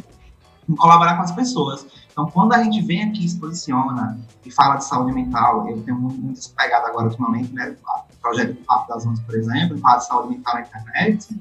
em 0.67 0.75
colaborar 0.75 1.15
com 1.15 1.23
as 1.23 1.31
pessoas. 1.31 1.85
Então, 2.11 2.25
quando 2.27 2.53
a 2.53 2.63
gente 2.63 2.81
vem 2.81 3.03
aqui, 3.03 3.27
se 3.27 3.39
posiciona 3.39 4.19
e 4.45 4.51
fala 4.51 4.75
de 4.75 4.85
saúde 4.85 5.13
mental, 5.13 5.67
eu 5.69 5.81
tenho 5.83 5.97
muito, 5.97 6.19
muito 6.19 6.39
pegado 6.55 6.87
agora 6.87 7.05
ultimamente, 7.05 7.53
né? 7.53 7.75
O 8.11 8.17
projeto 8.21 8.53
do 8.53 8.65
Papo 8.65 8.89
das 8.89 9.05
Ondas, 9.05 9.19
por 9.21 9.35
exemplo, 9.35 9.77
fala 9.77 9.97
de 9.97 10.07
saúde 10.07 10.29
mental 10.29 10.55
na 10.55 10.61
internet, 10.61 11.39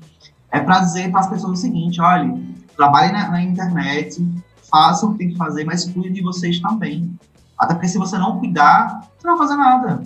é 0.51 0.61
para 0.61 0.81
dizer 0.81 1.11
para 1.11 1.21
as 1.21 1.27
pessoas 1.29 1.59
o 1.59 1.63
seguinte: 1.63 2.01
olha, 2.01 2.39
trabalhem 2.77 3.13
na, 3.13 3.29
na 3.29 3.43
internet, 3.43 4.25
façam 4.71 5.11
o 5.11 5.13
que 5.13 5.19
tem 5.19 5.29
que 5.31 5.37
fazer, 5.37 5.65
mas 5.65 5.85
cuidem 5.85 6.13
de 6.13 6.23
vocês 6.23 6.61
também. 6.61 7.19
Até 7.59 7.75
porque 7.75 7.89
se 7.89 7.99
você 7.99 8.19
não 8.19 8.39
cuidar, 8.39 9.09
você 9.19 9.27
não 9.27 9.37
vai 9.37 9.47
fazer 9.47 9.59
nada. 9.59 10.03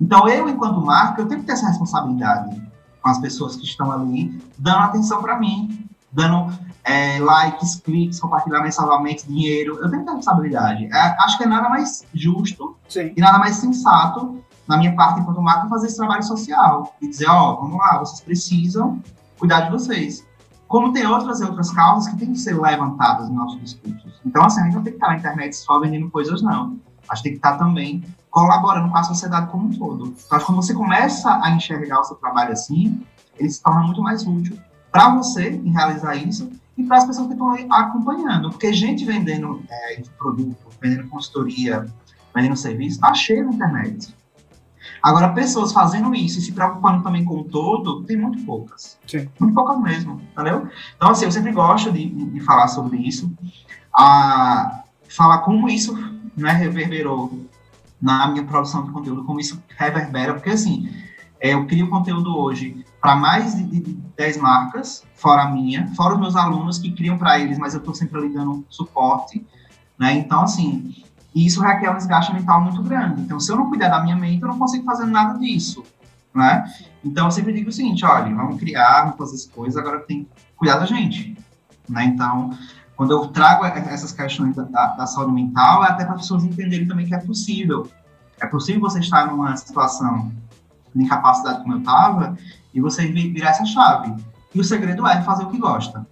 Então, 0.00 0.28
eu, 0.28 0.48
enquanto 0.48 0.80
marca, 0.80 1.20
eu 1.20 1.26
tenho 1.26 1.40
que 1.40 1.46
ter 1.46 1.52
essa 1.52 1.66
responsabilidade 1.66 2.60
com 3.00 3.08
as 3.08 3.18
pessoas 3.18 3.56
que 3.56 3.64
estão 3.64 3.90
ali, 3.90 4.40
dando 4.56 4.78
atenção 4.78 5.20
para 5.20 5.38
mim, 5.38 5.86
dando 6.10 6.52
é, 6.84 7.18
likes, 7.18 7.76
cliques, 7.76 8.20
compartilhamento, 8.20 8.74
salvamento, 8.74 9.26
dinheiro. 9.26 9.78
Eu 9.80 9.90
tenho 9.90 10.02
que 10.02 10.08
ter 10.08 10.16
responsabilidade. 10.16 10.86
É, 10.86 10.98
acho 11.24 11.36
que 11.36 11.44
é 11.44 11.46
nada 11.46 11.68
mais 11.68 12.04
justo 12.14 12.76
Sim. 12.88 13.12
e 13.16 13.20
nada 13.20 13.38
mais 13.38 13.56
sensato, 13.56 14.42
na 14.66 14.76
minha 14.76 14.94
parte, 14.94 15.20
enquanto 15.20 15.42
marca, 15.42 15.68
fazer 15.68 15.88
esse 15.88 15.96
trabalho 15.96 16.22
social. 16.22 16.94
E 17.00 17.08
dizer, 17.08 17.28
ó, 17.28 17.52
oh, 17.52 17.62
vamos 17.62 17.78
lá, 17.78 17.98
vocês 17.98 18.20
precisam 18.20 19.00
cuidar 19.38 19.62
de 19.62 19.72
vocês. 19.72 20.24
Como 20.72 20.90
tem 20.90 21.06
outras 21.06 21.42
e 21.42 21.44
outras 21.44 21.70
causas 21.70 22.10
que 22.10 22.18
têm 22.18 22.32
que 22.32 22.38
ser 22.38 22.58
levantadas 22.58 23.28
nos 23.28 23.36
nossos 23.36 23.60
discursos. 23.60 24.18
Então, 24.24 24.42
assim, 24.42 24.62
a 24.62 24.64
gente 24.64 24.74
não 24.74 24.82
tem 24.82 24.94
que 24.94 24.96
estar 24.96 25.08
na 25.08 25.18
internet 25.18 25.54
só 25.54 25.78
vendendo 25.78 26.10
coisas, 26.10 26.40
não. 26.40 26.78
A 27.10 27.14
gente 27.14 27.24
tem 27.24 27.32
que 27.32 27.38
estar 27.40 27.58
também 27.58 28.02
colaborando 28.30 28.88
com 28.88 28.96
a 28.96 29.02
sociedade 29.02 29.50
como 29.50 29.66
um 29.66 29.78
todo. 29.78 30.14
Então, 30.24 30.40
quando 30.40 30.56
você 30.56 30.72
começa 30.72 31.38
a 31.42 31.50
enxergar 31.50 32.00
o 32.00 32.04
seu 32.04 32.16
trabalho 32.16 32.52
assim, 32.52 33.02
ele 33.38 33.50
se 33.50 33.62
torna 33.62 33.82
muito 33.82 34.00
mais 34.00 34.26
útil 34.26 34.58
para 34.90 35.14
você 35.14 35.50
em 35.50 35.70
realizar 35.72 36.16
isso 36.16 36.50
e 36.78 36.82
para 36.84 36.96
as 36.96 37.04
pessoas 37.04 37.26
que 37.26 37.34
estão 37.34 37.52
acompanhando. 37.70 38.48
Porque 38.48 38.72
gente 38.72 39.04
vendendo 39.04 39.62
é, 39.68 40.02
produto, 40.16 40.56
vendendo 40.80 41.06
consultoria, 41.10 41.84
vendendo 42.34 42.56
serviço, 42.56 42.96
está 42.96 43.12
cheio 43.12 43.44
na 43.44 43.52
internet. 43.52 44.16
Agora, 45.02 45.30
pessoas 45.30 45.72
fazendo 45.72 46.14
isso 46.14 46.38
e 46.38 46.42
se 46.42 46.52
preocupando 46.52 47.02
também 47.02 47.24
com 47.24 47.40
o 47.40 47.44
todo, 47.44 48.04
tem 48.04 48.16
muito 48.16 48.44
poucas. 48.44 48.98
Sim. 49.06 49.28
Muito 49.40 49.54
poucas 49.54 49.80
mesmo, 49.80 50.20
entendeu? 50.32 50.68
Então, 50.96 51.10
assim, 51.10 51.24
eu 51.24 51.32
sempre 51.32 51.50
gosto 51.50 51.90
de, 51.90 52.08
de 52.08 52.40
falar 52.40 52.68
sobre 52.68 52.98
isso, 52.98 53.32
a, 53.92 54.84
falar 55.08 55.38
como 55.38 55.68
isso 55.68 55.92
né, 56.36 56.52
reverberou 56.52 57.46
na 58.00 58.28
minha 58.28 58.44
produção 58.44 58.84
de 58.84 58.92
conteúdo, 58.92 59.24
como 59.24 59.40
isso 59.40 59.60
reverbera, 59.76 60.34
porque, 60.34 60.50
assim, 60.50 60.88
é, 61.40 61.54
eu 61.54 61.66
crio 61.66 61.90
conteúdo 61.90 62.36
hoje 62.38 62.84
para 63.00 63.16
mais 63.16 63.56
de, 63.56 63.80
de 63.80 63.92
10 64.16 64.36
marcas, 64.36 65.02
fora 65.16 65.42
a 65.42 65.50
minha, 65.50 65.88
fora 65.96 66.14
os 66.14 66.20
meus 66.20 66.36
alunos 66.36 66.78
que 66.78 66.92
criam 66.92 67.18
para 67.18 67.40
eles, 67.40 67.58
mas 67.58 67.74
eu 67.74 67.80
estou 67.80 67.94
sempre 67.94 68.18
ali 68.18 68.28
dando 68.28 68.64
suporte, 68.70 69.44
né? 69.98 70.14
Então, 70.14 70.42
assim, 70.42 70.94
e 71.34 71.46
isso 71.46 71.62
requer 71.62 71.90
um 71.90 71.96
desgaste 71.96 72.32
mental 72.32 72.60
muito 72.60 72.82
grande. 72.82 73.22
Então, 73.22 73.40
se 73.40 73.50
eu 73.50 73.56
não 73.56 73.68
cuidar 73.68 73.88
da 73.88 74.02
minha 74.02 74.16
mente, 74.16 74.42
eu 74.42 74.48
não 74.48 74.58
consigo 74.58 74.84
fazer 74.84 75.06
nada 75.06 75.38
disso, 75.38 75.82
né? 76.34 76.70
Então, 77.04 77.26
eu 77.26 77.30
sempre 77.30 77.52
digo 77.52 77.70
o 77.70 77.72
seguinte, 77.72 78.04
olha, 78.04 78.34
vamos 78.34 78.58
criar, 78.58 79.02
vamos 79.02 79.18
fazer 79.18 79.36
as 79.36 79.46
coisas, 79.46 79.76
agora 79.76 80.00
tem 80.00 80.24
que 80.24 80.30
cuidar 80.56 80.78
da 80.78 80.86
gente, 80.86 81.36
né? 81.88 82.04
Então, 82.04 82.50
quando 82.96 83.12
eu 83.12 83.28
trago 83.28 83.64
essas 83.64 84.12
questões 84.12 84.54
da, 84.54 84.62
da, 84.64 84.86
da 84.88 85.06
saúde 85.06 85.32
mental, 85.32 85.84
é 85.84 85.88
até 85.88 86.04
para 86.04 86.14
as 86.14 86.20
pessoas 86.20 86.44
entenderem 86.44 86.86
também 86.86 87.06
que 87.06 87.14
é 87.14 87.18
possível. 87.18 87.90
É 88.40 88.46
possível 88.46 88.80
você 88.80 89.00
estar 89.00 89.26
numa 89.26 89.56
situação 89.56 90.30
de 90.94 91.02
incapacidade 91.02 91.62
como 91.62 91.74
eu 91.74 91.78
estava 91.78 92.36
e 92.74 92.80
você 92.80 93.06
virar 93.06 93.50
essa 93.50 93.64
chave. 93.64 94.14
E 94.54 94.60
o 94.60 94.64
segredo 94.64 95.06
é 95.06 95.22
fazer 95.22 95.44
o 95.44 95.50
que 95.50 95.58
gosta. 95.58 96.06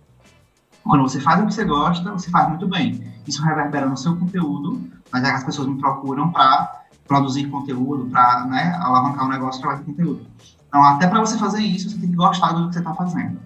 Quando 0.91 1.03
você 1.03 1.21
faz 1.21 1.41
o 1.41 1.47
que 1.47 1.55
você 1.55 1.65
gosta, 1.65 2.11
você 2.11 2.29
faz 2.31 2.49
muito 2.49 2.67
bem. 2.67 3.01
Isso 3.25 3.41
reverbera 3.45 3.87
no 3.87 3.97
seu 3.97 4.17
conteúdo, 4.17 4.91
mas 5.13 5.23
é 5.23 5.31
que 5.31 5.37
as 5.37 5.45
pessoas 5.45 5.69
me 5.69 5.79
procuram 5.79 6.33
para 6.33 6.83
produzir 7.07 7.47
conteúdo, 7.47 8.07
para 8.07 8.45
né, 8.47 8.77
alavancar 8.81 9.23
o 9.23 9.27
um 9.29 9.31
negócio 9.31 9.63
de 9.63 9.85
conteúdo. 9.85 10.27
Então, 10.67 10.83
até 10.83 11.07
para 11.07 11.21
você 11.21 11.39
fazer 11.39 11.61
isso, 11.61 11.91
você 11.91 11.97
tem 11.97 12.11
que 12.11 12.17
gostar 12.17 12.55
do 12.55 12.67
que 12.67 12.75
você 12.75 12.81
está 12.81 12.93
fazendo, 12.93 13.41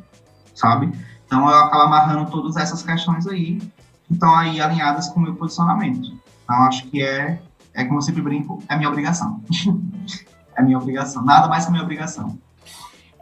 sabe? 0.55 0.91
Então, 1.27 1.47
eu 1.47 1.55
acabo 1.55 1.83
amarrando 1.83 2.31
todas 2.31 2.57
essas 2.57 2.83
questões 2.83 3.27
aí, 3.27 3.59
que 4.07 4.15
estão 4.15 4.35
aí 4.35 4.59
alinhadas 4.59 5.09
com 5.09 5.21
o 5.21 5.23
meu 5.23 5.35
posicionamento. 5.35 6.15
Então, 6.45 6.57
acho 6.63 6.87
que 6.87 7.03
é, 7.03 7.43
é 7.75 7.85
como 7.85 7.99
eu 7.99 8.03
sempre 8.03 8.23
brinco, 8.23 8.63
é 8.71 8.77
minha 8.77 8.89
obrigação. 8.89 9.43
é 10.57 10.63
minha 10.63 10.79
obrigação. 10.79 11.23
Nada 11.23 11.47
mais 11.47 11.67
que 11.67 11.71
minha 11.71 11.83
obrigação. 11.83 12.39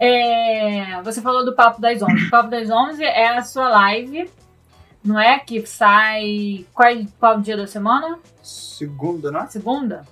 É, 0.05 1.01
você 1.03 1.21
falou 1.21 1.45
do 1.45 1.55
Papo 1.55 1.81
das 1.81 2.03
11. 2.03 2.27
O 2.27 2.31
Papo 2.31 2.51
das 2.51 2.69
11 2.69 3.05
é 3.05 3.37
a 3.37 3.43
sua 3.43 3.69
live 3.69 4.29
não 5.05 5.19
é? 5.19 5.39
Que 5.39 5.67
sai. 5.67 6.65
Qual, 6.73 6.89
é, 6.89 7.07
qual 7.19 7.41
dia 7.41 7.57
da 7.57 7.67
semana? 7.67 8.19
Segunda, 8.43 9.31
não 9.31 9.41
é? 9.41 9.47
Segunda? 9.49 10.07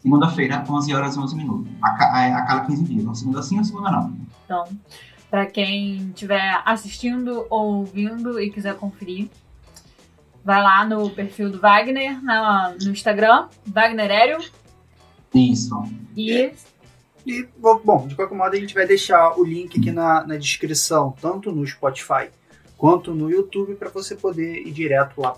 Segunda-feira, 0.00 0.64
11 0.68 0.94
horas 0.94 1.16
e 1.16 1.18
11 1.18 1.36
minutos. 1.36 1.72
A, 1.82 1.88
a, 1.88 2.38
a, 2.38 2.46
cada 2.46 2.66
15 2.66 2.84
dias. 2.84 3.04
Uma 3.04 3.14
segunda 3.14 3.42
sim, 3.42 3.54
uma 3.56 3.64
segunda 3.64 3.90
não. 3.90 4.16
Então, 4.44 4.64
para 5.30 5.46
quem 5.46 6.10
estiver 6.10 6.62
assistindo 6.64 7.46
ou 7.50 7.76
ouvindo 7.76 8.40
e 8.40 8.50
quiser 8.50 8.76
conferir, 8.76 9.28
vai 10.44 10.62
lá 10.62 10.84
no 10.84 11.10
perfil 11.10 11.50
do 11.50 11.58
Wagner 11.58 12.22
na, 12.22 12.74
no 12.80 12.90
Instagram, 12.90 13.48
Wagner 13.66 14.10
Aéreo. 14.10 14.38
Isso. 15.34 15.74
E. 16.16 16.52
E, 17.26 17.48
bom, 17.58 18.06
de 18.06 18.14
qualquer 18.14 18.36
modo, 18.36 18.54
a 18.54 18.60
gente 18.60 18.72
vai 18.72 18.86
deixar 18.86 19.36
o 19.36 19.44
link 19.44 19.80
aqui 19.80 19.90
na, 19.90 20.24
na 20.24 20.36
descrição, 20.36 21.12
tanto 21.20 21.50
no 21.50 21.66
Spotify 21.66 22.30
quanto 22.76 23.12
no 23.12 23.28
YouTube 23.28 23.74
para 23.74 23.90
você 23.90 24.14
poder 24.14 24.62
ir 24.64 24.70
direto 24.70 25.20
lá 25.20 25.34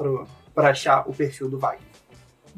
para 0.55 0.69
achar 0.69 1.09
o 1.09 1.15
perfil 1.15 1.49
do 1.49 1.59
Wagner. 1.59 1.89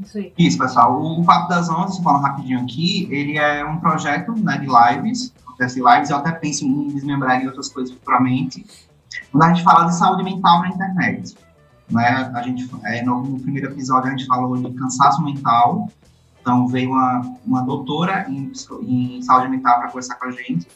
Isso, 0.00 0.32
Isso 0.36 0.58
pessoal. 0.58 1.00
O, 1.00 1.24
Papo 1.24 1.48
das 1.48 1.68
Ondas, 1.68 1.98
falando 1.98 2.22
rapidinho 2.22 2.60
aqui, 2.60 3.06
ele 3.12 3.38
é 3.38 3.64
um 3.64 3.78
projeto 3.78 4.32
né, 4.32 4.58
de 4.58 4.66
lives, 4.66 5.32
acontece 5.46 5.80
lives, 5.80 6.10
eu 6.10 6.16
até 6.16 6.32
penso 6.32 6.64
em 6.64 6.88
desmembrar 6.88 7.40
em 7.40 7.46
outras 7.46 7.68
coisas 7.68 7.94
futuramente, 7.94 8.66
quando 9.30 9.44
a 9.44 9.48
gente 9.48 9.62
fala 9.62 9.84
de 9.84 9.94
saúde 9.94 10.24
mental 10.24 10.62
na 10.62 10.70
internet. 10.70 11.36
Né? 11.88 12.32
A 12.34 12.42
gente, 12.42 12.68
é, 12.84 13.02
no, 13.02 13.22
no, 13.22 13.38
primeiro 13.40 13.70
episódio 13.70 14.08
a 14.08 14.10
gente 14.10 14.26
falou 14.26 14.56
de 14.56 14.72
cansaço 14.72 15.22
mental, 15.22 15.88
então 16.40 16.66
veio 16.66 16.90
uma, 16.90 17.36
uma 17.46 17.62
doutora 17.62 18.26
em, 18.28 18.52
em 18.82 19.22
saúde 19.22 19.48
mental 19.48 19.78
para 19.78 19.88
conversar 19.88 20.16
com 20.16 20.26
a 20.26 20.30
gente, 20.30 20.66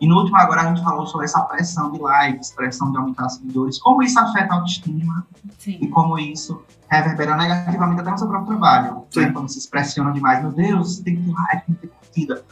e 0.00 0.06
no 0.06 0.16
último 0.16 0.36
agora 0.38 0.62
a 0.62 0.68
gente 0.68 0.82
falou 0.82 1.06
sobre 1.06 1.26
essa 1.26 1.42
pressão 1.42 1.92
de 1.92 2.00
likes, 2.00 2.50
pressão 2.52 2.90
de 2.90 2.96
aumentar 2.96 3.28
seguidores, 3.28 3.78
como 3.78 4.02
isso 4.02 4.18
afeta 4.18 4.54
a 4.54 4.56
autoestima 4.56 5.26
Sim. 5.58 5.78
e 5.80 5.88
como 5.88 6.18
isso 6.18 6.62
reverbera 6.88 7.36
negativamente 7.36 8.00
até 8.00 8.10
no 8.10 8.18
seu 8.18 8.26
próprio 8.26 8.56
trabalho. 8.56 9.04
Né? 9.14 9.30
Quando 9.30 9.48
se 9.48 9.68
pressiona 9.68 10.10
demais, 10.10 10.42
meu 10.42 10.52
Deus, 10.52 11.00
tem 11.00 11.16
que 11.16 11.22
ter 11.22 11.32
like, 11.32 11.66
tem 11.66 11.74
que 11.74 11.80
ter 11.82 11.88
curtida. 11.88 12.44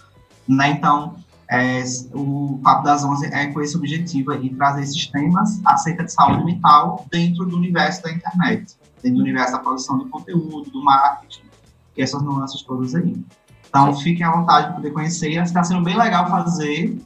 Né? 0.46 0.70
Então, 0.72 1.16
é, 1.50 1.82
o 2.12 2.60
Papo 2.62 2.84
das 2.84 3.02
Onze 3.02 3.26
é 3.32 3.46
com 3.46 3.62
esse 3.62 3.74
objetivo 3.74 4.32
aí, 4.32 4.50
trazer 4.50 4.82
esses 4.82 5.06
temas 5.06 5.58
acerca 5.64 6.04
de 6.04 6.12
saúde 6.12 6.44
mental 6.44 7.06
dentro 7.10 7.46
do 7.46 7.56
universo 7.56 8.02
da 8.02 8.12
internet, 8.12 8.76
dentro 9.02 9.16
do 9.16 9.22
universo 9.22 9.52
da 9.52 9.58
produção 9.58 9.98
de 9.98 10.04
conteúdo, 10.10 10.70
do 10.70 10.84
marketing, 10.84 11.47
essas 12.00 12.22
nuances 12.22 12.62
todas 12.62 12.94
aí. 12.94 13.16
Então, 13.68 13.94
fiquem 13.94 14.24
à 14.24 14.32
vontade 14.32 14.68
de 14.68 14.74
poder 14.76 14.90
conhecer. 14.92 15.30
Está 15.42 15.62
sendo 15.62 15.82
bem 15.82 15.96
legal 15.96 16.28
fazer 16.28 16.98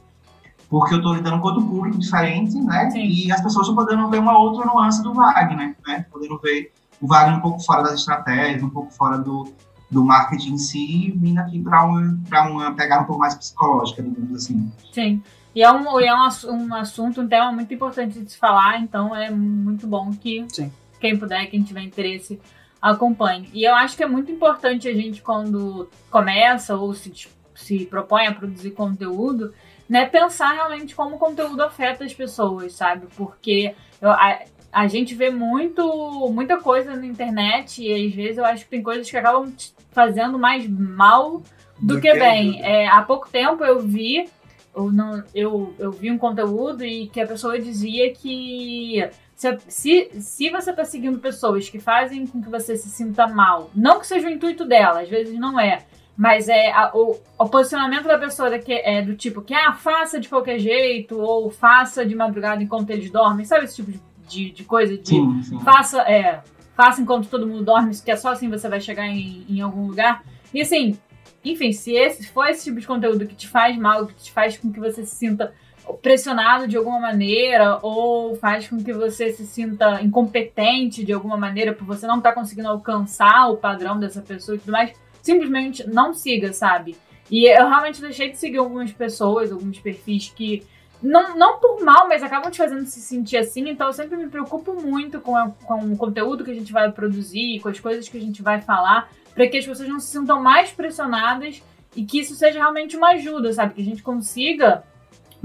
porque 0.69 0.95
eu 0.95 0.97
estou 0.97 1.13
lidando 1.13 1.39
com 1.39 1.49
outro 1.49 1.63
público 1.63 1.99
diferente, 1.99 2.55
né? 2.55 2.89
Sim. 2.89 3.05
E 3.05 3.31
as 3.31 3.41
pessoas 3.41 3.67
estão 3.67 3.75
podendo 3.75 4.09
ver 4.09 4.19
uma 4.19 4.35
outra 4.39 4.65
nuance 4.65 5.03
do 5.03 5.13
Wagner, 5.13 5.75
né? 5.85 6.05
Podendo 6.11 6.39
ver 6.39 6.71
o 6.99 7.05
Wagner 7.05 7.37
um 7.37 7.41
pouco 7.41 7.59
fora 7.59 7.83
das 7.83 7.99
estratégias, 7.99 8.63
um 8.63 8.69
pouco 8.69 8.91
fora 8.91 9.19
do, 9.19 9.53
do 9.91 10.03
marketing 10.03 10.53
em 10.53 10.57
si, 10.57 11.13
vindo 11.15 11.37
aqui 11.37 11.59
para 11.59 11.83
uma, 11.83 12.17
uma 12.49 12.71
pegada 12.73 13.03
um 13.03 13.05
pouco 13.05 13.21
mais 13.21 13.35
psicológica, 13.35 14.01
digamos 14.01 14.35
assim. 14.35 14.71
Sim. 14.91 15.21
E 15.53 15.61
é 15.61 15.71
um, 15.71 15.99
é 15.99 16.11
um, 16.15 16.27
um 16.51 16.73
assunto, 16.73 17.21
um 17.21 17.27
tema 17.27 17.51
muito 17.51 17.71
importante 17.71 18.19
de 18.19 18.31
se 18.31 18.37
falar, 18.39 18.79
então 18.79 19.15
é 19.15 19.29
muito 19.29 19.85
bom 19.85 20.11
que 20.11 20.43
Sim. 20.49 20.71
quem 20.99 21.15
puder, 21.15 21.45
quem 21.51 21.61
tiver 21.61 21.83
interesse, 21.83 22.39
acompanhe. 22.83 23.49
E 23.53 23.63
eu 23.63 23.73
acho 23.73 23.95
que 23.95 24.03
é 24.03 24.07
muito 24.07 24.29
importante 24.29 24.89
a 24.89 24.93
gente, 24.93 25.21
quando 25.21 25.89
começa 26.11 26.75
ou 26.75 26.93
se, 26.93 27.29
se 27.55 27.85
propõe 27.85 28.27
a 28.27 28.33
produzir 28.33 28.71
conteúdo, 28.71 29.53
né, 29.87 30.05
pensar 30.05 30.51
realmente 30.51 30.93
como 30.93 31.15
o 31.15 31.19
conteúdo 31.19 31.63
afeta 31.63 32.03
as 32.03 32.13
pessoas, 32.13 32.73
sabe? 32.73 33.07
Porque 33.15 33.73
eu, 34.01 34.11
a, 34.11 34.39
a 34.69 34.87
gente 34.87 35.15
vê 35.15 35.29
muito, 35.29 36.29
muita 36.33 36.57
coisa 36.57 36.93
na 36.93 37.05
internet 37.05 37.81
e 37.81 38.07
às 38.07 38.13
vezes 38.13 38.37
eu 38.37 38.45
acho 38.45 38.65
que 38.65 38.71
tem 38.71 38.83
coisas 38.83 39.09
que 39.09 39.15
acabam 39.15 39.53
fazendo 39.91 40.37
mais 40.37 40.67
mal 40.67 41.41
do, 41.79 41.95
do 41.95 42.01
que, 42.01 42.11
que 42.11 42.19
bem. 42.19 42.61
É, 42.61 42.87
há 42.87 43.01
pouco 43.01 43.29
tempo 43.29 43.63
eu 43.63 43.79
vi 43.79 44.29
eu, 44.75 44.91
não, 44.91 45.23
eu, 45.33 45.73
eu 45.77 45.91
vi 45.91 46.09
um 46.11 46.17
conteúdo 46.17 46.83
e 46.83 47.07
que 47.07 47.21
a 47.21 47.27
pessoa 47.27 47.59
dizia 47.59 48.11
que 48.11 49.07
se, 49.43 49.57
se, 49.67 50.21
se 50.21 50.49
você 50.49 50.69
está 50.69 50.85
seguindo 50.85 51.19
pessoas 51.19 51.69
que 51.69 51.79
fazem 51.79 52.25
com 52.25 52.41
que 52.41 52.49
você 52.49 52.77
se 52.77 52.89
sinta 52.89 53.27
mal, 53.27 53.69
não 53.75 53.99
que 53.99 54.07
seja 54.07 54.27
o 54.27 54.31
intuito 54.31 54.65
dela, 54.65 55.01
às 55.01 55.09
vezes 55.09 55.37
não 55.37 55.59
é, 55.59 55.83
mas 56.15 56.47
é 56.47 56.71
a, 56.71 56.91
o, 56.93 57.19
o, 57.37 57.49
posicionamento 57.49 58.05
da 58.05 58.17
pessoa 58.17 58.57
que 58.59 58.73
é 58.73 59.01
do 59.01 59.15
tipo 59.15 59.41
que 59.41 59.53
ah, 59.53 59.73
faça 59.73 60.19
de 60.19 60.29
qualquer 60.29 60.59
jeito, 60.59 61.19
ou 61.19 61.49
faça 61.49 62.05
de 62.05 62.15
madrugada 62.15 62.63
enquanto 62.63 62.89
eles 62.91 63.09
dormem, 63.09 63.45
sabe 63.45 63.65
esse 63.65 63.75
tipo 63.75 63.91
de, 63.91 63.99
de, 64.27 64.51
de 64.51 64.63
coisa? 64.63 64.97
De 64.97 65.09
sim, 65.09 65.43
sim. 65.43 65.59
faça, 65.59 66.01
é, 66.01 66.41
faça 66.75 67.01
enquanto 67.01 67.27
todo 67.27 67.47
mundo 67.47 67.63
dorme, 67.63 67.95
que 67.97 68.11
é 68.11 68.15
só 68.15 68.29
assim 68.29 68.49
você 68.49 68.69
vai 68.69 68.79
chegar 68.79 69.07
em, 69.07 69.45
em 69.49 69.61
algum 69.61 69.87
lugar. 69.87 70.23
E 70.53 70.61
assim, 70.61 70.97
enfim, 71.43 71.71
se 71.71 71.93
esse 71.93 72.27
for 72.27 72.47
esse 72.47 72.63
tipo 72.63 72.79
de 72.79 72.87
conteúdo 72.87 73.25
que 73.25 73.35
te 73.35 73.47
faz 73.47 73.77
mal, 73.77 74.05
que 74.07 74.15
te 74.15 74.31
faz 74.31 74.57
com 74.57 74.71
que 74.71 74.79
você 74.79 75.03
se 75.05 75.15
sinta 75.15 75.53
pressionado 76.01 76.67
de 76.67 76.77
alguma 76.77 76.99
maneira 76.99 77.79
ou 77.81 78.35
faz 78.35 78.67
com 78.67 78.81
que 78.83 78.93
você 78.93 79.31
se 79.31 79.45
sinta 79.45 80.01
incompetente 80.01 81.03
de 81.03 81.13
alguma 81.13 81.37
maneira 81.37 81.73
por 81.73 81.85
você 81.85 82.07
não 82.07 82.17
estar 82.17 82.29
tá 82.29 82.35
conseguindo 82.35 82.69
alcançar 82.69 83.49
o 83.49 83.57
padrão 83.57 83.99
dessa 83.99 84.21
pessoa 84.21 84.55
e 84.55 84.59
tudo 84.59 84.71
mais, 84.71 84.93
simplesmente 85.21 85.87
não 85.87 86.13
siga, 86.13 86.53
sabe? 86.53 86.95
E 87.29 87.45
eu 87.45 87.67
realmente 87.67 88.01
deixei 88.01 88.29
de 88.29 88.37
seguir 88.37 88.57
algumas 88.57 88.91
pessoas, 88.91 89.51
alguns 89.51 89.79
perfis 89.79 90.29
que 90.29 90.65
não, 91.01 91.37
não 91.37 91.59
por 91.59 91.83
mal, 91.83 92.07
mas 92.07 92.23
acabam 92.23 92.49
te 92.49 92.57
fazendo 92.57 92.85
se 92.85 93.01
sentir 93.01 93.37
assim. 93.37 93.69
Então 93.69 93.87
eu 93.87 93.93
sempre 93.93 94.15
me 94.15 94.29
preocupo 94.29 94.73
muito 94.81 95.19
com, 95.19 95.35
a, 95.35 95.49
com 95.49 95.93
o 95.93 95.97
conteúdo 95.97 96.45
que 96.45 96.51
a 96.51 96.55
gente 96.55 96.71
vai 96.71 96.91
produzir, 96.91 97.59
com 97.59 97.69
as 97.69 97.79
coisas 97.79 98.07
que 98.07 98.17
a 98.17 98.21
gente 98.21 98.41
vai 98.41 98.61
falar, 98.61 99.09
para 99.33 99.47
que 99.47 99.57
as 99.57 99.65
pessoas 99.65 99.89
não 99.89 99.99
se 99.99 100.11
sintam 100.11 100.41
mais 100.41 100.71
pressionadas 100.71 101.61
e 101.95 102.05
que 102.05 102.19
isso 102.19 102.35
seja 102.35 102.59
realmente 102.59 102.95
uma 102.95 103.09
ajuda, 103.11 103.51
sabe? 103.51 103.73
Que 103.73 103.81
a 103.81 103.85
gente 103.85 104.01
consiga 104.01 104.83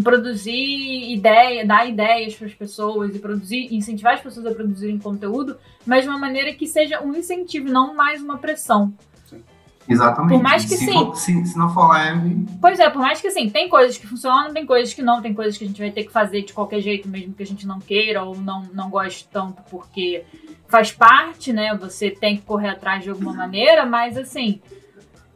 produzir 0.03 1.13
ideia, 1.13 1.67
dar 1.67 1.89
ideias 1.89 2.35
para 2.35 2.47
as 2.47 2.55
pessoas 2.55 3.15
e 3.15 3.19
produzir, 3.19 3.75
incentivar 3.75 4.15
as 4.15 4.21
pessoas 4.21 4.47
a 4.47 4.55
produzirem 4.55 4.99
conteúdo, 4.99 5.57
mas 5.85 6.05
de 6.05 6.09
uma 6.09 6.19
maneira 6.19 6.53
que 6.55 6.67
seja 6.67 7.03
um 7.03 7.15
incentivo, 7.15 7.69
não 7.69 7.95
mais 7.95 8.23
uma 8.23 8.39
pressão. 8.39 8.93
Exatamente. 9.89 10.35
Por 10.35 10.43
mais 10.43 10.65
que 10.65 10.77
se 10.77 10.85
sim. 10.85 10.93
For, 10.93 11.17
se, 11.17 11.47
se, 11.47 11.59
não 11.59 11.73
for 11.73 11.91
leve. 11.91 12.45
Pois 12.61 12.79
é, 12.79 12.91
por 12.91 13.01
mais 13.01 13.21
que 13.21 13.31
sim, 13.31 13.49
tem 13.49 13.69
coisas 13.69 13.97
que 13.97 14.07
funcionam, 14.07 14.53
tem 14.53 14.67
coisas 14.67 14.93
que 14.93 15.01
não, 15.01 15.23
tem 15.23 15.33
coisas 15.33 15.57
que 15.57 15.65
a 15.65 15.67
gente 15.67 15.81
vai 15.81 15.91
ter 15.91 16.05
que 16.05 16.13
fazer 16.13 16.43
de 16.43 16.53
qualquer 16.53 16.81
jeito, 16.81 17.09
mesmo 17.09 17.33
que 17.33 17.43
a 17.43 17.47
gente 17.47 17.67
não 17.67 17.81
queira 17.81 18.23
ou 18.23 18.37
não, 18.37 18.65
não 18.75 18.91
goste 18.91 19.27
tanto, 19.33 19.63
porque 19.71 20.25
faz 20.69 20.93
parte, 20.93 21.53
né? 21.55 21.75
Você 21.81 22.11
tem 22.11 22.37
que 22.37 22.43
correr 22.43 22.69
atrás 22.69 23.03
de 23.03 23.09
alguma 23.09 23.33
maneira, 23.33 23.87
mas 23.87 24.19
assim, 24.19 24.61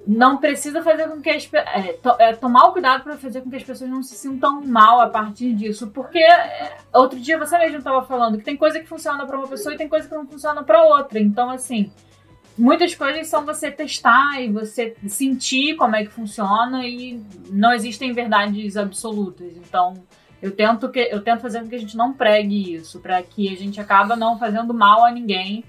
não 0.07 0.39
precisa 0.39 0.83
fazer 0.83 1.09
com 1.09 1.21
que 1.21 1.31
as 1.31 1.49
é, 1.53 1.93
to, 1.95 2.11
é, 2.19 2.35
tomar 2.35 2.69
o 2.69 2.73
cuidado 2.73 3.05
para 3.05 3.17
fazer 3.17 3.41
com 3.41 3.51
que 3.51 3.57
as 3.57 3.63
pessoas 3.63 3.89
não 3.89 4.03
se 4.03 4.15
sintam 4.15 4.61
mal 4.63 5.01
a 5.01 5.09
partir 5.09 5.55
disso, 5.55 5.89
porque 5.89 6.19
é, 6.19 6.77
outro 6.93 7.19
dia 7.21 7.39
você 7.39 7.57
mesmo 7.59 7.79
estava 7.79 8.05
falando 8.05 8.39
que 8.39 8.45
tem 8.45 8.57
coisa 8.57 8.81
que 8.81 8.87
funciona 8.87 9.25
para 9.27 9.39
uma 9.39 9.47
pessoa 9.47 9.75
e 9.75 9.79
tem 9.79 9.89
coisa 9.89 10.09
que 10.09 10.15
não 10.15 10.27
funciona 10.27 10.63
para 10.65 10.85
outra. 10.85 11.21
Então 11.21 11.51
assim, 11.51 11.91
muitas 12.57 12.95
coisas 12.95 13.27
são 13.29 13.45
você 13.45 13.71
testar 13.71 14.41
e 14.41 14.51
você 14.51 14.97
sentir 15.07 15.77
como 15.77 15.97
é 15.97 16.05
que 16.05 16.11
funciona 16.11 16.87
e 16.87 17.23
não 17.51 17.73
existem 17.73 18.13
verdades 18.13 18.77
absolutas. 18.77 19.57
Então, 19.57 19.95
eu 20.41 20.51
tento 20.51 20.89
que 20.91 20.99
eu 20.99 21.23
tento 21.23 21.41
fazer 21.41 21.61
com 21.61 21.69
que 21.69 21.77
a 21.77 21.81
gente 21.81 21.97
não 21.97 22.13
pregue 22.13 22.75
isso, 22.75 23.01
para 23.01 23.23
que 23.23 23.49
a 23.49 23.57
gente 23.57 23.81
acaba 23.81 24.17
não 24.17 24.39
fazendo 24.39 24.75
mal 24.75 25.05
a 25.05 25.11
ninguém, 25.11 25.65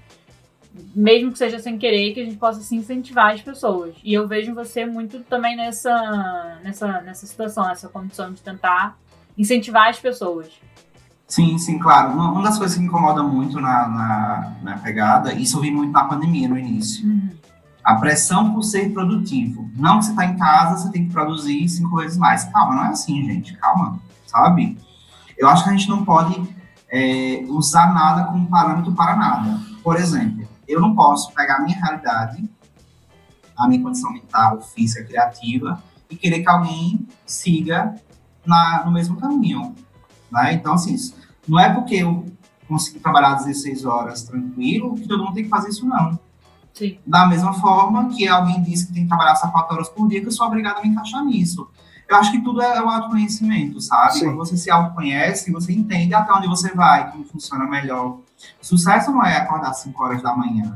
mesmo 0.94 1.32
que 1.32 1.38
seja 1.38 1.58
sem 1.58 1.78
querer, 1.78 2.14
que 2.14 2.20
a 2.20 2.24
gente 2.24 2.36
possa 2.36 2.60
se 2.60 2.74
incentivar 2.74 3.34
as 3.34 3.42
pessoas. 3.42 3.94
E 4.02 4.12
eu 4.12 4.26
vejo 4.26 4.54
você 4.54 4.84
muito 4.84 5.20
também 5.20 5.56
nessa 5.56 6.58
nessa 6.62 7.00
nessa 7.02 7.26
situação, 7.26 7.66
nessa 7.66 7.88
condição 7.88 8.32
de 8.32 8.40
tentar 8.40 8.96
incentivar 9.36 9.88
as 9.88 9.98
pessoas. 9.98 10.48
Sim, 11.26 11.58
sim, 11.58 11.78
claro. 11.78 12.12
Uma, 12.12 12.42
das 12.42 12.58
coisas 12.58 12.76
que 12.76 12.82
me 12.82 12.88
incomoda 12.88 13.22
muito 13.22 13.60
na, 13.60 13.88
na, 13.88 14.52
na, 14.62 14.78
pegada, 14.78 15.32
isso 15.32 15.56
eu 15.56 15.62
vi 15.62 15.70
muito 15.70 15.90
na 15.90 16.04
pandemia, 16.04 16.48
no 16.48 16.58
início. 16.58 17.06
Uhum. 17.06 17.30
A 17.82 17.96
pressão 17.96 18.52
por 18.52 18.62
ser 18.62 18.92
produtivo. 18.92 19.68
Não 19.74 19.98
que 19.98 20.06
você 20.06 20.10
está 20.10 20.24
em 20.26 20.36
casa, 20.36 20.76
você 20.76 20.92
tem 20.92 21.06
que 21.06 21.12
produzir 21.12 21.68
cinco 21.68 21.96
vezes 21.96 22.16
mais. 22.18 22.44
Calma, 22.44 22.76
não 22.76 22.84
é 22.84 22.88
assim, 22.88 23.24
gente. 23.24 23.56
Calma, 23.56 23.98
sabe? 24.26 24.78
Eu 25.36 25.48
acho 25.48 25.64
que 25.64 25.70
a 25.70 25.72
gente 25.72 25.88
não 25.88 26.04
pode 26.04 26.40
é, 26.88 27.44
usar 27.48 27.92
nada 27.92 28.24
como 28.24 28.46
parâmetro 28.46 28.92
para 28.92 29.16
nada. 29.16 29.60
Por 29.82 29.96
exemplo, 29.96 30.46
eu 30.66 30.80
não 30.80 30.94
posso 30.94 31.32
pegar 31.32 31.56
a 31.56 31.60
minha 31.60 31.78
realidade, 31.78 32.48
a 33.56 33.68
minha 33.68 33.82
condição 33.82 34.12
mental, 34.12 34.60
física, 34.60 35.04
criativa, 35.04 35.82
e 36.10 36.16
querer 36.16 36.42
que 36.42 36.48
alguém 36.48 37.06
siga 37.24 37.94
na, 38.44 38.84
no 38.84 38.92
mesmo 38.92 39.16
caminho. 39.16 39.74
Né? 40.30 40.54
Então, 40.54 40.74
assim, 40.74 40.96
não 41.46 41.58
é 41.58 41.72
porque 41.72 41.96
eu 41.96 42.26
consigo 42.66 42.98
trabalhar 43.00 43.34
16 43.34 43.84
horas 43.84 44.22
tranquilo 44.22 44.94
que 44.94 45.06
todo 45.06 45.22
mundo 45.22 45.34
tem 45.34 45.44
que 45.44 45.50
fazer 45.50 45.68
isso, 45.68 45.86
não. 45.86 46.18
Sim. 46.72 46.98
Da 47.06 47.26
mesma 47.26 47.52
forma 47.54 48.08
que 48.08 48.26
alguém 48.26 48.60
diz 48.62 48.84
que 48.84 48.92
tem 48.92 49.04
que 49.04 49.08
trabalhar 49.08 49.36
só 49.36 49.48
4 49.48 49.74
horas 49.74 49.88
por 49.88 50.08
dia, 50.08 50.20
que 50.20 50.26
eu 50.26 50.32
sou 50.32 50.46
obrigado 50.46 50.78
a 50.78 50.82
me 50.82 50.88
encaixar 50.88 51.24
nisso. 51.24 51.68
Eu 52.08 52.16
acho 52.16 52.32
que 52.32 52.42
tudo 52.42 52.60
é 52.60 52.82
o 52.82 52.88
autoconhecimento, 52.88 53.80
sabe? 53.80 54.14
Sim. 54.14 54.24
Quando 54.26 54.36
você 54.36 54.56
se 54.56 54.70
autoconhece, 54.70 55.50
você 55.50 55.72
entende 55.72 56.14
até 56.14 56.32
onde 56.32 56.48
você 56.48 56.74
vai, 56.74 57.10
como 57.10 57.24
funciona 57.24 57.64
melhor. 57.66 58.18
Sucesso 58.60 59.10
não 59.10 59.24
é 59.24 59.36
acordar 59.36 59.72
5 59.72 60.02
horas 60.02 60.22
da 60.22 60.34
manhã. 60.34 60.74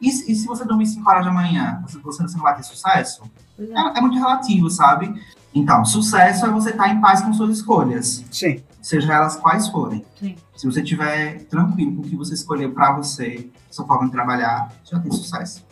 E, 0.00 0.08
e, 0.08 0.34
se 0.34 0.46
você 0.46 0.64
dormir 0.64 0.86
5 0.86 1.08
horas 1.08 1.24
da 1.24 1.32
manhã, 1.32 1.82
você, 1.86 1.98
você 1.98 2.22
não 2.22 2.42
vai 2.42 2.56
ter 2.56 2.62
sucesso? 2.62 3.22
É. 3.58 3.62
É, 3.62 3.98
é 3.98 4.00
muito 4.00 4.18
relativo, 4.18 4.68
sabe? 4.68 5.14
Então, 5.54 5.84
sucesso 5.84 6.44
é 6.44 6.50
você 6.50 6.70
estar 6.70 6.88
em 6.88 7.00
paz 7.00 7.22
com 7.22 7.32
suas 7.32 7.56
escolhas. 7.58 8.24
Sim 8.30 8.62
seja 8.84 9.14
elas 9.14 9.36
quais 9.36 9.66
forem. 9.68 10.04
Sim. 10.20 10.36
Se 10.54 10.66
você 10.66 10.82
estiver 10.82 11.42
tranquilo 11.44 11.96
com 11.96 12.02
o 12.02 12.04
que 12.04 12.14
você 12.14 12.34
escolheu 12.34 12.70
para 12.72 12.92
você, 12.92 13.48
sua 13.70 13.86
forma 13.86 14.04
de 14.04 14.12
trabalhar, 14.12 14.70
já 14.84 15.00
tem 15.00 15.10
sucesso. 15.10 15.66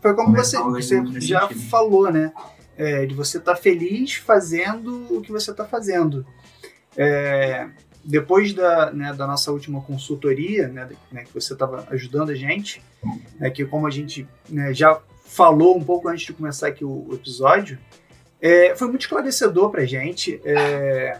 Foi 0.00 0.14
como 0.14 0.32
você, 0.34 0.56
você 0.56 1.02
já 1.20 1.48
sentido. 1.48 1.68
falou, 1.68 2.12
né? 2.12 2.32
É, 2.76 3.06
de 3.06 3.14
você 3.14 3.38
estar 3.38 3.54
tá 3.54 3.60
feliz 3.60 4.14
fazendo 4.14 5.04
o 5.10 5.20
que 5.20 5.32
você 5.32 5.50
está 5.50 5.64
fazendo. 5.64 6.24
É, 6.96 7.68
depois 8.06 8.54
da, 8.54 8.92
né, 8.92 9.12
da 9.12 9.26
nossa 9.26 9.50
última 9.50 9.80
consultoria, 9.82 10.68
né, 10.68 10.88
né 11.10 11.24
que 11.24 11.34
você 11.34 11.52
estava 11.52 11.86
ajudando 11.90 12.30
a 12.30 12.34
gente, 12.34 12.80
né, 13.38 13.50
que 13.50 13.64
como 13.64 13.86
a 13.86 13.90
gente 13.90 14.26
né, 14.48 14.72
já 14.72 15.00
falou 15.24 15.76
um 15.76 15.82
pouco 15.82 16.08
antes 16.08 16.24
de 16.24 16.32
começar 16.32 16.68
aqui 16.68 16.84
o, 16.84 17.06
o 17.08 17.14
episódio, 17.14 17.78
é, 18.40 18.76
foi 18.76 18.88
muito 18.88 19.02
esclarecedor 19.02 19.70
para 19.70 19.82
a 19.82 19.86
gente. 19.86 20.40
É, 20.44 21.18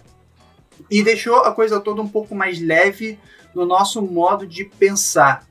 e 0.90 1.02
deixou 1.02 1.36
a 1.36 1.52
coisa 1.52 1.80
toda 1.80 2.02
um 2.02 2.08
pouco 2.08 2.34
mais 2.34 2.60
leve 2.60 3.18
no 3.54 3.66
nosso 3.66 4.00
modo 4.02 4.46
de 4.46 4.64
pensar. 4.64 5.46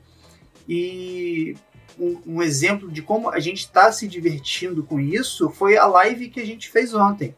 E 0.68 1.54
um, 1.98 2.20
um 2.26 2.42
exemplo 2.42 2.90
de 2.90 3.02
como 3.02 3.28
a 3.28 3.40
gente 3.40 3.58
está 3.58 3.90
se 3.92 4.06
divertindo 4.06 4.82
com 4.82 5.00
isso 5.00 5.50
foi 5.50 5.76
a 5.76 5.86
live 5.86 6.28
que 6.28 6.40
a 6.40 6.46
gente 6.46 6.70
fez 6.70 6.94
ontem. 6.94 7.34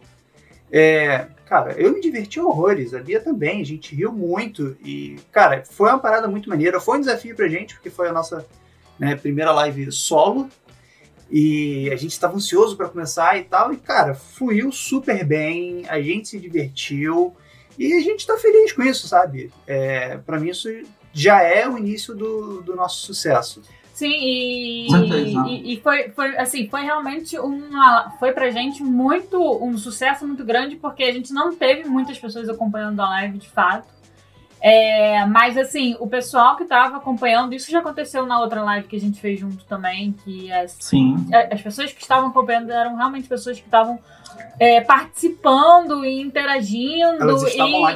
É, 0.70 1.26
cara, 1.46 1.72
eu 1.72 1.92
me 1.92 2.00
diverti 2.00 2.38
horrores, 2.38 2.92
a 2.94 3.00
Bia 3.00 3.20
também, 3.20 3.60
a 3.60 3.64
gente 3.64 3.94
riu 3.94 4.12
muito 4.12 4.76
e, 4.84 5.16
cara, 5.32 5.64
foi 5.64 5.88
uma 5.90 5.98
parada 5.98 6.28
muito 6.28 6.48
maneira. 6.48 6.80
Foi 6.80 6.98
um 6.98 7.00
desafio 7.00 7.34
pra 7.34 7.48
gente, 7.48 7.74
porque 7.74 7.90
foi 7.90 8.08
a 8.08 8.12
nossa 8.12 8.46
né, 8.98 9.16
primeira 9.16 9.52
live 9.52 9.90
solo 9.92 10.48
e 11.30 11.90
a 11.90 11.96
gente 11.96 12.12
estava 12.12 12.36
ansioso 12.36 12.76
para 12.76 12.88
começar 12.88 13.38
e 13.38 13.44
tal. 13.44 13.72
E, 13.72 13.76
cara, 13.76 14.14
fluiu 14.14 14.72
super 14.72 15.24
bem, 15.24 15.84
a 15.88 16.00
gente 16.00 16.28
se 16.28 16.38
divertiu. 16.38 17.34
E 17.78 17.92
a 17.92 18.00
gente 18.00 18.20
está 18.20 18.36
feliz 18.36 18.72
com 18.72 18.82
isso, 18.82 19.06
sabe? 19.06 19.52
É, 19.66 20.16
para 20.18 20.38
mim, 20.40 20.50
isso 20.50 20.68
já 21.12 21.42
é 21.42 21.68
o 21.68 21.78
início 21.78 22.14
do, 22.14 22.60
do 22.62 22.74
nosso 22.74 23.06
sucesso. 23.06 23.62
Sim, 23.98 24.06
e, 24.12 24.86
e, 24.86 25.72
e, 25.72 25.80
foi, 25.80 26.10
foi 26.10 26.38
assim, 26.38 26.68
foi 26.68 26.82
realmente 26.82 27.36
uma. 27.36 28.12
Foi 28.20 28.30
pra 28.30 28.48
gente 28.48 28.80
muito 28.80 29.36
um 29.60 29.76
sucesso 29.76 30.24
muito 30.24 30.44
grande, 30.44 30.76
porque 30.76 31.02
a 31.02 31.12
gente 31.12 31.32
não 31.32 31.52
teve 31.52 31.88
muitas 31.88 32.16
pessoas 32.16 32.48
acompanhando 32.48 33.00
a 33.00 33.08
live 33.08 33.38
de 33.38 33.48
fato. 33.48 33.88
É, 34.60 35.26
mas 35.26 35.58
assim, 35.58 35.96
o 35.98 36.06
pessoal 36.06 36.54
que 36.56 36.62
estava 36.62 36.98
acompanhando, 36.98 37.52
isso 37.54 37.72
já 37.72 37.80
aconteceu 37.80 38.24
na 38.24 38.38
outra 38.40 38.62
live 38.62 38.86
que 38.86 38.94
a 38.94 39.00
gente 39.00 39.20
fez 39.20 39.40
junto 39.40 39.64
também, 39.64 40.12
que 40.12 40.52
as, 40.52 40.76
Sim. 40.78 41.16
as 41.50 41.60
pessoas 41.60 41.92
que 41.92 42.00
estavam 42.00 42.28
acompanhando 42.28 42.70
eram 42.70 42.94
realmente 42.94 43.26
pessoas 43.26 43.58
que 43.58 43.66
estavam 43.66 43.98
é, 44.60 44.80
participando 44.80 46.04
e 46.04 46.20
interagindo. 46.20 47.36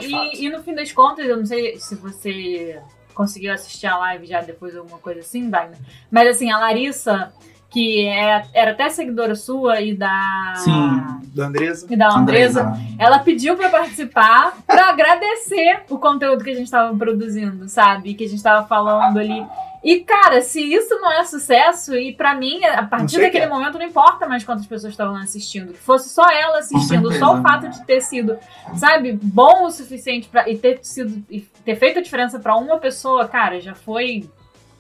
E, 0.03 0.41
e, 0.41 0.47
e, 0.47 0.51
no 0.51 0.65
fim 0.65 0.75
das 0.75 0.91
contas, 0.91 1.27
eu 1.27 1.37
não 1.37 1.47
sei 1.47 1.79
se 1.79 1.95
você 1.95 2.83
conseguiu 3.13 3.53
assistir 3.53 3.87
a 3.87 3.99
live 3.99 4.27
já 4.27 4.41
depois 4.41 4.77
alguma 4.77 4.99
coisa 4.99 5.21
assim, 5.21 5.51
Wagner. 5.51 5.79
Mas 6.11 6.29
assim, 6.29 6.51
a 6.51 6.59
Larissa, 6.59 7.33
que 7.71 8.07
é, 8.07 8.45
era 8.53 8.73
até 8.73 8.89
seguidora 8.91 9.35
sua 9.35 9.81
e 9.81 9.95
da. 9.95 10.55
Sim, 10.57 11.03
da 11.35 11.47
Andresa. 11.47 11.87
E 11.89 11.97
da 11.97 12.15
Andresa, 12.15 12.63
Andresa. 12.63 12.95
ela 12.99 13.19
pediu 13.21 13.57
para 13.57 13.71
participar 13.71 14.55
para 14.67 14.89
agradecer 14.91 15.83
o 15.89 15.99
conteúdo 15.99 16.45
que 16.45 16.51
a 16.51 16.55
gente 16.55 16.67
estava 16.67 16.97
produzindo, 16.97 17.69
sabe? 17.69 18.15
Que 18.15 18.25
a 18.25 18.29
gente 18.29 18.39
estava 18.39 18.67
falando 18.67 19.19
ali. 19.19 19.45
E, 19.85 20.01
cara, 20.01 20.41
se 20.41 20.61
isso 20.61 20.95
não 21.01 21.11
é 21.11 21.25
sucesso, 21.25 21.95
e 21.97 22.13
para 22.13 22.35
mim, 22.37 22.65
a 22.65 22.85
partir 22.85 23.19
daquele 23.19 23.47
é. 23.47 23.49
momento, 23.49 23.79
não 23.79 23.87
importa 23.87 24.29
mais 24.29 24.45
quantas 24.45 24.65
pessoas 24.65 24.93
estavam 24.93 25.17
assistindo. 25.17 25.73
Que 25.73 25.79
fosse 25.79 26.09
só 26.11 26.31
ela 26.31 26.59
assistindo, 26.59 27.13
só 27.19 27.39
o 27.39 27.43
fato 27.43 27.69
de 27.69 27.85
ter 27.85 28.01
sido, 28.01 28.39
sabe, 28.77 29.19
bom 29.21 29.65
o 29.65 29.71
suficiente 29.71 30.29
para 30.29 30.49
e 30.49 30.57
ter 30.57 30.79
sido 30.83 31.25
e 31.29 31.41
ter 31.65 31.75
feito 31.77 31.99
a 31.99 32.03
diferença 32.03 32.39
para 32.39 32.57
uma 32.57 32.79
pessoa, 32.79 33.27
cara, 33.27 33.61
já 33.61 33.75
foi, 33.75 34.31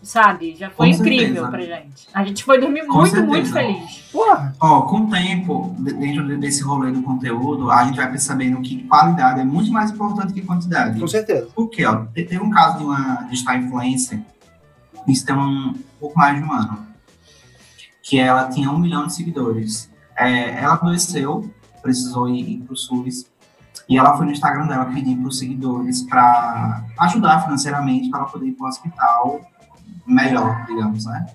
sabe, 0.04 0.54
já 0.54 0.70
foi 0.70 0.90
com 0.90 0.94
incrível 0.94 1.46
certeza. 1.46 1.48
pra 1.48 1.60
gente. 1.60 2.08
A 2.14 2.24
gente 2.24 2.44
foi 2.44 2.60
dormir 2.60 2.86
com 2.86 2.98
muito, 2.98 3.10
certeza. 3.10 3.26
muito 3.26 3.52
feliz. 3.52 4.08
Porra. 4.12 4.54
Ó, 4.60 4.82
com 4.82 4.98
o 4.98 5.10
tempo, 5.10 5.74
dentro 5.80 6.38
desse 6.38 6.62
rolê 6.62 6.92
do 6.92 7.02
conteúdo, 7.02 7.72
a 7.72 7.84
gente 7.84 7.96
vai 7.96 8.08
percebendo 8.08 8.62
que 8.62 8.84
qualidade 8.84 9.40
é 9.40 9.44
muito 9.44 9.72
mais 9.72 9.90
importante 9.90 10.32
que 10.32 10.42
quantidade. 10.42 11.00
Com 11.00 11.08
certeza. 11.08 11.48
Porque, 11.56 11.84
ó, 11.84 12.04
teve 12.14 12.38
um 12.38 12.50
caso 12.50 12.78
de 12.78 12.84
uma 12.84 13.26
digital 13.28 13.56
influencer 13.56 14.20
isso 15.06 15.24
tem 15.26 15.36
um 15.36 15.74
pouco 15.98 16.18
mais 16.18 16.38
de 16.38 16.44
um 16.44 16.52
ano, 16.52 16.86
que 18.02 18.18
ela 18.18 18.48
tinha 18.48 18.70
um 18.70 18.78
milhão 18.78 19.06
de 19.06 19.14
seguidores. 19.14 19.90
É, 20.16 20.62
ela 20.62 20.74
adoeceu, 20.74 21.52
precisou 21.80 22.28
ir, 22.28 22.50
ir 22.50 22.58
para 22.58 22.74
o 22.74 22.76
SUS, 22.76 23.26
E 23.88 23.98
ela 23.98 24.16
foi 24.16 24.26
no 24.26 24.32
Instagram 24.32 24.66
dela 24.66 24.86
pedir 24.86 25.16
para 25.16 25.28
os 25.28 25.38
seguidores 25.38 26.02
para 26.02 26.84
ajudar 27.00 27.42
financeiramente 27.42 28.10
para 28.10 28.20
ela 28.20 28.28
poder 28.28 28.46
ir 28.46 28.52
para 28.52 28.66
o 28.66 28.68
hospital 28.68 29.40
melhor, 30.06 30.64
digamos, 30.66 31.04
né? 31.06 31.26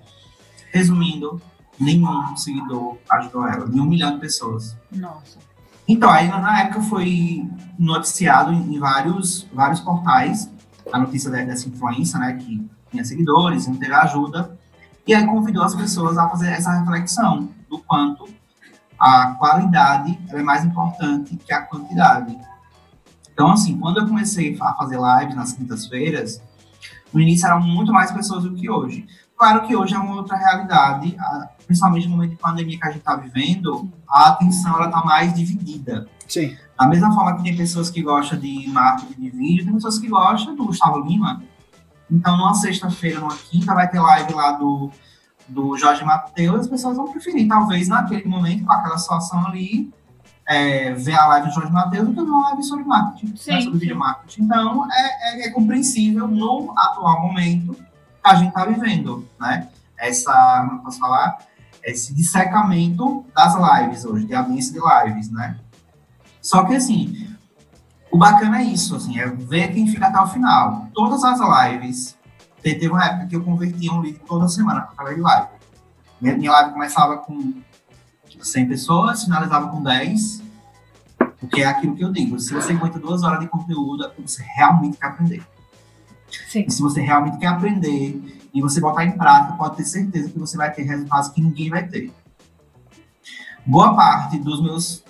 Resumindo, 0.71 1.41
nenhum 1.79 2.35
seguidor 2.35 2.97
ajudou 3.11 3.47
ela, 3.47 3.67
de 3.67 3.79
um 3.79 3.85
milhão 3.85 4.13
de 4.13 4.19
pessoas. 4.19 4.77
Nossa. 4.91 5.39
Então, 5.87 6.09
aí 6.09 6.27
na 6.27 6.61
época 6.61 6.81
foi 6.81 7.49
noticiado 7.79 8.51
em 8.51 8.77
vários, 8.77 9.47
vários 9.53 9.79
portais 9.79 10.49
a 10.91 10.99
notícia 10.99 11.29
dessa 11.29 11.67
influência, 11.67 12.19
né, 12.19 12.33
que 12.33 12.65
tinha 12.97 13.05
seguidores, 13.05 13.67
não 13.67 13.75
teve 13.75 13.93
ajuda, 13.93 14.57
e 15.05 15.13
aí 15.13 15.25
convidou 15.25 15.63
as 15.63 15.75
pessoas 15.75 16.17
a 16.17 16.27
fazer 16.27 16.49
essa 16.49 16.71
reflexão 16.79 17.49
do 17.69 17.79
quanto 17.79 18.27
a 18.99 19.35
qualidade 19.35 20.19
é 20.29 20.41
mais 20.41 20.65
importante 20.65 21.37
que 21.37 21.53
a 21.53 21.61
quantidade. 21.61 22.35
Então, 23.31 23.51
assim, 23.51 23.77
quando 23.77 23.99
eu 23.99 24.07
comecei 24.07 24.57
a 24.59 24.73
fazer 24.73 24.97
lives 24.97 25.35
nas 25.35 25.53
quintas-feiras, 25.53 26.41
no 27.13 27.21
início 27.21 27.45
eram 27.45 27.61
muito 27.61 27.93
mais 27.93 28.11
pessoas 28.11 28.43
do 28.43 28.55
que 28.55 28.69
hoje. 28.69 29.05
Claro 29.37 29.67
que 29.67 29.75
hoje 29.75 29.93
é 29.93 29.99
uma 29.99 30.15
outra 30.15 30.35
realidade, 30.35 31.15
principalmente 31.67 32.07
no 32.07 32.15
momento 32.15 32.31
de 32.31 32.37
pandemia 32.37 32.79
que 32.79 32.87
a 32.87 32.89
gente 32.89 32.99
está 32.99 33.15
vivendo, 33.15 33.87
a 34.09 34.29
atenção 34.29 34.83
está 34.83 35.05
mais 35.05 35.31
dividida. 35.33 36.07
Sim. 36.27 36.57
Da 36.77 36.87
mesma 36.87 37.13
forma 37.13 37.37
que 37.37 37.43
tem 37.43 37.55
pessoas 37.55 37.91
que 37.91 38.01
gostam 38.01 38.39
de 38.39 38.67
marketing 38.67 39.21
de 39.21 39.29
vídeo, 39.29 39.65
tem 39.65 39.73
pessoas 39.75 39.99
que 39.99 40.07
gostam 40.07 40.55
do 40.55 40.65
Gustavo 40.65 40.99
Lima. 41.01 41.43
Então, 42.09 42.37
numa 42.37 42.53
sexta-feira, 42.53 43.19
numa 43.19 43.35
quinta, 43.35 43.73
vai 43.73 43.89
ter 43.89 43.99
live 43.99 44.33
lá 44.33 44.53
do, 44.53 44.91
do 45.47 45.77
Jorge 45.77 46.03
Matheus, 46.03 46.61
as 46.61 46.67
pessoas 46.67 46.97
vão 46.97 47.11
preferir, 47.11 47.47
talvez, 47.47 47.87
naquele 47.87 48.27
momento, 48.27 48.65
com 48.65 48.71
aquela 48.71 48.97
situação 48.97 49.45
ali, 49.45 49.91
é, 50.47 50.93
ver 50.93 51.15
a 51.15 51.27
live 51.27 51.47
do 51.47 51.53
Jorge 51.53 51.71
Matheus 51.71 52.07
do 52.07 52.13
que 52.13 52.21
uma 52.21 52.49
live 52.49 52.63
sobre 52.63 52.85
marketing, 52.85 53.33
né, 53.47 53.61
sobre 53.61 53.79
vídeo 53.79 53.97
marketing. 53.97 54.43
Então, 54.43 54.87
é, 54.91 55.43
é, 55.43 55.47
é 55.47 55.49
compreensível 55.51 56.27
no 56.27 56.73
atual 56.77 57.21
momento 57.21 57.75
a 58.23 58.35
gente 58.35 58.49
está 58.49 58.65
vivendo, 58.65 59.27
né? 59.39 59.69
Essa, 59.97 60.65
como 60.67 60.83
posso 60.83 60.99
falar? 60.99 61.37
Esse 61.83 62.13
dissecamento 62.13 63.25
das 63.33 63.55
lives 63.55 64.03
hoje, 64.03 64.25
de 64.25 64.35
audiência 64.35 64.73
de 64.73 64.79
lives, 64.79 65.31
né? 65.31 65.57
Só 66.41 66.65
que, 66.65 66.75
assim, 66.75 67.26
o 68.17 68.19
bacana 68.19 68.61
é 68.61 68.63
isso, 68.63 68.95
assim, 68.95 69.19
é 69.19 69.27
ver 69.27 69.71
quem 69.71 69.85
fica 69.85 70.07
até 70.07 70.19
o 70.19 70.25
final. 70.25 70.87
Todas 70.91 71.23
as 71.23 71.39
lives, 71.39 72.17
teve 72.63 72.89
uma 72.89 73.05
época 73.05 73.27
que 73.27 73.35
eu 73.35 73.43
convertia 73.43 73.93
um 73.93 74.01
vídeo 74.01 74.19
toda 74.25 74.47
semana 74.47 74.81
para 74.81 74.95
falar 74.95 75.13
de 75.13 75.21
live. 75.21 75.47
Minha, 76.19 76.35
minha 76.35 76.51
live 76.51 76.73
começava 76.73 77.17
com 77.17 77.53
100 78.41 78.69
pessoas, 78.69 79.23
finalizava 79.23 79.67
com 79.67 79.83
10, 79.83 80.41
porque 81.39 81.61
é 81.61 81.67
aquilo 81.67 81.95
que 81.95 82.03
eu 82.03 82.11
digo, 82.11 82.39
se 82.39 82.55
você 82.55 82.73
aguenta 82.73 82.97
duas 82.97 83.21
horas 83.21 83.39
de 83.39 83.47
conteúdo, 83.47 84.11
você 84.17 84.41
realmente 84.41 84.97
quer 84.97 85.05
aprender. 85.05 85.43
Sim. 86.47 86.65
E 86.67 86.71
se 86.71 86.81
você 86.81 86.99
realmente 87.01 87.37
quer 87.37 87.47
aprender 87.47 88.49
e 88.51 88.61
você 88.63 88.81
botar 88.81 89.05
em 89.05 89.11
prática, 89.11 89.53
pode 89.53 89.77
ter 89.77 89.85
certeza 89.85 90.31
que 90.31 90.39
você 90.39 90.57
vai 90.57 90.73
ter 90.73 90.81
resultados 90.81 91.29
que 91.29 91.39
ninguém 91.39 91.69
vai 91.69 91.87
ter. 91.87 92.11
Boa 93.67 93.93
parte 93.93 94.39
dos 94.39 94.61
meus, 94.61 95.03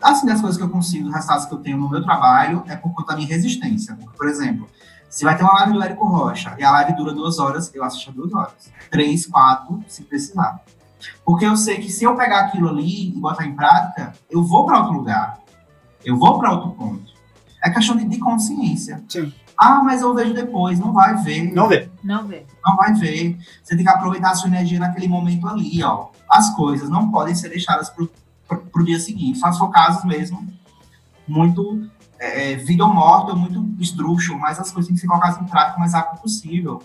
assim, 0.00 0.26
das 0.26 0.40
coisas 0.40 0.56
que 0.56 0.64
eu 0.64 0.70
consigo, 0.70 1.04
dos 1.04 1.12
resultados 1.12 1.44
que 1.44 1.52
eu 1.52 1.58
tenho 1.58 1.76
no 1.76 1.90
meu 1.90 2.02
trabalho, 2.02 2.64
é 2.66 2.74
por 2.74 2.90
conta 2.94 3.12
da 3.12 3.16
minha 3.16 3.28
resistência. 3.28 3.98
Por 4.16 4.26
exemplo, 4.26 4.66
se 5.10 5.26
vai 5.26 5.36
ter 5.36 5.42
uma 5.42 5.52
live 5.52 5.74
do 5.74 5.82
Érico 5.82 6.06
Rocha 6.06 6.56
e 6.58 6.64
a 6.64 6.70
live 6.70 6.96
dura 6.96 7.12
duas 7.12 7.38
horas, 7.38 7.70
eu 7.74 7.84
assisto 7.84 8.10
duas 8.10 8.32
horas. 8.32 8.72
Três, 8.90 9.26
quatro, 9.26 9.84
se 9.86 10.04
precisar. 10.04 10.58
Porque 11.22 11.44
eu 11.44 11.54
sei 11.54 11.76
que 11.76 11.92
se 11.92 12.04
eu 12.04 12.16
pegar 12.16 12.46
aquilo 12.46 12.70
ali 12.70 13.08
e 13.08 13.12
botar 13.12 13.44
em 13.44 13.54
prática, 13.54 14.14
eu 14.30 14.42
vou 14.42 14.64
para 14.64 14.78
outro 14.78 14.94
lugar. 14.94 15.40
Eu 16.02 16.16
vou 16.16 16.38
para 16.38 16.52
outro 16.52 16.70
ponto. 16.70 17.12
É 17.62 17.68
questão 17.68 17.94
de, 17.94 18.06
de 18.06 18.18
consciência. 18.18 19.04
Sim. 19.06 19.30
Ah, 19.54 19.82
mas 19.82 20.00
eu 20.00 20.14
vejo 20.14 20.32
depois. 20.32 20.78
Não 20.78 20.94
vai 20.94 21.14
ver. 21.16 21.52
Não 21.52 21.68
vê. 21.68 21.90
Não 22.02 22.26
vê. 22.26 22.46
Não 22.64 22.74
vai 22.74 22.94
ver. 22.94 23.36
Você 23.62 23.76
tem 23.76 23.84
que 23.84 23.90
aproveitar 23.90 24.30
a 24.30 24.34
sua 24.34 24.48
energia 24.48 24.78
naquele 24.78 25.08
momento 25.08 25.46
ali, 25.46 25.82
ó. 25.82 26.08
As 26.28 26.54
coisas 26.54 26.88
não 26.88 27.10
podem 27.10 27.34
ser 27.34 27.48
deixadas 27.48 27.90
pro, 27.90 28.10
pro 28.72 28.84
dia 28.84 28.98
seguinte. 28.98 29.38
Só 29.38 29.50
se 29.52 29.58
for 29.58 29.70
casos 29.70 30.04
mesmo 30.04 30.46
muito 31.26 31.88
é, 32.18 32.52
é 32.52 32.56
vida 32.56 32.84
ou 32.84 32.92
morte, 32.92 33.30
ou 33.30 33.36
muito 33.36 33.64
esdrúxulo, 33.80 34.38
mas 34.38 34.58
as 34.58 34.70
coisas 34.70 34.86
têm 34.86 34.94
que 34.94 35.00
ser 35.00 35.06
colocadas 35.06 35.40
em 35.40 35.46
prática 35.46 35.76
o 35.76 35.80
mais 35.80 35.94
rápido 35.94 36.20
possível. 36.20 36.82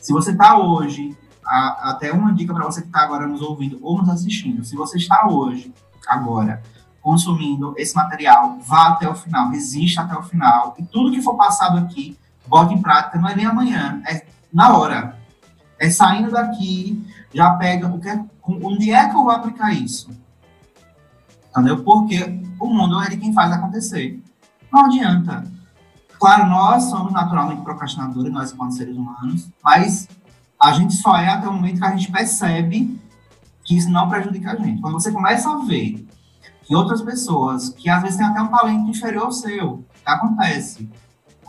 Se 0.00 0.12
você 0.12 0.32
está 0.32 0.58
hoje, 0.58 1.16
a, 1.44 1.90
até 1.90 2.12
uma 2.12 2.32
dica 2.32 2.54
para 2.54 2.64
você 2.64 2.80
que 2.80 2.86
está 2.86 3.00
agora 3.02 3.26
nos 3.26 3.42
ouvindo 3.42 3.78
ou 3.82 3.98
nos 3.98 4.08
assistindo, 4.08 4.64
se 4.64 4.76
você 4.76 4.96
está 4.96 5.28
hoje, 5.28 5.72
agora, 6.06 6.62
consumindo 7.00 7.74
esse 7.76 7.94
material, 7.94 8.58
vá 8.60 8.88
até 8.88 9.08
o 9.08 9.14
final, 9.14 9.50
resista 9.50 10.02
até 10.02 10.16
o 10.16 10.22
final. 10.22 10.74
E 10.78 10.84
tudo 10.84 11.10
que 11.10 11.22
for 11.22 11.36
passado 11.36 11.78
aqui, 11.78 12.16
bote 12.46 12.74
em 12.74 12.82
prática, 12.82 13.18
não 13.18 13.28
é 13.28 13.34
nem 13.34 13.46
amanhã, 13.46 14.02
é 14.06 14.24
na 14.52 14.76
hora. 14.76 15.18
É 15.78 15.88
saindo 15.88 16.30
daqui, 16.30 17.02
já 17.32 17.50
pega 17.54 17.86
o 17.88 18.00
que 18.00 18.08
é, 18.08 18.24
onde 18.44 18.90
é 18.90 19.08
que 19.08 19.16
eu 19.16 19.24
vou 19.24 19.30
aplicar 19.30 19.72
isso? 19.72 20.10
Entendeu? 21.50 21.82
Porque 21.82 22.40
o 22.60 22.66
mundo 22.66 23.00
é 23.02 23.10
de 23.10 23.16
quem 23.16 23.32
faz 23.32 23.52
acontecer. 23.52 24.22
Não 24.72 24.86
adianta. 24.86 25.44
Claro, 26.18 26.46
nós 26.48 26.84
somos 26.84 27.12
naturalmente 27.12 27.62
procrastinadores, 27.62 28.32
nós 28.32 28.52
enquanto 28.52 28.74
seres 28.74 28.96
humanos, 28.96 29.48
mas 29.64 30.06
a 30.60 30.72
gente 30.72 30.94
só 30.94 31.16
é 31.16 31.28
até 31.28 31.48
o 31.48 31.52
momento 31.52 31.78
que 31.78 31.84
a 31.86 31.96
gente 31.96 32.12
percebe 32.12 33.00
que 33.64 33.76
isso 33.76 33.88
não 33.88 34.08
prejudica 34.08 34.52
a 34.52 34.56
gente. 34.56 34.80
Quando 34.82 34.94
você 34.94 35.10
começa 35.10 35.50
a 35.50 35.64
ver 35.64 36.06
que 36.62 36.76
outras 36.76 37.00
pessoas, 37.00 37.70
que 37.70 37.88
às 37.88 38.02
vezes 38.02 38.18
têm 38.18 38.26
até 38.26 38.40
um 38.42 38.48
talento 38.48 38.90
inferior 38.90 39.24
ao 39.24 39.32
seu, 39.32 39.84
que 40.04 40.10
acontece, 40.10 40.88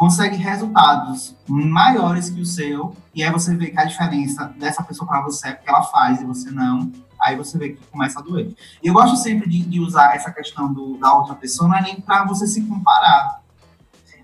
conseguem 0.02 0.40
resultados 0.40 1.36
maiores 1.48 2.28
que 2.28 2.42
o 2.42 2.46
seu, 2.46 2.98
e 3.14 3.24
aí 3.24 3.32
você 3.32 3.56
vê 3.56 3.68
que 3.68 3.80
a 3.80 3.86
diferença 3.86 4.52
dessa 4.58 4.82
pessoa 4.82 5.08
para 5.08 5.22
você 5.22 5.50
é 5.50 5.52
porque 5.52 5.70
ela 5.70 5.84
faz 5.84 6.20
e 6.20 6.26
você 6.26 6.50
não, 6.50 6.92
aí 7.22 7.36
você 7.36 7.56
vê 7.56 7.74
que 7.74 7.86
começa 7.86 8.20
a 8.20 8.24
doer. 8.24 8.52
E 8.82 8.88
eu 8.88 8.96
gosto 8.96 9.16
sempre 9.16 9.48
de, 9.48 9.62
de 9.62 9.80
usar 9.80 10.16
essa 10.16 10.32
questão 10.32 10.74
do, 10.74 10.98
da 10.98 11.14
outra 11.14 11.36
pessoa, 11.36 11.70
não 11.70 11.76
é 11.76 11.84
nem 11.84 12.02
para 12.02 12.26
você 12.26 12.48
se 12.48 12.64
comparar, 12.64 13.44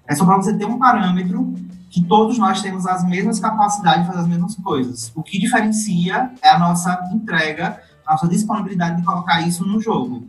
é 0.08 0.16
só 0.16 0.26
para 0.26 0.38
você 0.38 0.58
ter 0.58 0.66
um 0.66 0.80
parâmetro 0.80 1.54
que 1.92 2.02
todos 2.02 2.40
nós 2.40 2.60
temos 2.60 2.88
as 2.88 3.08
mesmas 3.08 3.40
capacidades 3.40 4.02
de 4.02 4.08
fazer 4.08 4.22
as 4.22 4.28
mesmas 4.28 4.56
coisas. 4.56 5.12
O 5.13 5.22
que 5.22 5.38
diferencia 5.38 6.32
é 6.42 6.50
a 6.50 6.58
nossa 6.58 7.08
entrega, 7.13 7.80
a 8.04 8.13
nossa 8.13 8.28
disponibilidade 8.28 8.98
de 8.98 9.04
colocar 9.04 9.42
isso 9.42 9.63
no 9.63 9.80
jogo. 9.80 10.28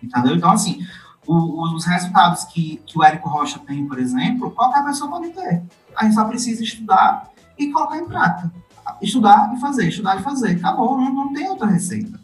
Entendeu? 0.00 0.36
Então, 0.36 0.52
assim, 0.52 0.86
os 1.28 1.84
resultados 1.84 2.44
que, 2.44 2.82
que 2.86 2.98
o 2.98 3.04
Érico 3.04 3.28
Rocha 3.28 3.58
tem, 3.58 3.86
por 3.86 3.98
exemplo, 3.98 4.50
qualquer 4.50 4.82
pessoa 4.82 5.10
pode 5.10 5.28
ter. 5.28 5.62
A 5.94 6.04
gente 6.04 6.14
só 6.14 6.24
precisa 6.24 6.62
estudar 6.62 7.30
e 7.58 7.70
colocar 7.70 7.98
em 7.98 8.06
prática. 8.06 8.50
Estudar 9.02 9.52
e 9.54 9.60
fazer, 9.60 9.88
estudar 9.88 10.18
e 10.18 10.22
fazer. 10.22 10.56
Acabou, 10.56 10.96
não, 10.96 11.12
não 11.12 11.32
tem 11.34 11.46
outra 11.50 11.66
receita. 11.66 12.18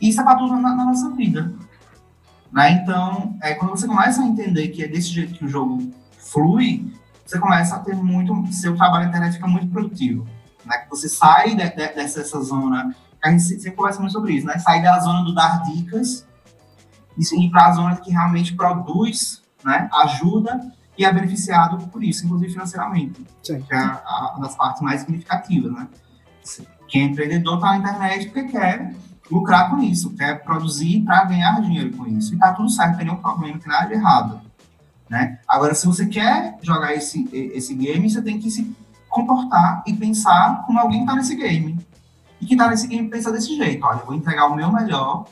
Isso 0.00 0.20
é 0.20 0.24
para 0.24 0.36
tudo 0.36 0.56
na, 0.56 0.74
na, 0.74 0.84
nossa 0.86 1.08
vida. 1.10 1.54
Né? 2.50 2.72
Então, 2.72 3.36
é, 3.40 3.54
quando 3.54 3.70
você 3.70 3.86
começa 3.86 4.20
a 4.20 4.26
entender 4.26 4.68
que 4.68 4.82
é 4.82 4.88
desse 4.88 5.10
jeito 5.10 5.34
que 5.34 5.44
o 5.44 5.48
jogo 5.48 5.88
flui, 6.18 6.92
você 7.24 7.38
começa 7.38 7.76
a 7.76 7.78
ter 7.78 7.94
muito. 7.94 8.52
Seu 8.52 8.76
trabalho 8.76 9.04
na 9.04 9.10
internet 9.10 9.34
fica 9.34 9.46
muito 9.46 9.68
produtivo. 9.68 10.26
Né? 10.64 10.78
Que 10.78 10.90
você 10.90 11.08
sai 11.08 11.54
de, 11.54 11.68
de, 11.68 11.94
dessa 11.94 12.42
zona. 12.42 12.96
A 13.22 13.30
gente 13.30 13.44
sempre 13.44 13.72
conversa 13.72 14.00
muito 14.00 14.12
sobre 14.12 14.32
isso, 14.32 14.46
né? 14.46 14.58
Sair 14.58 14.82
da 14.82 14.98
zona 14.98 15.22
do 15.22 15.34
dar 15.34 15.62
dicas 15.62 16.26
e 17.20 17.50
para 17.50 17.66
a 17.66 17.72
zona 17.72 17.96
que 17.96 18.10
realmente 18.10 18.54
produz, 18.54 19.42
né, 19.64 19.88
ajuda 19.92 20.60
e 20.96 21.04
é 21.04 21.12
beneficiado 21.12 21.86
por 21.88 22.02
isso, 22.02 22.24
inclusive 22.24 22.52
financeiramente, 22.52 23.24
Sim. 23.42 23.60
que 23.62 23.74
é 23.74 23.78
a, 23.78 24.36
das 24.40 24.54
partes 24.54 24.82
mais 24.82 25.00
significativas, 25.00 25.72
né? 25.72 25.88
Quem 26.88 27.02
é 27.02 27.04
empreendedor 27.06 27.54
está 27.56 27.68
na 27.68 27.78
internet 27.78 28.26
porque 28.26 28.44
quer 28.44 28.94
lucrar 29.30 29.70
com 29.70 29.78
isso, 29.78 30.14
quer 30.14 30.42
produzir 30.42 31.02
para 31.02 31.24
ganhar 31.24 31.60
dinheiro 31.60 31.96
com 31.96 32.06
isso. 32.06 32.34
E 32.34 32.38
tá 32.38 32.52
tudo 32.52 32.68
certo, 32.68 32.90
não 32.90 32.96
tem 32.96 33.06
nenhum 33.06 33.18
problema, 33.18 33.54
não 33.54 33.60
tem 33.60 33.72
nada 33.72 33.86
de 33.86 33.94
errado. 33.94 34.40
Né? 35.08 35.38
Agora, 35.48 35.74
se 35.74 35.86
você 35.86 36.06
quer 36.06 36.58
jogar 36.62 36.94
esse, 36.94 37.28
esse 37.32 37.74
game, 37.74 38.10
você 38.10 38.20
tem 38.20 38.38
que 38.38 38.50
se 38.50 38.74
comportar 39.08 39.82
e 39.86 39.92
pensar 39.92 40.64
como 40.66 40.78
alguém 40.78 40.98
que 40.98 41.04
está 41.04 41.14
nesse 41.14 41.34
game. 41.34 41.78
E 42.40 42.46
que 42.46 42.54
está 42.54 42.68
nesse 42.68 42.86
game 42.86 43.08
pensa 43.08 43.30
desse 43.30 43.56
jeito: 43.56 43.84
olha, 43.84 43.98
eu 43.98 44.06
vou 44.06 44.14
entregar 44.14 44.46
o 44.46 44.54
meu 44.54 44.72
melhor 44.72 45.26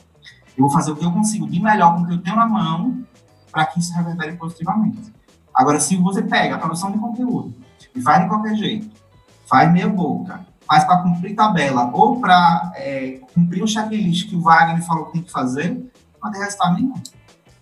eu 0.59 0.67
vou 0.67 0.69
fazer 0.69 0.91
o 0.91 0.95
que 0.95 1.05
eu 1.05 1.11
consigo 1.11 1.49
de 1.49 1.61
melhor 1.61 1.95
com 1.95 2.01
o 2.01 2.07
que 2.07 2.13
eu 2.13 2.21
tenho 2.21 2.35
na 2.35 2.45
mão 2.45 3.01
para 3.49 3.65
que 3.65 3.79
isso 3.79 3.93
reverbere 3.93 4.35
positivamente. 4.35 5.13
Agora, 5.55 5.79
se 5.79 5.95
você 5.95 6.21
pega 6.21 6.55
a 6.55 6.59
produção 6.59 6.91
de 6.91 6.99
conteúdo 6.99 7.55
e 7.95 8.01
faz 8.01 8.23
de 8.23 8.27
qualquer 8.27 8.55
jeito, 8.55 8.89
faz 9.47 9.71
meia 9.71 9.87
boca, 9.87 10.41
faz 10.67 10.83
para 10.83 11.01
cumprir 11.01 11.33
tabela 11.33 11.89
ou 11.93 12.19
para 12.19 12.73
é, 12.75 13.21
cumprir 13.33 13.63
o 13.63 13.67
checklist 13.67 14.29
que 14.29 14.35
o 14.35 14.41
Wagner 14.41 14.85
falou 14.85 15.05
que 15.05 15.13
tem 15.13 15.21
que 15.21 15.31
fazer, 15.31 15.91
não 16.21 16.29
ter 16.29 16.39
resultado 16.39 16.75
nenhum. 16.75 16.93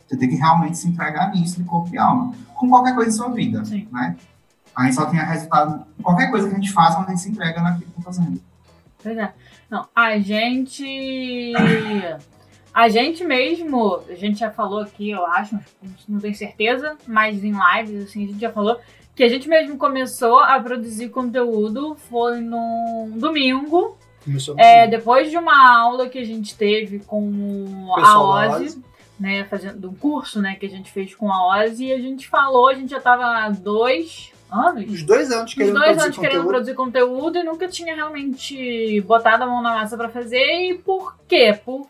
Você 0.08 0.18
tem 0.18 0.30
que 0.30 0.36
realmente 0.36 0.78
se 0.78 0.88
entregar 0.88 1.32
nisso 1.32 1.58
de 1.58 1.66
corpo 1.66 1.94
e 1.94 2.00
alma, 2.00 2.34
com 2.56 2.68
qualquer 2.68 2.96
coisa 2.96 3.12
em 3.12 3.14
sua 3.14 3.30
vida, 3.30 3.64
Sim. 3.64 3.88
né? 3.92 4.16
A 4.76 4.84
gente 4.86 4.96
só 4.96 5.06
tem 5.06 5.20
resultado 5.20 5.86
qualquer 6.02 6.32
coisa 6.32 6.48
que 6.48 6.56
a 6.56 6.58
gente 6.58 6.74
faz 6.74 6.96
quando 6.96 7.08
a 7.08 7.10
gente 7.12 7.22
se 7.22 7.30
entrega 7.30 7.62
naquilo 7.62 7.92
que 7.92 8.00
está 8.00 8.02
fazendo. 8.02 8.42
Pois 9.04 9.18
é. 9.18 9.34
Não, 9.70 9.88
a 9.96 10.18
gente 10.18 11.54
A 12.78 12.90
gente 12.90 13.24
mesmo, 13.24 14.04
a 14.08 14.14
gente 14.14 14.38
já 14.38 14.52
falou 14.52 14.82
aqui, 14.82 15.10
eu 15.10 15.26
acho, 15.26 15.58
não 16.08 16.20
tenho 16.20 16.36
certeza, 16.36 16.96
mas 17.08 17.44
em 17.44 17.52
lives, 17.52 18.04
assim, 18.04 18.24
a 18.24 18.28
gente 18.28 18.40
já 18.40 18.52
falou 18.52 18.80
que 19.16 19.24
a 19.24 19.28
gente 19.28 19.50
mesmo 19.50 19.80
começou 19.80 20.38
a 20.42 20.60
produzir 20.60 21.10
conteúdo 21.10 21.96
foi 22.08 22.40
no 22.40 23.10
domingo. 23.16 23.98
É, 24.58 24.86
depois 24.86 25.32
de 25.32 25.38
uma 25.38 25.76
aula 25.76 26.08
que 26.08 26.20
a 26.20 26.24
gente 26.24 26.56
teve 26.56 27.00
com 27.00 27.92
a 27.98 28.22
Ozzy, 28.22 28.80
né, 29.20 29.44
fazendo 29.46 29.90
um 29.90 29.96
curso, 29.96 30.40
né, 30.40 30.54
que 30.54 30.68
a 30.68 30.70
gente 30.70 30.92
fez 30.92 31.16
com 31.16 31.34
a 31.34 31.64
Ozzy, 31.64 31.86
e 31.86 31.94
a 31.94 31.98
gente 31.98 32.28
falou, 32.28 32.70
a 32.70 32.76
gente 32.76 32.92
já 32.92 33.02
tava 33.02 33.26
há 33.26 33.50
dois 33.50 34.32
anos. 34.52 34.86
Os 34.88 35.02
dois 35.02 35.32
anos 35.32 35.52
querendo, 35.52 35.74
dois 35.74 35.86
produzir, 35.86 36.06
anos 36.06 36.16
conteúdo. 36.16 36.32
querendo 36.32 36.48
produzir 36.48 36.76
conteúdo 36.76 37.38
e 37.40 37.44
nunca 37.44 37.68
tinha 37.68 37.96
realmente 37.96 39.02
botado 39.02 39.46
a 39.46 39.48
mão 39.48 39.64
na 39.64 39.72
massa 39.72 39.98
para 39.98 40.10
fazer. 40.10 40.70
E 40.70 40.78
por 40.78 41.18
quê? 41.28 41.60
Por, 41.66 41.90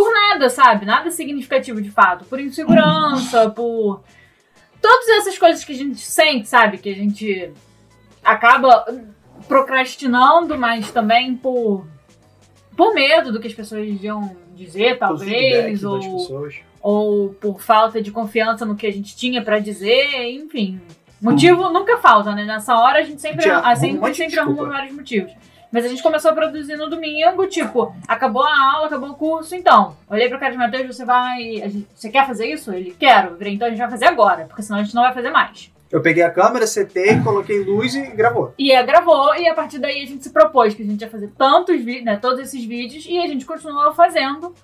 por 0.00 0.10
nada, 0.14 0.48
sabe? 0.48 0.86
Nada 0.86 1.10
significativo 1.10 1.82
de 1.82 1.90
fato. 1.90 2.24
Por 2.24 2.40
insegurança, 2.40 3.50
por 3.50 4.02
todas 4.80 5.08
essas 5.10 5.36
coisas 5.36 5.62
que 5.62 5.72
a 5.72 5.76
gente 5.76 6.00
sente, 6.00 6.48
sabe? 6.48 6.78
Que 6.78 6.88
a 6.88 6.94
gente 6.94 7.52
acaba 8.24 8.86
procrastinando, 9.46 10.56
mas 10.56 10.90
também 10.90 11.36
por, 11.36 11.86
por 12.74 12.94
medo 12.94 13.30
do 13.30 13.38
que 13.38 13.48
as 13.48 13.52
pessoas 13.52 13.86
iam 14.02 14.34
dizer, 14.54 14.98
talvez, 14.98 15.84
ou, 15.84 16.48
ou 16.80 17.28
por 17.34 17.60
falta 17.60 18.00
de 18.00 18.10
confiança 18.10 18.64
no 18.64 18.76
que 18.76 18.86
a 18.86 18.92
gente 18.92 19.14
tinha 19.14 19.42
para 19.42 19.58
dizer, 19.58 20.30
enfim. 20.30 20.80
Motivo 21.20 21.66
hum. 21.66 21.72
nunca 21.74 21.98
falta, 21.98 22.34
né? 22.34 22.46
Nessa 22.46 22.74
hora 22.74 23.00
a 23.00 23.02
gente 23.02 23.20
sempre, 23.20 23.50
a 23.50 23.74
gente 23.74 23.98
sempre, 24.00 24.14
sempre 24.14 24.40
arruma 24.40 24.64
vários 24.64 24.94
motivos. 24.94 25.30
Mas 25.72 25.84
a 25.84 25.88
gente 25.88 26.02
começou 26.02 26.30
a 26.30 26.34
produzir 26.34 26.76
no 26.76 26.90
domingo, 26.90 27.46
tipo, 27.46 27.94
acabou 28.08 28.42
a 28.42 28.72
aula, 28.74 28.86
acabou 28.86 29.10
o 29.10 29.14
curso, 29.14 29.54
então. 29.54 29.96
Olhei 30.08 30.28
pro 30.28 30.38
cara 30.38 30.52
de 30.52 30.58
Matheus, 30.58 30.96
você 30.96 31.04
vai. 31.04 31.40
Gente, 31.42 31.86
você 31.94 32.08
quer 32.08 32.26
fazer 32.26 32.46
isso? 32.46 32.72
Ele, 32.72 32.94
quero. 32.98 33.36
Então 33.40 33.68
a 33.68 33.70
gente 33.70 33.78
vai 33.78 33.90
fazer 33.90 34.06
agora, 34.06 34.46
porque 34.46 34.62
senão 34.62 34.80
a 34.80 34.82
gente 34.82 34.94
não 34.94 35.02
vai 35.02 35.14
fazer 35.14 35.30
mais. 35.30 35.70
Eu 35.90 36.00
peguei 36.00 36.22
a 36.22 36.30
câmera, 36.30 36.66
setei, 36.66 37.18
coloquei 37.20 37.64
luz 37.64 37.94
e 37.94 38.02
gravou. 38.10 38.54
E 38.56 38.70
é, 38.70 38.82
gravou, 38.82 39.34
e 39.34 39.48
a 39.48 39.54
partir 39.54 39.78
daí 39.78 40.02
a 40.02 40.06
gente 40.06 40.22
se 40.22 40.30
propôs 40.30 40.72
que 40.72 40.82
a 40.82 40.86
gente 40.86 41.00
ia 41.00 41.10
fazer 41.10 41.32
tantos 41.36 41.76
vídeos, 41.76 42.04
né, 42.04 42.16
todos 42.16 42.38
esses 42.38 42.64
vídeos, 42.64 43.04
e 43.08 43.18
a 43.18 43.26
gente 43.26 43.44
continuou 43.44 43.92
fazendo. 43.92 44.54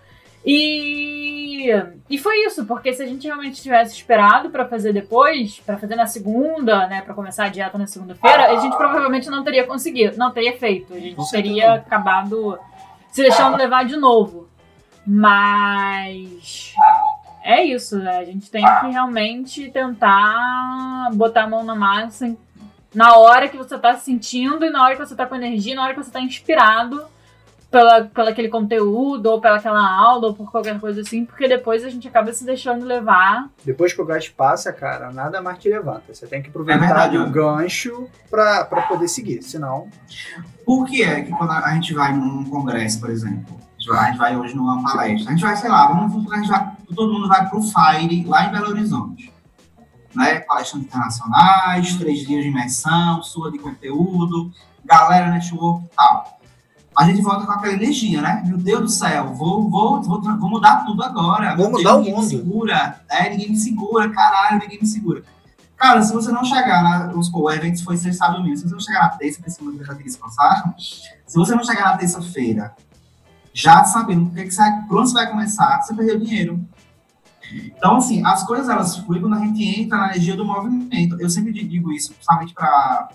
E, 0.47 1.69
e 2.09 2.19
foi 2.19 2.47
isso, 2.47 2.65
porque 2.67 2.93
se 2.93 3.03
a 3.03 3.07
gente 3.07 3.27
realmente 3.27 3.61
tivesse 3.61 3.97
esperado 3.97 4.49
para 4.49 4.65
fazer 4.65 4.93
depois, 4.93 5.59
para 5.59 5.77
fazer 5.77 5.97
na 5.97 6.07
segunda, 6.07 6.87
né, 6.87 7.03
para 7.03 7.15
começar 7.15 7.47
a 7.47 7.49
dieta 7.49 7.77
na 7.77 7.89
segunda-feira, 7.89 8.53
a 8.53 8.61
gente 8.61 8.77
provavelmente 8.77 9.29
não 9.29 9.43
teria 9.43 9.67
conseguido, 9.67 10.17
não 10.17 10.31
teria 10.31 10.57
feito. 10.57 10.95
A 10.95 11.01
gente 11.01 11.31
teria 11.33 11.75
acabado 11.75 12.57
se 13.11 13.23
deixando 13.23 13.57
levar 13.57 13.85
de 13.85 13.97
novo. 13.97 14.47
Mas 15.05 16.75
é 17.43 17.65
isso, 17.65 17.99
né? 17.99 18.19
A 18.19 18.25
gente 18.25 18.51
tem 18.51 18.65
que 18.65 18.87
realmente 18.89 19.71
tentar 19.71 21.11
botar 21.15 21.45
a 21.45 21.49
mão 21.49 21.65
na 21.65 21.75
massa 21.75 22.37
na 22.95 23.17
hora 23.17 23.49
que 23.49 23.57
você 23.57 23.77
tá 23.79 23.95
sentindo 23.97 24.65
e 24.65 24.71
na 24.71 24.83
hora 24.83 24.97
que 24.97 25.05
você 25.05 25.15
tá 25.15 25.27
com 25.27 25.35
energia, 25.35 25.75
na 25.75 25.83
hora 25.83 25.95
que 25.95 26.03
você 26.03 26.11
tá 26.11 26.21
inspirado 26.21 27.05
pela, 27.77 28.05
pela 28.05 28.31
aquele 28.31 28.49
conteúdo, 28.49 29.27
ou 29.27 29.39
pela 29.39 29.57
aquela 29.57 29.87
aula, 29.87 30.29
ou 30.29 30.35
por 30.35 30.51
qualquer 30.51 30.81
coisa 30.81 31.03
assim, 31.03 31.27
porque 31.27 31.47
depois 31.47 31.85
a 31.85 31.91
gente 31.91 32.09
acaba 32.09 32.33
se 32.33 32.43
deixando 32.43 32.87
levar. 32.87 33.51
Depois 33.67 33.93
que 33.93 34.01
o 34.01 34.07
gás 34.07 34.31
passa, 34.31 34.73
cara, 34.73 35.13
nada 35.13 35.43
mais 35.43 35.59
te 35.59 35.69
levanta. 35.69 36.15
Você 36.15 36.27
tem 36.27 36.41
que 36.41 36.49
aproveitar 36.49 37.15
é 37.15 37.19
o 37.19 37.31
gancho 37.31 38.09
pra, 38.31 38.65
pra 38.65 38.83
poder 38.83 39.09
seguir, 39.09 39.43
senão. 39.43 39.89
Por 40.65 40.87
que 40.87 41.03
é 41.03 41.21
que 41.21 41.31
quando 41.33 41.51
a 41.51 41.75
gente 41.75 41.93
vai 41.93 42.15
num 42.15 42.45
congresso, 42.49 42.99
por 42.99 43.11
exemplo, 43.11 43.61
a 43.91 44.05
gente 44.07 44.17
vai 44.17 44.35
hoje 44.35 44.57
numa 44.57 44.83
palestra, 44.83 45.29
a 45.29 45.33
gente 45.35 45.45
vai, 45.45 45.57
sei 45.57 45.69
lá, 45.69 45.87
vamos, 45.89 46.33
a 46.33 46.37
gente 46.37 46.49
vai, 46.49 46.73
todo 46.95 47.13
mundo 47.13 47.29
vai 47.29 47.47
pro 47.47 47.61
Fire, 47.61 48.25
lá 48.25 48.47
em 48.47 48.53
Belo 48.53 48.71
Horizonte. 48.71 49.31
Né? 50.15 50.41
Palestras 50.41 50.83
internacionais, 50.83 51.95
três 51.97 52.21
dias 52.21 52.43
de 52.43 52.49
imersão, 52.49 53.23
sua 53.23 53.53
de 53.53 53.59
conteúdo, 53.59 54.51
galera 54.83 55.31
network 55.31 55.85
e 55.85 55.89
tal 55.95 56.37
a 56.97 57.05
gente 57.05 57.21
volta 57.21 57.45
com 57.45 57.53
aquela 57.53 57.75
energia, 57.75 58.23
né? 58.23 58.43
Meu 58.47 58.57
Deus 58.57 58.81
do 58.81 58.89
céu, 58.89 59.35
vou, 59.35 59.69
vou, 59.69 60.03
vou, 60.03 60.23
vou 60.23 60.51
mudar 60.51 60.85
tudo 60.87 61.03
agora. 61.03 61.55
Vou 61.55 61.71
mudar 61.71 61.97
Deus, 61.97 62.07
o 62.07 62.11
mundo. 62.11 62.23
Me 62.23 62.29
segura, 62.29 63.01
é, 63.11 63.29
ninguém 63.29 63.51
me 63.51 63.57
segura, 63.57 64.09
caralho, 64.09 64.59
ninguém 64.61 64.81
me 64.81 64.87
segura. 64.87 65.23
Cara, 65.77 66.03
se 66.03 66.15
você 66.15 66.33
não 66.33 66.43
chegar 66.43 66.83
na. 66.83 67.09
Vamos 67.09 67.27
supor, 67.27 67.43
o 67.43 67.55
evento 67.55 67.85
foi 67.85 67.99
sexta 67.99 68.29
domingo. 68.29 68.57
Se 68.57 68.65
você 68.65 68.73
não 68.73 68.81
chegar 68.81 69.03
na 69.03 69.09
terça, 69.11 69.39
porque 69.39 69.51
semana 69.51 69.85
já 69.85 69.95
tem 69.95 70.07
descansar. 70.07 70.75
Se 70.79 71.37
você 71.37 71.55
não 71.55 71.63
chegar 71.63 71.85
na 71.85 71.99
terça-feira, 71.99 72.75
já 73.53 73.85
sabendo 73.85 74.31
que, 74.31 74.43
que 74.43 74.51
você, 74.51 74.63
por 74.89 74.99
onde 74.99 75.11
você 75.11 75.15
vai 75.15 75.31
começar, 75.31 75.83
você 75.83 75.93
perdeu 75.93 76.19
dinheiro. 76.19 76.67
Então, 77.53 77.97
assim, 77.97 78.25
as 78.25 78.43
coisas 78.45 78.71
elas 78.71 78.97
fluem 78.97 79.21
quando 79.21 79.35
a 79.35 79.41
gente 79.41 79.63
entra 79.63 79.99
na 79.99 80.11
energia 80.13 80.35
do 80.35 80.47
movimento. 80.47 81.21
Eu 81.21 81.29
sempre 81.29 81.53
digo 81.53 81.93
isso, 81.93 82.15
principalmente 82.15 82.55
para 82.55 83.11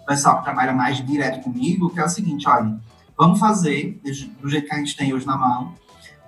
o 0.00 0.06
pessoal 0.06 0.38
que 0.38 0.44
trabalha 0.44 0.72
mais 0.72 1.04
direto 1.04 1.42
comigo, 1.42 1.90
que 1.90 1.98
é 1.98 2.04
o 2.04 2.08
seguinte: 2.08 2.48
olha 2.48 2.78
Vamos 3.18 3.38
fazer 3.38 4.00
do 4.40 4.48
jeito 4.48 4.68
que 4.68 4.74
a 4.74 4.78
gente 4.78 4.96
tem 4.96 5.14
hoje 5.14 5.26
na 5.26 5.36
mão, 5.36 5.74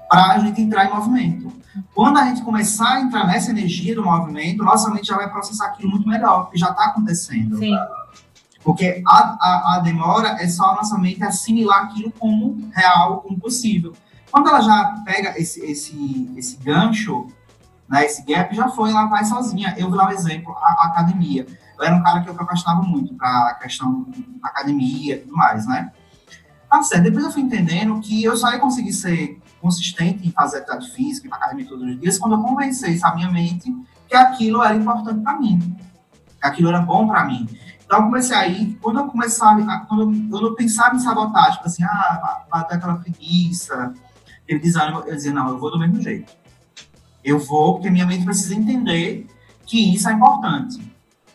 para 0.09 0.32
a 0.32 0.39
gente 0.39 0.61
entrar 0.61 0.86
em 0.86 0.95
movimento. 0.95 1.53
Quando 1.95 2.18
a 2.18 2.24
gente 2.24 2.43
começar 2.43 2.95
a 2.95 3.01
entrar 3.03 3.26
nessa 3.26 3.51
energia 3.51 3.95
do 3.95 4.03
movimento, 4.03 4.64
nossa 4.64 4.91
mente 4.91 5.07
já 5.07 5.16
vai 5.16 5.30
processar 5.30 5.66
aquilo 5.66 5.91
muito 5.91 6.09
melhor, 6.09 6.45
porque 6.45 6.59
já 6.59 6.70
está 6.70 6.86
acontecendo. 6.86 7.59
Sim. 7.59 7.76
Porque 8.64 9.03
a, 9.07 9.36
a, 9.41 9.74
a, 9.74 9.78
demora 9.80 10.28
é 10.43 10.49
só 10.49 10.70
a 10.70 10.74
nossa 10.76 10.99
mente 10.99 11.22
assimilar 11.22 11.84
aquilo 11.84 12.11
como 12.12 12.70
real, 12.74 13.20
como 13.20 13.39
possível. 13.39 13.93
Quando 14.30 14.49
ela 14.49 14.61
já 14.61 15.03
pega 15.05 15.39
esse, 15.39 15.61
esse, 15.64 16.30
esse 16.36 16.57
gancho, 16.57 17.28
né, 17.89 18.05
esse 18.05 18.24
gap, 18.24 18.55
já 18.55 18.68
foi, 18.68 18.91
ela 18.91 19.07
vai 19.07 19.24
sozinha. 19.24 19.74
Eu 19.78 19.89
vou 19.89 19.97
dar 19.97 20.09
um 20.09 20.11
exemplo, 20.11 20.53
a, 20.57 20.84
a 20.84 20.86
academia. 20.86 21.47
Eu 21.78 21.84
era 21.84 21.95
um 21.95 22.03
cara 22.03 22.20
que 22.20 22.28
eu 22.28 22.34
procrastinava 22.34 22.82
muito 22.82 23.14
para 23.14 23.51
a 23.51 23.55
questão 23.55 24.07
da 24.43 24.49
academia 24.49 25.16
e 25.16 25.18
tudo 25.18 25.36
mais, 25.36 25.66
né? 25.66 25.93
Tá 26.68 26.82
certo. 26.82 27.04
Depois 27.04 27.24
eu 27.24 27.30
fui 27.30 27.42
entendendo 27.42 27.98
que 28.00 28.22
eu 28.22 28.36
só 28.36 28.52
ia 28.52 28.58
conseguir 28.58 28.92
ser 28.92 29.40
consistente 29.60 30.26
em 30.26 30.30
fazer 30.30 30.58
atividade 30.58 30.90
física, 30.90 31.26
e 31.26 31.30
para 31.30 31.38
academia 31.38 31.66
todos 31.66 31.88
os 31.88 32.00
dias, 32.00 32.18
quando 32.18 32.34
eu 32.34 32.42
convencesse 32.42 33.04
a 33.04 33.14
minha 33.14 33.30
mente 33.30 33.74
que 34.06 34.14
aquilo 34.14 34.62
era 34.62 34.74
importante 34.74 35.20
para 35.22 35.38
mim, 35.38 35.76
que 36.40 36.46
aquilo 36.46 36.68
era 36.68 36.80
bom 36.80 37.06
para 37.06 37.24
mim. 37.24 37.48
Então 37.84 38.00
eu 38.00 38.04
comecei 38.04 38.36
aí, 38.36 38.78
quando 38.82 39.00
eu 39.00 39.06
começava, 39.06 39.86
quando 39.88 40.02
eu, 40.02 40.30
quando 40.30 40.46
eu 40.48 40.54
pensava 40.54 40.94
em 40.94 41.00
sabotagem, 41.00 41.54
tipo 41.54 41.66
assim, 41.66 41.84
ah, 41.84 42.44
bater 42.50 42.76
aquela 42.76 42.96
preguiça, 42.96 43.94
aquele 44.42 44.60
desânimo, 44.60 45.00
eu 45.06 45.14
dizia, 45.14 45.32
não, 45.32 45.48
eu 45.48 45.58
vou 45.58 45.70
do 45.70 45.78
mesmo 45.78 46.00
jeito. 46.00 46.30
Eu 47.24 47.38
vou, 47.38 47.74
porque 47.74 47.90
minha 47.90 48.06
mente 48.06 48.24
precisa 48.24 48.54
entender 48.54 49.26
que 49.66 49.94
isso 49.94 50.08
é 50.08 50.12
importante, 50.12 50.80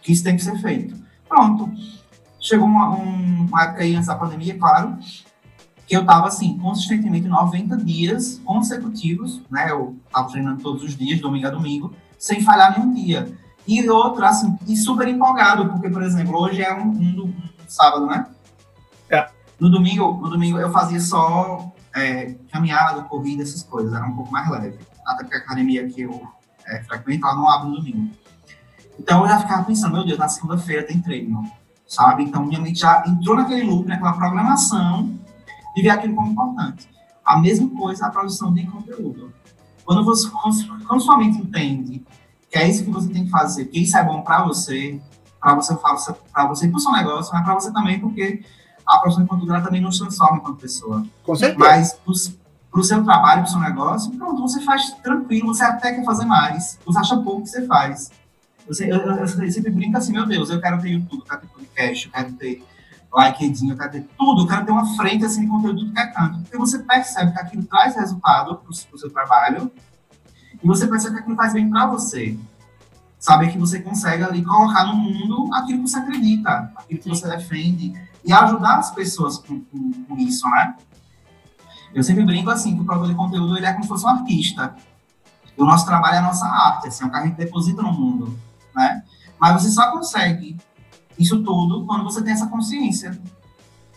que 0.02 0.12
isso 0.12 0.24
tem 0.24 0.36
que 0.36 0.44
ser 0.44 0.58
feito. 0.60 0.96
Pronto. 1.28 1.72
Chegou 2.44 2.68
uma, 2.68 2.90
um, 2.90 3.46
uma 3.46 3.64
época 3.64 3.84
aí 3.84 3.96
antes 3.96 4.08
da 4.08 4.16
pandemia, 4.16 4.60
claro, 4.60 4.98
que 5.88 5.96
eu 5.96 6.02
estava 6.02 6.28
assim, 6.28 6.58
consistentemente 6.58 7.26
90 7.26 7.78
dias 7.78 8.42
consecutivos, 8.44 9.42
né? 9.50 9.72
Eu 9.72 9.98
estava 10.06 10.28
treinando 10.28 10.62
todos 10.62 10.84
os 10.84 10.94
dias, 10.94 11.22
domingo 11.22 11.48
a 11.48 11.50
domingo, 11.50 11.96
sem 12.20 12.42
falhar 12.42 12.78
nenhum 12.78 12.94
dia. 12.94 13.34
E 13.66 13.90
outro, 13.90 14.26
assim, 14.26 14.58
e 14.68 14.76
super 14.76 15.08
empolgado, 15.08 15.70
porque, 15.70 15.90
por 15.90 16.04
exemplo, 16.04 16.38
hoje 16.38 16.62
é 16.62 16.74
um, 16.74 16.90
um, 16.90 17.24
um 17.28 17.34
sábado, 17.66 18.08
né? 18.08 18.28
É. 19.10 19.30
No 19.58 19.70
domingo, 19.70 20.12
no 20.22 20.30
domingo 20.30 20.60
eu 20.60 20.70
fazia 20.70 21.00
só 21.00 21.74
é, 21.96 22.36
caminhada, 22.52 23.04
corrida, 23.04 23.42
essas 23.42 23.64
coisas, 23.64 23.94
era 23.94 24.06
um 24.06 24.18
pouco 24.18 24.30
mais 24.30 24.50
leve. 24.50 24.80
Até 25.08 25.24
porque 25.24 25.38
a 25.38 25.40
academia 25.40 25.88
que 25.88 26.02
eu 26.02 26.28
é, 26.68 26.84
frequento, 26.84 27.26
ela 27.26 27.36
não 27.36 27.50
abre 27.50 27.70
no 27.70 27.78
domingo. 27.78 28.12
Então 29.00 29.22
eu 29.22 29.30
já 29.30 29.40
ficava 29.40 29.64
pensando, 29.64 29.94
meu 29.94 30.06
Deus, 30.06 30.20
na 30.20 30.28
segunda-feira 30.28 30.84
tem 30.84 31.02
treino 31.02 31.50
sabe? 31.94 32.24
Então, 32.24 32.46
minha 32.46 32.60
mente 32.60 32.80
já 32.80 33.04
entrou 33.06 33.36
naquele 33.36 33.64
loop, 33.64 33.88
naquela 33.88 34.14
programação 34.14 35.14
de 35.76 35.82
ver 35.82 35.90
aquilo 35.90 36.16
como 36.16 36.32
importante. 36.32 36.90
A 37.24 37.40
mesma 37.40 37.70
coisa 37.70 38.08
a 38.08 38.10
produção 38.10 38.54
de 38.54 38.66
conteúdo. 38.66 39.32
Quando, 39.86 40.04
você, 40.04 40.30
quando 40.88 41.02
sua 41.02 41.18
mente 41.18 41.38
entende 41.38 42.04
que 42.50 42.58
é 42.58 42.68
isso 42.68 42.84
que 42.84 42.92
você 42.92 43.10
tem 43.10 43.26
que 43.26 43.30
fazer, 43.30 43.66
que 43.66 43.80
isso 43.80 43.98
é 43.98 44.04
bom 44.04 44.22
para 44.22 44.44
você, 44.44 45.00
para 45.40 45.56
você, 45.56 45.76
para 45.76 46.48
você, 46.48 46.68
para 46.68 46.78
o 46.78 46.80
seu 46.80 46.92
negócio, 46.92 47.34
mas 47.34 47.44
para 47.44 47.54
você 47.54 47.72
também, 47.72 48.00
porque 48.00 48.44
a 48.88 48.98
produção 49.00 49.24
de 49.24 49.30
conteúdo 49.30 49.64
também 49.64 49.82
nos 49.82 50.00
transforma 50.00 50.38
enquanto 50.38 50.58
pessoa. 50.58 51.06
Com 51.24 51.36
certeza. 51.36 51.60
Mas 51.60 51.94
para 51.94 52.80
o 52.80 52.84
seu 52.84 53.04
trabalho, 53.04 53.42
para 53.42 53.50
o 53.50 53.52
seu 53.52 53.60
negócio, 53.60 54.12
pronto, 54.18 54.42
você 54.42 54.62
faz 54.62 54.92
tranquilo, 55.04 55.54
você 55.54 55.64
até 55.64 55.94
quer 55.94 56.04
fazer 56.04 56.26
mais, 56.26 56.80
você 56.86 57.00
acha 57.00 57.18
pouco 57.18 57.44
que 57.44 57.50
você 57.50 57.66
faz. 57.68 58.12
Eu, 58.68 58.88
eu, 58.88 59.18
eu, 59.18 59.28
sempre 59.28 59.72
brinco 59.72 59.98
assim, 59.98 60.14
meu 60.14 60.26
Deus, 60.26 60.50
eu 60.50 60.62
quero 60.62 60.82
ter 60.82 60.90
YouTube, 60.90 61.20
eu 61.20 61.26
quero 61.26 61.42
ter 61.42 61.48
podcast, 61.48 62.06
eu 62.06 62.12
quero 62.12 62.34
ter 62.34 62.64
LinkedIn, 63.16 63.70
eu 63.70 63.78
quero 63.78 63.92
ter 63.92 64.08
tudo, 64.18 64.42
eu 64.42 64.48
quero 64.48 64.66
ter 64.66 64.72
uma 64.72 64.96
frente 64.96 65.26
assim 65.26 65.42
de 65.42 65.48
conteúdo 65.48 65.92
que 65.92 66.00
é 66.00 66.08
canto. 66.08 66.40
Porque 66.40 66.58
você 66.58 66.80
percebe 66.80 67.32
que 67.32 67.40
aquilo 67.40 67.64
traz 67.66 67.96
resultado 67.96 68.56
para 68.56 68.70
o 68.70 68.98
seu 68.98 69.10
trabalho 69.10 69.72
e 70.64 70.68
você 70.68 70.88
percebe 70.88 71.16
que 71.16 71.22
aquilo 71.22 71.36
faz 71.36 71.54
bem 71.54 71.70
para 71.70 71.86
você. 71.88 72.38
Saber 73.20 73.52
que 73.52 73.58
você 73.58 73.80
consegue 73.80 74.24
ali 74.24 74.44
colocar 74.44 74.86
no 74.86 74.96
mundo 74.96 75.54
aquilo 75.54 75.84
que 75.84 75.90
você 75.90 75.98
acredita, 75.98 76.72
aquilo 76.76 77.00
que 77.00 77.10
você 77.10 77.28
defende 77.28 77.94
e 78.26 78.34
ajudar 78.34 78.80
as 78.80 78.92
pessoas 78.92 79.38
com, 79.38 79.62
com, 79.62 79.92
com 80.08 80.18
isso, 80.18 80.50
né? 80.50 80.76
Eu 81.94 82.04
sempre 82.04 82.26
brinco 82.26 82.50
assim, 82.50 82.76
que 82.76 82.82
o 82.82 82.86
produtor 82.86 83.10
de 83.10 83.16
conteúdo 83.16 83.56
ele 83.56 83.66
é 83.66 83.72
como 83.72 83.84
se 83.84 83.90
fosse 83.90 84.06
um 84.06 84.10
artista. 84.10 84.76
O 85.56 85.64
nosso 85.64 85.86
trabalho 85.86 86.16
é 86.16 86.18
a 86.18 86.24
nossa 86.24 86.46
arte, 86.46 86.88
assim, 86.88 87.04
é 87.04 87.08
o 87.08 87.12
que 87.12 87.18
a 87.18 87.26
gente 87.26 87.36
deposita 87.36 87.82
no 87.82 87.94
mundo, 87.94 88.38
né? 88.76 89.04
Mas 89.40 89.62
você 89.62 89.70
só 89.70 89.92
consegue 89.92 90.58
isso 91.18 91.44
tudo 91.44 91.86
quando 91.86 92.04
você 92.04 92.22
tem 92.22 92.34
essa 92.34 92.48
consciência, 92.48 93.20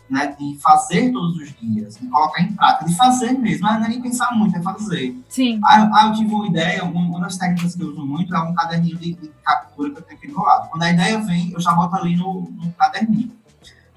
né? 0.08 0.34
De 0.38 0.58
fazer 0.58 1.12
todos 1.12 1.36
os 1.36 1.54
dias, 1.54 1.96
de 1.96 2.06
colocar 2.08 2.42
em 2.42 2.52
prática, 2.52 2.84
de 2.84 2.96
fazer 2.96 3.32
mesmo, 3.32 3.66
não 3.66 3.84
é 3.84 3.88
nem 3.88 4.00
pensar 4.00 4.32
muito, 4.34 4.56
é 4.56 4.62
fazer. 4.62 5.16
Sim. 5.28 5.60
Ah, 5.64 5.90
ah 5.92 6.06
eu 6.06 6.12
tive 6.12 6.32
uma 6.32 6.46
ideia, 6.46 6.84
uma 6.84 7.20
das 7.20 7.36
técnicas 7.36 7.74
que 7.74 7.82
eu 7.82 7.90
uso 7.90 8.04
muito 8.04 8.34
é 8.34 8.40
um 8.40 8.54
caderninho 8.54 8.96
de, 8.98 9.14
de 9.14 9.28
captura 9.42 9.90
que 9.90 9.98
eu 9.98 10.02
tenho 10.02 10.18
aqui 10.18 10.28
do 10.28 10.42
lado. 10.42 10.68
Quando 10.68 10.82
a 10.82 10.90
ideia 10.90 11.18
vem, 11.20 11.50
eu 11.52 11.60
já 11.60 11.72
boto 11.72 11.96
ali 11.96 12.16
no, 12.16 12.42
no 12.42 12.72
caderninho. 12.72 13.32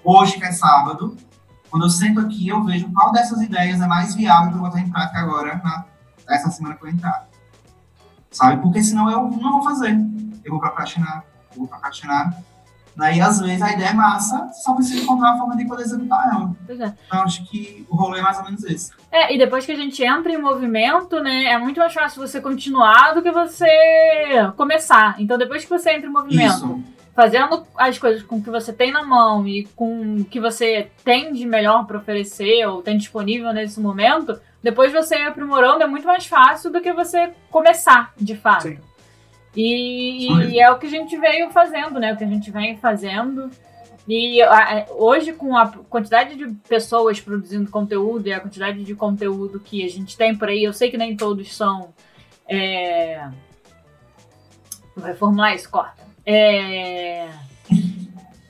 Hoje, 0.03 0.37
que 0.37 0.45
é 0.45 0.51
sábado, 0.51 1.15
quando 1.69 1.85
eu 1.85 1.89
sento 1.89 2.19
aqui, 2.19 2.47
eu 2.47 2.63
vejo 2.63 2.91
qual 2.91 3.11
dessas 3.11 3.41
ideias 3.41 3.79
é 3.81 3.87
mais 3.87 4.15
viável 4.15 4.49
para 4.49 4.59
eu 4.59 4.63
botar 4.63 4.79
em 4.79 4.89
prática 4.89 5.19
agora, 5.19 5.61
na, 5.63 5.85
essa 6.27 6.49
semana 6.49 6.75
que 6.75 6.83
eu 6.83 6.89
entrar. 6.89 7.27
Sabe? 8.31 8.61
Porque 8.61 8.83
senão 8.83 9.09
eu 9.09 9.29
não 9.29 9.53
vou 9.53 9.63
fazer. 9.63 9.97
Eu 10.49 10.53
vou 10.53 10.59
procrastinar, 10.59 11.23
eu 11.51 11.59
vou 11.59 11.67
procrastinar. 11.67 12.33
Daí, 12.95 13.21
às 13.21 13.39
vezes, 13.39 13.61
a 13.61 13.71
ideia 13.71 13.89
é 13.89 13.93
massa, 13.93 14.49
só 14.51 14.73
precisa 14.73 15.03
encontrar 15.03 15.29
uma 15.29 15.37
forma 15.37 15.55
de 15.55 15.65
poder 15.65 15.83
executar 15.83 16.27
ela. 16.33 16.51
Pois 16.65 16.79
é. 16.79 16.93
Então, 17.05 17.21
acho 17.21 17.45
que 17.45 17.85
o 17.87 17.95
rolê 17.95 18.19
é 18.19 18.21
mais 18.21 18.39
ou 18.39 18.45
menos 18.45 18.63
esse. 18.65 18.91
É, 19.11 19.33
e 19.33 19.37
depois 19.37 19.65
que 19.65 19.71
a 19.71 19.75
gente 19.75 20.03
entra 20.03 20.31
em 20.33 20.41
movimento, 20.41 21.21
né, 21.21 21.45
é 21.45 21.57
muito 21.57 21.79
mais 21.79 21.93
fácil 21.93 22.27
você 22.27 22.41
continuar 22.41 23.13
do 23.13 23.21
que 23.21 23.31
você 23.31 23.67
começar. 24.57 25.15
Então, 25.19 25.37
depois 25.37 25.63
que 25.63 25.69
você 25.69 25.91
entra 25.91 26.09
em 26.09 26.11
movimento, 26.11 26.55
Isso. 26.55 26.83
fazendo 27.15 27.65
as 27.77 27.97
coisas 27.97 28.23
com 28.23 28.37
o 28.37 28.43
que 28.43 28.49
você 28.49 28.73
tem 28.73 28.91
na 28.91 29.03
mão 29.03 29.47
e 29.47 29.65
com 29.75 30.17
o 30.17 30.25
que 30.25 30.39
você 30.39 30.91
tem 31.05 31.31
de 31.31 31.45
melhor 31.45 31.85
para 31.85 31.99
oferecer 31.99 32.65
ou 32.65 32.81
tem 32.81 32.97
disponível 32.97 33.53
nesse 33.53 33.79
momento, 33.79 34.37
depois 34.61 34.91
você 34.91 35.15
aprimorando 35.15 35.83
é 35.83 35.87
muito 35.87 36.07
mais 36.07 36.25
fácil 36.25 36.69
do 36.69 36.81
que 36.81 36.91
você 36.91 37.31
começar, 37.49 38.11
de 38.19 38.35
fato. 38.35 38.63
Sim. 38.63 38.88
E, 39.55 40.27
e, 40.53 40.59
é 40.59 40.71
o 40.71 40.77
que 40.77 40.87
a 40.87 40.89
gente 40.89 41.17
veio 41.17 41.49
fazendo, 41.49 41.99
né? 41.99 42.13
O 42.13 42.17
que 42.17 42.23
a 42.23 42.27
gente 42.27 42.51
vem 42.51 42.77
fazendo. 42.77 43.49
E 44.07 44.41
a, 44.41 44.87
hoje, 44.91 45.33
com 45.33 45.55
a 45.57 45.67
quantidade 45.67 46.35
de 46.35 46.47
pessoas 46.67 47.19
produzindo 47.19 47.69
conteúdo 47.69 48.27
e 48.27 48.33
a 48.33 48.39
quantidade 48.39 48.83
de 48.83 48.95
conteúdo 48.95 49.59
que 49.59 49.85
a 49.85 49.89
gente 49.89 50.17
tem 50.17 50.35
por 50.35 50.49
aí, 50.49 50.63
eu 50.63 50.73
sei 50.73 50.89
que 50.89 50.97
nem 50.97 51.15
todos 51.15 51.55
são. 51.55 51.93
É... 52.47 53.27
Vai 54.95 55.13
formular 55.13 55.53
isso, 55.53 55.69
corta. 55.69 56.03
É... 56.25 57.27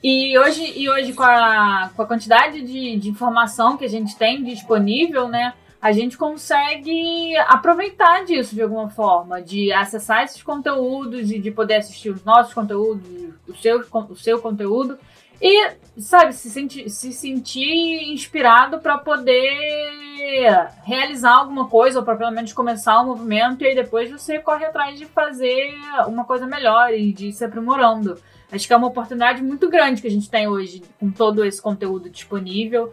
E 0.02 0.38
hoje, 0.38 0.78
e 0.78 0.88
hoje 0.88 1.12
com, 1.12 1.22
a, 1.22 1.90
com 1.94 2.02
a 2.02 2.06
quantidade 2.06 2.62
de, 2.62 2.96
de 2.96 3.08
informação 3.10 3.76
que 3.76 3.84
a 3.84 3.88
gente 3.88 4.16
tem 4.16 4.42
disponível, 4.42 5.28
né? 5.28 5.52
A 5.80 5.92
gente 5.92 6.18
consegue 6.18 7.36
aproveitar 7.48 8.24
disso 8.24 8.54
de 8.54 8.62
alguma 8.62 8.90
forma, 8.90 9.40
de 9.40 9.72
acessar 9.72 10.24
esses 10.24 10.42
conteúdos 10.42 11.30
e 11.30 11.38
de 11.38 11.50
poder 11.50 11.76
assistir 11.76 12.10
os 12.10 12.22
nossos 12.22 12.52
conteúdos, 12.52 13.08
o 13.48 13.56
seu, 13.56 13.82
o 14.08 14.16
seu 14.16 14.40
conteúdo 14.40 14.98
e, 15.40 15.70
sabe, 15.96 16.34
se 16.34 16.50
sentir, 16.50 16.90
se 16.90 17.12
sentir 17.12 18.12
inspirado 18.12 18.78
para 18.78 18.98
poder 18.98 20.68
realizar 20.84 21.38
alguma 21.38 21.66
coisa 21.66 21.98
ou 21.98 22.04
para 22.04 22.16
pelo 22.16 22.30
menos 22.30 22.52
começar 22.52 23.00
um 23.00 23.06
movimento 23.06 23.64
e 23.64 23.68
aí 23.68 23.74
depois 23.74 24.10
você 24.10 24.38
corre 24.38 24.66
atrás 24.66 24.98
de 24.98 25.06
fazer 25.06 25.72
uma 26.06 26.24
coisa 26.24 26.46
melhor 26.46 26.92
e 26.92 27.10
de 27.12 27.32
se 27.32 27.42
aprimorando. 27.42 28.18
Acho 28.52 28.66
que 28.66 28.72
é 28.72 28.76
uma 28.76 28.88
oportunidade 28.88 29.42
muito 29.42 29.70
grande 29.70 30.02
que 30.02 30.08
a 30.08 30.10
gente 30.10 30.28
tem 30.28 30.46
hoje 30.46 30.82
com 30.98 31.10
todo 31.10 31.42
esse 31.44 31.62
conteúdo 31.62 32.10
disponível 32.10 32.92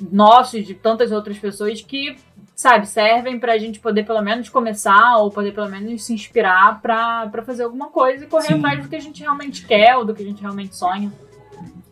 nosso 0.00 0.56
e 0.56 0.62
de 0.62 0.74
tantas 0.74 1.12
outras 1.12 1.38
pessoas 1.38 1.80
que, 1.80 2.16
sabe, 2.54 2.86
servem 2.86 3.38
pra 3.38 3.58
gente 3.58 3.80
poder 3.80 4.04
pelo 4.04 4.22
menos 4.22 4.48
começar 4.48 5.16
ou 5.18 5.30
poder 5.30 5.52
pelo 5.52 5.68
menos 5.68 6.04
se 6.04 6.12
inspirar 6.12 6.80
pra, 6.80 7.26
pra 7.28 7.42
fazer 7.42 7.64
alguma 7.64 7.88
coisa 7.88 8.24
e 8.24 8.28
correr 8.28 8.48
Sim. 8.48 8.54
atrás 8.54 8.82
do 8.82 8.88
que 8.88 8.96
a 8.96 9.00
gente 9.00 9.20
realmente 9.22 9.66
quer 9.66 9.96
ou 9.96 10.04
do 10.04 10.14
que 10.14 10.22
a 10.22 10.26
gente 10.26 10.40
realmente 10.40 10.76
sonha. 10.76 11.12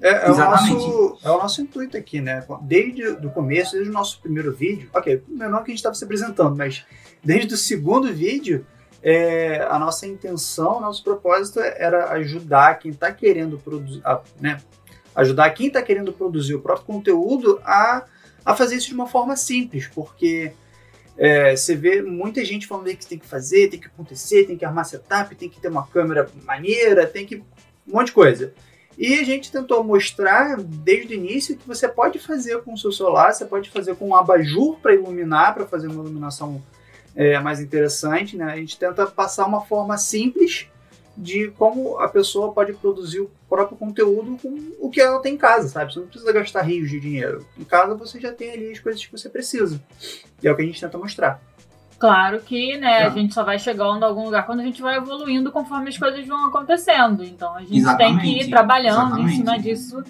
É, 0.01 0.27
é, 0.27 0.31
o 0.31 0.37
nosso, 0.37 1.19
é 1.25 1.31
o 1.31 1.39
nosso 1.39 1.63
intuito 1.63 1.97
aqui, 1.97 2.21
né? 2.21 2.45
Desde 2.63 3.09
o 3.09 3.31
começo, 3.31 3.73
desde 3.73 3.91
o 3.91 3.93
nosso 3.93 4.21
primeiro 4.21 4.53
vídeo, 4.53 4.91
ok, 4.93 5.23
não 5.29 5.63
que 5.63 5.71
a 5.71 5.73
gente 5.73 5.77
estava 5.77 5.95
se 5.95 6.05
apresentando, 6.05 6.55
mas 6.55 6.85
desde 7.25 7.55
o 7.55 7.57
segundo 7.57 8.13
vídeo, 8.13 8.67
é, 9.03 9.67
a 9.71 9.79
nossa 9.79 10.07
intenção, 10.07 10.81
nosso 10.81 11.03
propósito 11.03 11.61
era 11.61 12.11
ajudar 12.13 12.79
quem 12.79 12.91
está 12.91 13.11
querendo 13.11 13.59
produzir, 13.59 14.03
né, 14.39 14.59
ajudar 15.17 15.51
quem 15.51 15.69
está 15.69 15.83
querendo 15.83 16.13
produzir 16.13 16.55
o 16.55 16.61
próprio 16.61 16.87
conteúdo 16.87 17.59
a, 17.65 18.05
a 18.45 18.55
fazer 18.55 18.77
isso 18.77 18.89
de 18.89 18.95
uma 18.95 19.09
forma 19.09 19.35
simples, 19.35 19.89
porque 19.89 20.53
é, 21.17 21.57
você 21.57 21.75
vê 21.75 22.03
muita 22.03 22.45
gente 22.45 22.67
falando 22.67 22.95
que 22.95 23.07
tem 23.07 23.19
que 23.19 23.27
fazer, 23.27 23.69
tem 23.69 23.81
que 23.81 23.87
acontecer, 23.87 24.45
tem 24.45 24.57
que 24.57 24.65
armar 24.65 24.85
setup, 24.85 25.35
tem 25.35 25.49
que 25.49 25.59
ter 25.59 25.69
uma 25.69 25.87
câmera 25.87 26.29
maneira, 26.45 27.07
tem 27.07 27.25
que. 27.25 27.37
um 27.37 27.45
monte 27.87 28.09
de 28.09 28.13
coisa. 28.13 28.53
E 28.99 29.15
a 29.15 29.25
gente 29.25 29.51
tentou 29.51 29.83
mostrar 29.83 30.57
desde 30.59 31.15
o 31.15 31.17
início 31.17 31.57
que 31.57 31.67
você 31.67 31.87
pode 31.89 32.19
fazer 32.19 32.63
com 32.63 32.75
o 32.75 32.79
seu 32.79 32.93
celular, 32.93 33.33
você 33.33 33.45
pode 33.45 33.71
fazer 33.71 33.95
com 33.97 34.09
um 34.09 34.17
abajur 34.17 34.79
para 34.81 34.95
iluminar, 34.95 35.55
para 35.55 35.67
fazer 35.67 35.87
uma 35.89 36.03
iluminação 36.03 36.63
é, 37.15 37.39
mais 37.39 37.61
interessante. 37.61 38.37
Né? 38.37 38.45
A 38.45 38.57
gente 38.57 38.79
tenta 38.79 39.07
passar 39.07 39.47
uma 39.47 39.63
forma 39.63 39.99
simples 39.99 40.69
de 41.17 41.51
como 41.57 41.99
a 41.99 42.09
pessoa 42.09 42.53
pode 42.53 42.73
produzir 42.75 43.21
o 43.21 43.31
próprio 43.49 43.77
conteúdo 43.77 44.37
com 44.43 44.73
o 44.81 44.91
que 44.91 45.01
ela 45.01 45.21
tem 45.21 45.35
em 45.35 45.39
casa, 45.39 45.69
sabe? 45.69 45.93
Você 45.93 46.01
não 46.01 46.07
precisa 46.07 46.33
gastar 46.33 46.63
rios 46.63 46.91
de 46.91 47.01
dinheiro. 47.01 47.47
Em 47.59 47.65
casa 47.65 47.95
você 47.95 48.21
já 48.21 48.33
tem 48.33 48.51
ali 48.51 48.71
as 48.71 48.79
coisas 48.79 49.05
que 49.05 49.13
você 49.13 49.29
precisa. 49.29 49.81
E 50.43 50.47
é 50.47 50.53
o 50.53 50.57
que 50.57 50.63
a 50.63 50.67
gente 50.67 50.81
tenta 50.81 50.99
mostrar. 50.99 51.41
Claro 51.99 52.41
que, 52.41 52.77
né, 52.77 53.05
a 53.05 53.09
gente 53.09 53.33
só 53.33 53.43
vai 53.43 53.59
chegando 53.59 54.05
a 54.05 54.07
algum 54.07 54.27
lugar 54.27 54.45
quando 54.45 54.61
a 54.61 54.65
gente 54.65 54.83
vai 54.83 54.97
evoluindo 54.97 55.51
conforme 55.51 55.89
as 55.89 55.97
coisas 55.97 56.27
vão 56.27 56.47
acontecendo. 56.47 57.25
Então 57.25 57.55
a 57.55 57.61
gente 57.61 57.79
Exatamente. 57.79 58.23
tem 58.23 58.35
que 58.35 58.45
ir 58.45 58.51
trabalhando 58.51 59.07
Exatamente. 59.07 59.33
em 59.33 59.37
cima 59.37 59.59
disso 59.59 60.05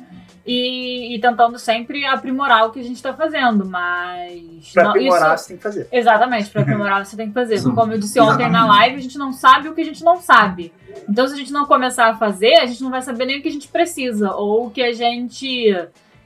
e, 0.47 1.17
e, 1.17 1.21
tentando 1.21 1.59
sempre 1.59 2.05
aprimorar 2.05 2.67
o 2.67 2.71
que 2.71 2.79
a 2.79 2.83
gente 2.83 2.97
está 2.97 3.13
fazendo, 3.13 3.67
mas... 3.67 4.71
Para 4.73 4.91
aprimorar 4.91 5.35
isso... 5.35 5.45
você 5.45 5.49
tem 5.49 5.57
que 5.57 5.63
fazer. 5.63 5.89
Exatamente, 5.91 6.51
para 6.51 6.63
aprimorar 6.63 7.05
você 7.05 7.17
tem 7.17 7.29
que 7.29 7.35
fazer. 7.35 7.61
Como 7.63 7.93
eu 7.93 7.99
disse 7.99 8.21
ontem 8.21 8.49
na 8.49 8.65
live, 8.67 8.97
a 8.97 9.01
gente 9.01 9.19
não 9.19 9.33
sabe 9.33 9.69
o 9.69 9.75
que 9.75 9.81
a 9.81 9.85
gente 9.85 10.05
não 10.05 10.19
sabe. 10.19 10.73
Então 11.09 11.27
se 11.27 11.35
a 11.35 11.37
gente 11.37 11.53
não 11.53 11.67
começar 11.67 12.11
a 12.11 12.15
fazer, 12.15 12.55
a 12.55 12.67
gente 12.67 12.83
não 12.83 12.91
vai 12.91 13.03
saber 13.03 13.27
nem 13.27 13.41
o 13.41 13.43
que 13.43 13.49
a 13.49 13.53
gente 13.53 13.67
precisa, 13.67 14.33
ou 14.33 14.67
o 14.67 14.71
que 14.71 14.83
a 14.83 14.93
gente 14.93 15.75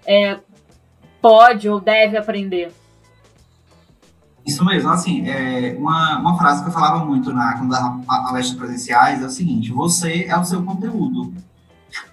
é, 0.07 0.39
pode 1.23 1.69
ou 1.69 1.81
deve 1.81 2.19
aprender. 2.19 2.73
Isso 4.47 4.65
mesmo, 4.65 4.91
assim, 4.91 5.29
é, 5.29 5.77
uma, 5.79 6.19
uma 6.19 6.37
frase 6.37 6.63
que 6.63 6.69
eu 6.69 6.73
falava 6.73 7.05
muito 7.05 7.33
na, 7.33 7.57
quando 7.57 7.71
dava 7.71 8.03
palestras 8.07 8.59
presenciais 8.59 9.23
é 9.23 9.27
o 9.27 9.31
seguinte, 9.31 9.71
você 9.71 10.25
é 10.29 10.37
o 10.37 10.45
seu 10.45 10.63
conteúdo. 10.63 11.33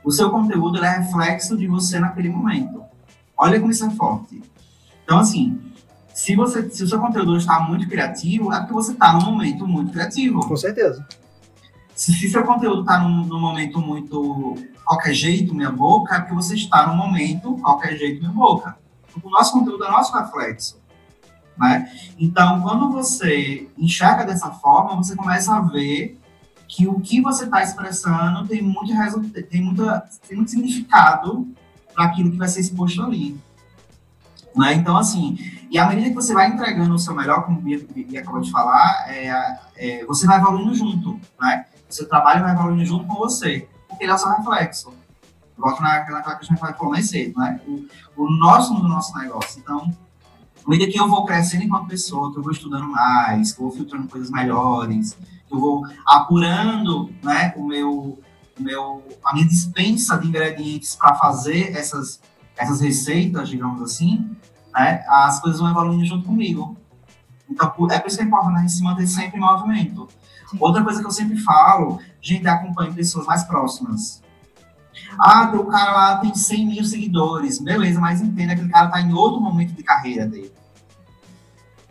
O 0.03 0.11
seu 0.11 0.30
conteúdo 0.30 0.84
é 0.84 0.97
reflexo 0.97 1.57
de 1.57 1.67
você 1.67 1.99
naquele 1.99 2.30
momento. 2.30 2.84
Olha 3.38 3.59
como 3.59 3.71
isso 3.71 3.86
é 3.86 3.89
forte. 3.91 4.41
Então, 5.03 5.19
assim, 5.19 5.59
se, 6.13 6.36
você, 6.36 6.69
se 6.69 6.84
o 6.84 6.88
seu 6.88 6.99
conteúdo 6.99 7.38
está 7.38 7.59
muito 7.59 7.88
criativo, 7.88 8.51
é 8.51 8.59
porque 8.59 8.73
você 8.73 8.91
está 8.91 9.13
num 9.13 9.25
momento 9.25 9.67
muito 9.67 9.91
criativo. 9.91 10.39
Com 10.47 10.57
certeza. 10.57 11.05
Se, 11.93 12.13
se 12.13 12.30
seu 12.30 12.43
conteúdo 12.43 12.82
está 12.82 12.99
num, 12.99 13.25
num, 13.25 13.39
momento 13.39 13.80
muito 13.80 14.55
qualquer 14.84 15.13
jeito, 15.13 15.53
minha 15.53 15.71
boca, 15.71 16.15
é 16.15 16.19
porque 16.19 16.34
você 16.34 16.55
está 16.55 16.88
num 16.88 16.95
momento 16.95 17.57
qualquer 17.57 17.97
jeito, 17.97 18.19
minha 18.19 18.32
boca. 18.32 18.78
O 19.23 19.30
nosso 19.30 19.51
conteúdo 19.51 19.84
é 19.84 19.91
nosso 19.91 20.15
reflexo. 20.15 20.80
Né? 21.57 21.91
Então, 22.19 22.61
quando 22.61 22.91
você 22.91 23.67
enxerga 23.78 24.25
dessa 24.25 24.51
forma, 24.51 24.95
você 24.95 25.15
começa 25.15 25.55
a 25.55 25.61
ver 25.61 26.19
que 26.68 26.88
o 26.88 26.99
que 26.99 27.22
você 27.22 27.45
está 27.45 27.63
expressando 27.63 28.47
tem 28.47 28.61
muito, 28.61 28.93
tem, 29.49 29.61
muita, 29.61 30.07
tem 30.28 30.36
muito 30.36 30.51
significado 30.51 31.47
para 31.93 32.05
aquilo 32.05 32.32
que 32.32 32.38
vai 32.38 32.47
ser 32.47 32.59
exposto 32.59 33.01
ali. 33.01 33.39
Né? 34.55 34.74
Então, 34.74 34.97
assim, 34.97 35.38
e 35.70 35.78
à 35.78 35.88
medida 35.88 36.09
que 36.09 36.15
você 36.15 36.34
vai 36.34 36.47
entregando 36.47 36.93
o 36.93 36.99
seu 36.99 37.13
melhor, 37.13 37.43
como 37.43 37.59
o 37.59 37.61
Bia, 37.61 37.80
acabou 38.20 38.41
de 38.41 38.51
falar, 38.51 39.05
é, 39.07 39.59
é, 39.76 40.05
você 40.05 40.26
vai 40.26 40.39
evoluindo 40.39 40.74
junto, 40.74 41.20
né? 41.39 41.65
O 41.89 41.93
seu 41.93 42.07
trabalho 42.07 42.41
vai 42.41 42.53
evoluindo 42.53 42.86
junto 42.86 43.05
com 43.05 43.15
você, 43.15 43.68
porque 43.88 44.03
ele 44.03 44.11
é 44.11 44.15
o 44.15 44.18
seu 44.18 44.30
reflexo. 44.30 44.93
Volto 45.57 45.82
naquela, 45.82 46.22
que 46.22 46.30
a 46.30 46.41
gente 46.41 46.59
falou 46.59 46.91
mais 46.91 47.09
cedo, 47.09 47.38
né? 47.39 47.61
O, 47.68 47.86
o 48.15 48.32
nosso 48.32 48.74
no 48.74 48.88
nosso 48.88 49.15
negócio. 49.18 49.59
Então, 49.59 49.93
à 50.65 50.70
medida 50.70 50.91
que 50.91 50.99
eu 50.99 51.07
vou 51.07 51.26
crescendo 51.26 51.63
enquanto 51.63 51.88
pessoa, 51.88 52.32
que 52.32 52.39
eu 52.39 52.43
vou 52.43 52.51
estudando 52.51 52.88
mais, 52.88 53.51
que 53.51 53.61
eu 53.61 53.68
vou 53.68 53.76
filtrando 53.76 54.07
coisas 54.07 54.32
melhores, 54.32 55.15
eu 55.51 55.59
vou 55.59 55.83
apurando 56.05 57.09
né, 57.23 57.53
o 57.55 57.63
meu, 57.65 58.19
o 58.59 58.63
meu, 58.63 59.03
a 59.23 59.33
minha 59.33 59.47
dispensa 59.47 60.17
de 60.17 60.27
ingredientes 60.27 60.95
para 60.95 61.15
fazer 61.15 61.75
essas, 61.75 62.19
essas 62.57 62.81
receitas, 62.81 63.49
digamos 63.49 63.81
assim, 63.81 64.29
né, 64.73 65.03
as 65.07 65.39
coisas 65.39 65.59
vão 65.59 65.69
evoluindo 65.69 66.05
junto 66.05 66.25
comigo. 66.25 66.77
Então, 67.49 67.67
é 67.89 67.99
por 67.99 68.07
isso 68.07 68.17
que 68.17 68.23
é 68.23 68.25
importante 68.25 68.57
a 68.57 68.59
gente 68.59 68.73
se 68.73 68.83
manter 68.83 69.07
sempre 69.07 69.37
em 69.37 69.41
movimento. 69.41 70.07
Sim. 70.49 70.57
Outra 70.59 70.83
coisa 70.83 70.99
que 70.99 71.07
eu 71.07 71.11
sempre 71.11 71.37
falo, 71.37 71.99
gente, 72.21 72.47
acompanhe 72.47 72.93
pessoas 72.93 73.25
mais 73.25 73.43
próximas. 73.43 74.21
Ah, 75.19 75.51
o 75.53 75.65
cara 75.65 75.91
lá 75.91 76.17
tem 76.17 76.33
100 76.33 76.65
mil 76.65 76.85
seguidores. 76.85 77.59
Beleza, 77.59 77.99
mas 77.99 78.21
entenda 78.21 78.53
que 78.53 78.61
aquele 78.61 78.69
cara 78.69 78.87
está 78.87 79.01
em 79.01 79.13
outro 79.13 79.39
momento 79.41 79.73
de 79.73 79.83
carreira 79.83 80.25
dele. 80.25 80.51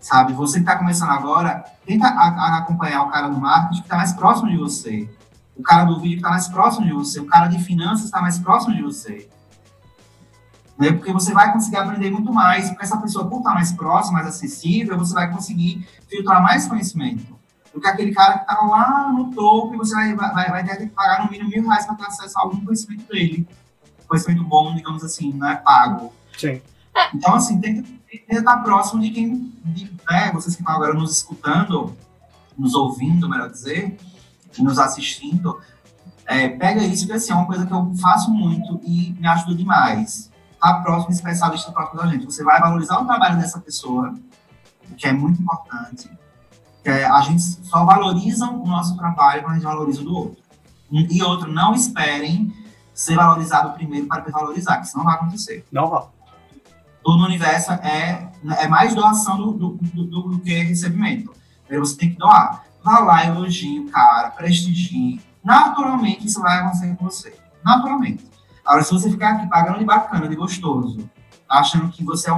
Sabe? 0.06 0.32
Você 0.34 0.58
que 0.58 0.60
está 0.60 0.76
começando 0.76 1.10
agora, 1.10 1.64
tenta 1.84 2.06
a, 2.06 2.28
a 2.28 2.58
acompanhar 2.58 3.02
o 3.02 3.10
cara 3.10 3.28
do 3.28 3.40
marketing 3.40 3.80
que 3.80 3.86
está 3.86 3.96
mais 3.96 4.12
próximo 4.12 4.48
de 4.48 4.56
você, 4.56 5.10
o 5.56 5.62
cara 5.64 5.82
do 5.82 5.98
vídeo 5.98 6.10
que 6.10 6.16
está 6.18 6.30
mais 6.30 6.46
próximo 6.46 6.86
de 6.86 6.92
você, 6.92 7.18
o 7.18 7.26
cara 7.26 7.48
de 7.48 7.58
finanças 7.58 8.04
está 8.04 8.22
mais 8.22 8.38
próximo 8.38 8.76
de 8.76 8.82
você. 8.82 9.28
Né? 10.78 10.92
Porque 10.92 11.12
você 11.12 11.34
vai 11.34 11.52
conseguir 11.52 11.78
aprender 11.78 12.12
muito 12.12 12.32
mais, 12.32 12.68
porque 12.68 12.84
essa 12.84 12.96
pessoa, 12.98 13.28
por 13.28 13.38
estar 13.38 13.52
mais 13.52 13.72
próxima, 13.72 14.18
mais 14.18 14.28
acessível, 14.28 14.96
você 14.96 15.12
vai 15.12 15.28
conseguir 15.28 15.84
filtrar 16.08 16.40
mais 16.40 16.68
conhecimento. 16.68 17.36
Do 17.74 17.80
que 17.80 17.88
aquele 17.88 18.14
cara 18.14 18.38
que 18.38 18.52
está 18.52 18.64
lá 18.64 19.12
no 19.12 19.32
topo 19.32 19.74
e 19.74 19.76
você 19.76 19.92
vai, 19.92 20.14
vai, 20.14 20.50
vai 20.50 20.64
ter 20.64 20.76
que 20.76 20.86
pagar 20.86 21.24
no 21.24 21.30
mínimo 21.32 21.50
mil 21.50 21.68
reais 21.68 21.84
para 21.84 21.96
ter 21.96 22.06
acesso 22.06 22.38
a 22.38 22.42
algum 22.42 22.64
conhecimento 22.64 23.12
dele. 23.12 23.46
Conhecimento 24.06 24.44
bom, 24.44 24.72
digamos 24.72 25.02
assim, 25.02 25.32
não 25.32 25.48
é 25.48 25.56
pago. 25.56 26.12
Sim. 26.38 26.62
Então, 27.12 27.34
assim, 27.34 27.60
tem 27.60 27.82
que 28.18 28.34
estar 28.34 28.58
próximo 28.58 29.02
de 29.02 29.10
quem, 29.10 29.52
de, 29.64 29.84
né, 30.10 30.30
vocês 30.32 30.54
que 30.54 30.62
estão 30.62 30.74
agora 30.74 30.94
nos 30.94 31.12
escutando, 31.12 31.96
nos 32.56 32.74
ouvindo, 32.74 33.28
melhor 33.28 33.50
dizer, 33.50 33.96
nos 34.58 34.78
assistindo, 34.78 35.58
é, 36.26 36.48
pega 36.48 36.82
isso, 36.82 37.06
que 37.06 37.12
assim, 37.12 37.32
é 37.32 37.34
uma 37.34 37.46
coisa 37.46 37.66
que 37.66 37.72
eu 37.72 37.94
faço 38.00 38.30
muito 38.30 38.80
e 38.82 39.14
me 39.18 39.26
ajuda 39.26 39.54
demais. 39.54 40.30
Estar 40.52 40.74
tá 40.74 40.80
próximo, 40.82 41.12
especialista 41.12 41.70
próximo 41.70 42.00
da 42.00 42.08
gente. 42.08 42.24
Você 42.24 42.42
vai 42.42 42.60
valorizar 42.60 42.98
o 43.00 43.06
trabalho 43.06 43.38
dessa 43.38 43.60
pessoa, 43.60 44.14
o 44.90 44.94
que 44.94 45.06
é 45.06 45.12
muito 45.12 45.40
importante. 45.40 46.10
É, 46.84 47.04
a 47.04 47.20
gente 47.20 47.42
só 47.42 47.84
valoriza 47.84 48.46
o 48.48 48.66
nosso 48.66 48.96
trabalho 48.96 49.42
quando 49.42 49.52
a 49.52 49.54
gente 49.54 49.64
valoriza 49.64 50.00
o 50.00 50.04
do 50.04 50.16
outro. 50.16 50.42
E 50.90 51.22
outro, 51.22 51.52
não 51.52 51.74
esperem 51.74 52.52
ser 52.94 53.16
valorizado 53.16 53.72
primeiro 53.74 54.06
para 54.06 54.22
valorizar, 54.30 54.78
que 54.78 54.86
isso 54.86 54.96
não 54.96 55.04
vai 55.04 55.14
acontecer. 55.14 55.64
Não 55.70 55.88
vai 55.88 56.02
no 57.14 57.24
universo 57.24 57.72
é, 57.72 58.30
é 58.58 58.68
mais 58.68 58.94
doação 58.94 59.36
do, 59.36 59.52
do, 59.52 60.04
do, 60.04 60.22
do 60.22 60.38
que 60.40 60.62
recebimento. 60.62 61.32
Aí 61.70 61.78
você 61.78 61.96
tem 61.96 62.10
que 62.10 62.16
doar. 62.16 62.64
Vá 62.82 63.00
lá, 63.00 63.26
elogie 63.26 63.80
o 63.80 63.90
cara, 63.90 64.30
prestigie. 64.30 65.20
Naturalmente 65.44 66.26
isso 66.26 66.40
vai 66.40 66.58
acontecer 66.58 66.96
com 66.96 67.04
você. 67.04 67.36
Naturalmente. 67.64 68.24
Agora, 68.64 68.82
se 68.82 68.92
você 68.92 69.10
ficar 69.10 69.34
aqui 69.34 69.46
pagando 69.48 69.78
de 69.78 69.84
bacana, 69.84 70.28
de 70.28 70.34
gostoso, 70.34 71.08
achando 71.48 71.88
que 71.90 72.02
você 72.02 72.30
é 72.30 72.34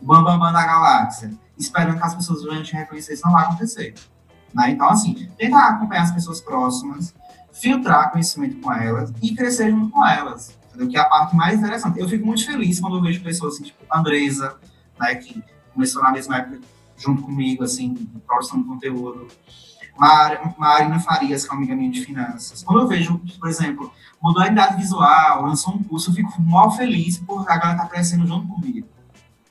bam, 0.00 0.24
bam 0.24 0.52
da 0.52 0.66
galáxia, 0.66 1.30
esperando 1.56 1.98
que 1.98 2.04
as 2.04 2.14
pessoas 2.14 2.42
venham 2.42 2.62
te 2.62 2.74
reconhecer, 2.74 3.14
isso 3.14 3.24
não 3.24 3.32
vai 3.32 3.44
acontecer. 3.44 3.94
Né? 4.52 4.70
Então, 4.70 4.88
assim, 4.88 5.28
tenta 5.38 5.58
acompanhar 5.58 6.02
as 6.02 6.10
pessoas 6.10 6.40
próximas, 6.40 7.14
filtrar 7.52 8.10
conhecimento 8.10 8.60
com 8.60 8.72
elas 8.72 9.12
e 9.22 9.34
crescer 9.34 9.70
junto 9.70 9.90
com 9.90 10.04
elas 10.04 10.58
entendeu? 10.80 10.88
Que 10.88 10.96
é 10.96 11.00
a 11.00 11.04
parte 11.04 11.36
mais 11.36 11.58
interessante. 11.58 12.00
Eu 12.00 12.08
fico 12.08 12.26
muito 12.26 12.44
feliz 12.44 12.80
quando 12.80 12.96
eu 12.96 13.02
vejo 13.02 13.22
pessoas 13.22 13.54
assim, 13.54 13.64
tipo 13.64 13.84
Andresa, 13.92 14.56
né, 14.98 15.14
que 15.14 15.42
começou 15.74 16.02
na 16.02 16.10
mesma 16.10 16.38
época 16.38 16.60
junto 16.96 17.22
comigo, 17.22 17.62
assim, 17.64 17.94
produção 18.26 18.60
de 18.60 18.68
conteúdo. 18.68 19.28
Mar, 19.98 20.54
Marina 20.58 20.98
Farias, 20.98 21.44
que 21.44 21.50
é 21.50 21.52
uma 21.52 21.58
amiga 21.58 21.76
minha 21.76 21.90
de 21.90 22.02
finanças. 22.02 22.62
Quando 22.62 22.80
eu 22.80 22.88
vejo, 22.88 23.20
por 23.38 23.48
exemplo, 23.48 23.92
modalidade 24.20 24.76
visual, 24.76 25.42
lançou 25.42 25.74
um 25.74 25.82
curso, 25.82 26.10
eu 26.10 26.14
fico 26.14 26.40
mal 26.40 26.70
feliz 26.70 27.18
por 27.18 27.42
a 27.50 27.58
galera 27.58 27.82
tá 27.82 27.86
crescendo 27.86 28.26
junto 28.26 28.48
comigo. 28.48 28.88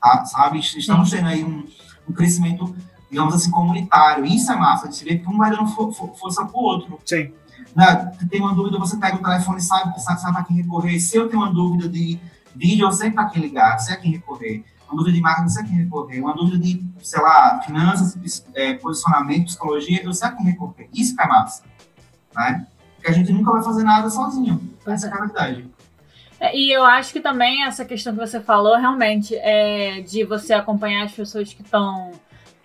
Tá? 0.00 0.24
Sabe? 0.24 0.58
Estamos 0.58 1.10
tendo 1.10 1.28
aí 1.28 1.44
um, 1.44 1.64
um 2.08 2.12
crescimento, 2.12 2.74
digamos 3.08 3.34
assim, 3.34 3.50
comunitário. 3.50 4.24
Isso 4.24 4.50
é 4.50 4.56
massa, 4.56 4.88
de 4.88 4.96
se 4.96 5.04
ver 5.04 5.18
que 5.18 5.28
um 5.28 5.38
vai 5.38 5.50
dando 5.50 5.68
for, 5.68 5.92
for, 5.92 6.16
força 6.16 6.44
pro 6.44 6.58
outro. 6.58 6.98
Sim. 7.04 7.32
Né? 7.74 8.12
Tem 8.28 8.40
uma 8.40 8.54
dúvida, 8.54 8.78
você 8.78 8.96
pega 8.96 9.16
o 9.16 9.22
telefone 9.22 9.58
e 9.58 9.62
sabe, 9.62 10.00
sabe, 10.00 10.20
sabe 10.20 10.34
para 10.34 10.44
quem 10.44 10.56
recorrer. 10.56 10.98
Se 10.98 11.16
eu 11.16 11.28
tenho 11.28 11.42
uma 11.42 11.52
dúvida 11.52 11.88
de 11.88 12.18
vídeo, 12.54 12.86
eu 12.86 12.92
sei 12.92 13.10
para 13.10 13.26
quem 13.26 13.42
ligar, 13.42 13.78
sei 13.78 13.94
a 13.94 13.98
quem 13.98 14.12
recorrer. 14.12 14.64
Uma 14.88 14.96
dúvida 14.96 15.14
de 15.14 15.20
marketing, 15.20 15.46
eu 15.46 15.50
sei 15.50 15.62
a 15.62 15.66
quem 15.66 15.76
recorrer. 15.76 16.20
Uma 16.20 16.34
dúvida 16.34 16.58
de, 16.58 16.84
sei 17.02 17.20
lá, 17.22 17.60
finanças, 17.62 18.44
é, 18.54 18.74
posicionamento, 18.74 19.46
psicologia, 19.46 20.02
eu 20.02 20.12
sei 20.12 20.28
a 20.28 20.32
quem 20.32 20.46
recorrer. 20.46 20.88
Isso 20.92 21.14
que 21.14 21.22
é 21.22 21.26
massa. 21.26 21.62
Né? 22.34 22.66
Porque 22.96 23.10
a 23.10 23.14
gente 23.14 23.32
nunca 23.32 23.52
vai 23.52 23.62
fazer 23.62 23.84
nada 23.84 24.10
sozinho. 24.10 24.60
Essa 24.86 25.06
é 25.06 25.12
a 25.12 25.20
verdade. 25.20 25.70
É, 26.40 26.56
e 26.56 26.72
eu 26.72 26.84
acho 26.84 27.12
que 27.12 27.20
também 27.20 27.64
essa 27.64 27.84
questão 27.84 28.14
que 28.14 28.18
você 28.18 28.40
falou, 28.40 28.76
realmente, 28.76 29.34
é 29.36 30.00
de 30.00 30.24
você 30.24 30.54
acompanhar 30.54 31.04
as 31.04 31.12
pessoas 31.12 31.52
que 31.52 31.62
estão 31.62 32.12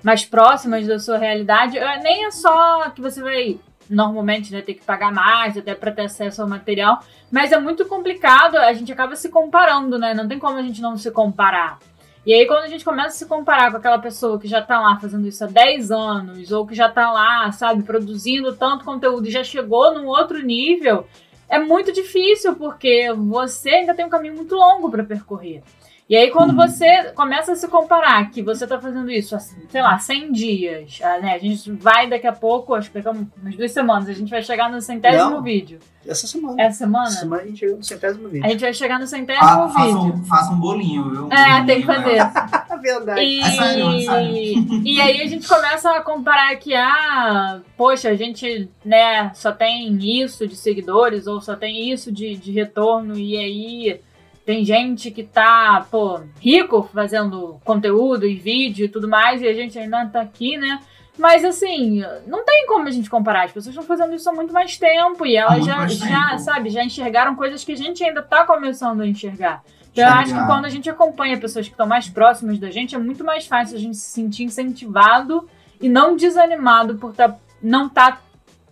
mais 0.01 0.23
próximas 0.23 0.87
da 0.87 0.97
sua 0.97 1.17
realidade. 1.17 1.77
Nem 2.01 2.25
é 2.25 2.31
só 2.31 2.89
que 2.89 3.01
você 3.01 3.21
vai 3.21 3.59
normalmente 3.89 4.51
né, 4.51 4.61
ter 4.61 4.73
que 4.73 4.83
pagar 4.83 5.11
mais 5.11 5.57
até 5.57 5.75
para 5.75 5.91
ter 5.91 6.03
acesso 6.03 6.41
ao 6.41 6.47
material, 6.47 6.99
mas 7.31 7.51
é 7.51 7.59
muito 7.59 7.86
complicado, 7.86 8.57
a 8.57 8.73
gente 8.73 8.91
acaba 8.91 9.15
se 9.15 9.29
comparando, 9.29 9.97
né? 9.97 10.13
Não 10.13 10.27
tem 10.27 10.39
como 10.39 10.57
a 10.57 10.61
gente 10.61 10.81
não 10.81 10.97
se 10.97 11.11
comparar. 11.11 11.79
E 12.25 12.33
aí, 12.33 12.47
quando 12.47 12.63
a 12.63 12.67
gente 12.67 12.83
começa 12.83 13.09
a 13.09 13.11
se 13.11 13.25
comparar 13.27 13.69
com 13.69 13.77
aquela 13.77 13.99
pessoa 13.99 14.39
que 14.39 14.47
já 14.47 14.59
tá 14.59 14.81
lá 14.81 14.97
fazendo 14.99 15.27
isso 15.27 15.43
há 15.43 15.47
10 15.47 15.91
anos, 15.91 16.51
ou 16.51 16.65
que 16.65 16.73
já 16.73 16.89
tá 16.89 17.11
lá, 17.11 17.51
sabe, 17.51 17.83
produzindo 17.83 18.55
tanto 18.55 18.83
conteúdo 18.83 19.27
e 19.27 19.31
já 19.31 19.43
chegou 19.43 19.93
num 19.93 20.07
outro 20.07 20.41
nível, 20.41 21.05
é 21.47 21.59
muito 21.59 21.91
difícil, 21.91 22.55
porque 22.55 23.13
você 23.13 23.69
ainda 23.69 23.93
tem 23.93 24.05
um 24.05 24.09
caminho 24.09 24.33
muito 24.33 24.55
longo 24.55 24.89
para 24.89 25.03
percorrer. 25.03 25.61
E 26.07 26.15
aí, 26.15 26.29
quando 26.29 26.51
uhum. 26.51 26.67
você 26.67 27.11
começa 27.15 27.53
a 27.53 27.55
se 27.55 27.67
comparar 27.67 28.29
que 28.29 28.43
você 28.43 28.67
tá 28.67 28.79
fazendo 28.79 29.09
isso, 29.09 29.35
assim, 29.35 29.57
sei 29.67 29.81
lá, 29.81 29.97
100 29.97 30.31
dias, 30.31 30.99
ah, 31.01 31.17
né? 31.17 31.33
A 31.33 31.39
gente 31.39 31.71
vai 31.71 32.07
daqui 32.07 32.27
a 32.27 32.31
pouco, 32.31 32.75
acho 32.75 32.91
que 32.91 33.01
daqui 33.01 33.07
a 33.07 33.11
umas 33.11 33.55
duas 33.55 33.71
semanas, 33.71 34.07
a 34.07 34.13
gente 34.13 34.29
vai 34.29 34.43
chegar 34.43 34.69
no 34.69 34.79
centésimo 34.79 35.31
Não, 35.31 35.41
vídeo. 35.41 35.79
Essa 36.07 36.27
semana. 36.27 36.61
Essa 36.61 36.77
semana? 36.77 37.07
Essa 37.07 37.19
semana 37.21 37.41
a 37.41 37.45
gente 37.47 37.57
chega 37.57 37.75
no 37.75 37.83
centésimo 37.83 38.29
vídeo. 38.29 38.45
A 38.45 38.49
gente 38.49 38.61
vai 38.61 38.73
chegar 38.73 38.99
no 38.99 39.07
centésimo 39.07 39.47
ah, 39.47 39.73
vídeo. 39.75 39.97
Um, 39.97 40.23
faça 40.25 40.53
um 40.53 40.59
bolinho, 40.59 41.09
viu? 41.09 41.25
Um 41.25 41.33
é, 41.33 41.43
bolinho, 41.43 41.65
tem 41.65 41.81
que 41.81 41.87
fazer. 41.87 42.17
É 42.17 42.77
verdade. 42.77 43.21
E... 43.21 43.39
É 43.39 43.49
sério, 43.49 44.01
sério. 44.01 44.81
e 44.85 45.01
aí 45.01 45.21
a 45.23 45.25
gente 45.25 45.47
começa 45.47 45.89
a 45.89 46.01
comparar 46.01 46.55
que, 46.57 46.75
ah, 46.75 47.61
poxa, 47.75 48.09
a 48.09 48.15
gente, 48.15 48.69
né, 48.85 49.31
só 49.33 49.51
tem 49.51 49.97
isso 50.21 50.47
de 50.47 50.55
seguidores, 50.55 51.25
ou 51.25 51.41
só 51.41 51.55
tem 51.55 51.91
isso 51.91 52.11
de, 52.11 52.35
de 52.35 52.51
retorno, 52.51 53.17
e 53.17 53.35
aí 53.35 53.99
tem 54.45 54.63
gente 54.63 55.09
que 55.09 55.23
tá, 55.23 55.85
pô, 55.89 56.21
rico 56.39 56.87
fazendo 56.93 57.59
conteúdo 57.65 58.27
e 58.27 58.35
vídeo 58.35 58.85
e 58.85 58.89
tudo 58.89 59.07
mais, 59.07 59.41
e 59.41 59.47
a 59.47 59.53
gente 59.53 59.77
ainda 59.79 60.05
tá 60.05 60.21
aqui, 60.21 60.55
né? 60.55 60.79
Mas 61.17 61.43
assim, 61.43 62.03
não 62.27 62.43
tem 62.45 62.67
como 62.67 62.87
a 62.87 62.91
gente 62.91 63.09
comparar. 63.09 63.45
As 63.45 63.51
pessoas 63.51 63.73
estão 63.73 63.83
fazendo 63.83 64.13
isso 64.13 64.29
há 64.29 64.33
muito 64.33 64.53
mais 64.53 64.77
tempo 64.77 65.25
e 65.25 65.35
elas 65.35 65.65
já, 65.65 65.87
já, 65.87 66.37
sabe, 66.37 66.69
já 66.69 66.83
enxergaram 66.83 67.35
coisas 67.35 67.63
que 67.63 67.71
a 67.71 67.77
gente 67.77 68.03
ainda 68.03 68.21
tá 68.21 68.45
começando 68.45 69.01
a 69.01 69.07
enxergar. 69.07 69.63
Então, 69.91 70.03
eu 70.03 70.13
acho 70.13 70.33
que 70.33 70.45
quando 70.45 70.65
a 70.65 70.69
gente 70.69 70.89
acompanha 70.89 71.39
pessoas 71.39 71.67
que 71.67 71.73
estão 71.73 71.87
mais 71.87 72.09
próximas 72.09 72.59
da 72.59 72.69
gente, 72.69 72.93
é 72.93 72.97
muito 72.97 73.23
mais 73.23 73.47
fácil 73.47 73.77
a 73.77 73.79
gente 73.79 73.95
se 73.95 74.09
sentir 74.09 74.43
incentivado 74.43 75.47
e 75.81 75.87
não 75.87 76.17
desanimado 76.17 76.95
por 76.95 77.13
tá, 77.13 77.33
não 77.63 77.87
estar 77.87 78.21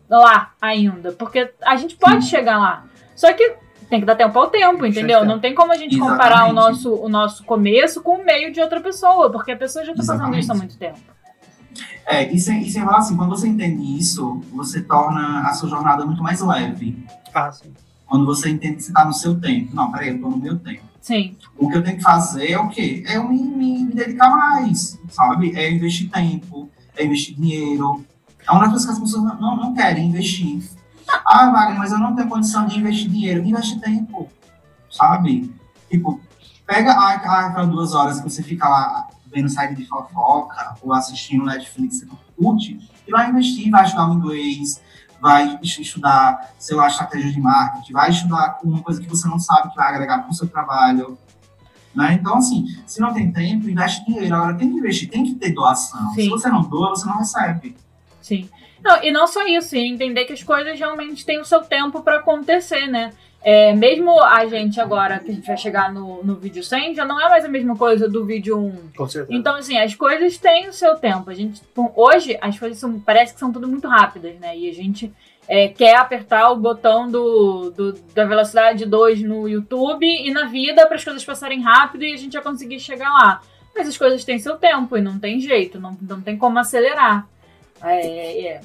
tá 0.09 0.17
lá 0.17 0.51
ainda. 0.61 1.13
Porque 1.13 1.49
a 1.61 1.77
gente 1.77 1.95
pode 1.95 2.25
Sim. 2.25 2.29
chegar 2.29 2.57
lá. 2.57 2.85
Só 3.15 3.31
que 3.31 3.55
tem 3.93 3.99
que 3.99 4.07
dar 4.07 4.15
tempo 4.15 4.39
ao 4.39 4.49
tempo, 4.49 4.83
entendeu? 4.87 5.23
Não 5.23 5.39
tem 5.39 5.53
como 5.53 5.71
a 5.71 5.77
gente 5.77 5.93
Exatamente. 5.95 6.17
comparar 6.17 6.49
o 6.49 6.53
nosso, 6.53 6.95
o 6.95 7.07
nosso 7.07 7.43
começo 7.43 8.01
com 8.01 8.17
o 8.17 8.25
meio 8.25 8.51
de 8.51 8.59
outra 8.59 8.81
pessoa, 8.81 9.31
porque 9.31 9.51
a 9.51 9.55
pessoa 9.55 9.85
já 9.85 9.91
está 9.91 10.03
fazendo 10.03 10.35
isso 10.35 10.51
há 10.51 10.55
muito 10.55 10.75
tempo. 10.77 10.97
É, 12.03 12.33
e 12.33 12.39
sem, 12.39 12.63
e 12.63 12.71
sem 12.71 12.83
falar 12.83 12.97
assim, 12.97 13.15
quando 13.15 13.29
você 13.29 13.47
entende 13.47 13.99
isso, 13.99 14.41
você 14.51 14.81
torna 14.81 15.41
a 15.47 15.53
sua 15.53 15.69
jornada 15.69 16.03
muito 16.07 16.23
mais 16.23 16.41
leve. 16.41 17.05
Ah, 17.31 17.51
sim. 17.51 17.71
Quando 18.07 18.25
você 18.25 18.49
entende 18.49 18.77
que 18.77 18.83
você 18.83 18.89
está 18.89 19.05
no 19.05 19.13
seu 19.13 19.39
tempo. 19.39 19.75
Não, 19.75 19.91
peraí, 19.91 20.09
eu 20.09 20.15
estou 20.15 20.31
no 20.31 20.37
meu 20.37 20.57
tempo. 20.57 20.81
Sim. 20.99 21.37
O 21.55 21.69
que 21.69 21.77
eu 21.77 21.83
tenho 21.83 21.97
que 21.97 22.03
fazer 22.03 22.49
é 22.49 22.57
o 22.57 22.69
quê? 22.69 23.03
É 23.05 23.17
eu 23.17 23.29
me, 23.29 23.43
me, 23.43 23.83
me 23.83 23.93
dedicar 23.93 24.29
mais, 24.31 24.99
sabe? 25.09 25.55
É 25.55 25.69
investir 25.71 26.09
tempo, 26.09 26.67
é 26.97 27.05
investir 27.05 27.35
dinheiro. 27.35 28.03
É 28.45 28.51
uma 28.51 28.61
das 28.61 28.69
coisas 28.69 28.85
que 28.85 28.91
as 28.91 28.99
pessoas 28.99 29.23
não, 29.23 29.39
não, 29.39 29.55
não 29.55 29.73
querem 29.75 30.09
investir. 30.09 30.63
Ah, 31.25 31.49
Wagner, 31.51 31.77
mas 31.79 31.91
eu 31.91 31.99
não 31.99 32.15
tenho 32.15 32.27
condição 32.27 32.65
de 32.65 32.79
investir 32.79 33.09
dinheiro. 33.09 33.43
Investe 33.43 33.79
tempo, 33.79 34.29
sabe? 34.89 35.53
Tipo, 35.89 36.19
pega 36.65 36.91
aquelas 36.91 37.67
duas 37.69 37.93
horas 37.93 38.19
que 38.19 38.29
você 38.29 38.41
fica 38.41 38.67
lá 38.67 39.07
vendo 39.33 39.49
série 39.49 39.75
de 39.75 39.85
fofoca 39.85 40.75
ou 40.81 40.93
assistindo 40.93 41.45
Netflix, 41.45 41.99
você 41.99 42.07
curte, 42.37 42.79
e 43.07 43.11
vai 43.11 43.29
investir, 43.29 43.71
vai 43.71 43.83
estudar 43.83 44.07
um 44.07 44.13
inglês, 44.15 44.81
vai 45.19 45.59
estudar, 45.63 46.53
sei 46.59 46.75
lá, 46.75 46.87
estratégia 46.87 47.31
de 47.31 47.39
marketing, 47.39 47.93
vai 47.93 48.09
estudar 48.09 48.59
uma 48.63 48.81
coisa 48.81 49.01
que 49.01 49.09
você 49.09 49.27
não 49.27 49.39
sabe 49.39 49.69
que 49.69 49.75
vai 49.75 49.89
agregar 49.89 50.19
para 50.19 50.29
o 50.29 50.33
seu 50.33 50.47
trabalho. 50.47 51.17
Né? 51.95 52.13
Então, 52.13 52.37
assim, 52.37 52.65
se 52.85 52.99
não 52.99 53.13
tem 53.13 53.31
tempo, 53.31 53.69
investe 53.69 54.05
dinheiro. 54.05 54.35
Agora, 54.35 54.55
tem 54.55 54.71
que 54.71 54.77
investir, 54.77 55.09
tem 55.09 55.23
que 55.23 55.35
ter 55.35 55.51
doação. 55.51 56.11
Sim. 56.13 56.23
Se 56.23 56.29
você 56.29 56.49
não 56.49 56.63
doa, 56.63 56.89
você 56.89 57.05
não 57.05 57.17
recebe. 57.17 57.75
Sim. 58.21 58.49
Não, 58.83 59.03
e 59.03 59.11
não 59.11 59.25
só 59.25 59.47
isso, 59.47 59.75
entender 59.75 60.25
que 60.25 60.33
as 60.33 60.43
coisas 60.43 60.77
realmente 60.77 61.25
têm 61.25 61.39
o 61.39 61.45
seu 61.45 61.61
tempo 61.61 62.01
para 62.01 62.17
acontecer, 62.17 62.87
né? 62.87 63.13
É, 63.45 63.73
mesmo 63.73 64.21
a 64.21 64.45
gente 64.45 64.79
agora, 64.79 65.19
que 65.19 65.29
a 65.29 65.33
gente 65.33 65.45
vai 65.45 65.57
chegar 65.57 65.91
no, 65.91 66.23
no 66.23 66.35
vídeo 66.35 66.63
100, 66.63 66.95
já 66.95 67.03
não 67.03 67.19
é 67.19 67.27
mais 67.27 67.43
a 67.43 67.49
mesma 67.49 67.75
coisa 67.75 68.07
do 68.07 68.25
vídeo 68.25 68.57
1. 68.57 68.91
Com 68.95 69.07
certeza. 69.07 69.37
Então, 69.37 69.55
assim, 69.55 69.77
as 69.77 69.93
coisas 69.95 70.37
têm 70.37 70.69
o 70.69 70.73
seu 70.73 70.95
tempo. 70.95 71.29
A 71.29 71.33
gente, 71.33 71.61
hoje, 71.95 72.37
as 72.41 72.57
coisas 72.57 72.77
são, 72.77 72.99
parece 72.99 73.33
que 73.33 73.39
são 73.39 73.51
tudo 73.51 73.67
muito 73.67 73.87
rápidas, 73.87 74.39
né? 74.39 74.57
E 74.57 74.69
a 74.69 74.73
gente 74.73 75.11
é, 75.47 75.67
quer 75.67 75.97
apertar 75.97 76.51
o 76.51 76.55
botão 76.55 77.09
do, 77.09 77.69
do, 77.71 77.93
da 78.13 78.23
velocidade 78.23 78.85
2 78.85 79.21
no 79.23 79.47
YouTube 79.47 80.05
e 80.05 80.31
na 80.31 80.45
vida 80.45 80.85
para 80.87 80.95
as 80.95 81.03
coisas 81.03 81.23
passarem 81.25 81.61
rápido 81.61 82.05
e 82.05 82.13
a 82.13 82.17
gente 82.17 82.33
já 82.33 82.41
conseguir 82.41 82.79
chegar 82.79 83.09
lá. 83.09 83.41
mas 83.75 83.89
as 83.89 83.97
coisas 83.97 84.23
têm 84.23 84.39
seu 84.39 84.55
tempo 84.55 84.97
e 84.97 85.01
não 85.01 85.19
tem 85.19 85.39
jeito, 85.41 85.81
não, 85.81 85.97
não 86.01 86.21
tem 86.21 86.37
como 86.37 86.59
acelerar. 86.59 87.27
É, 87.83 88.47
é, 88.47 88.61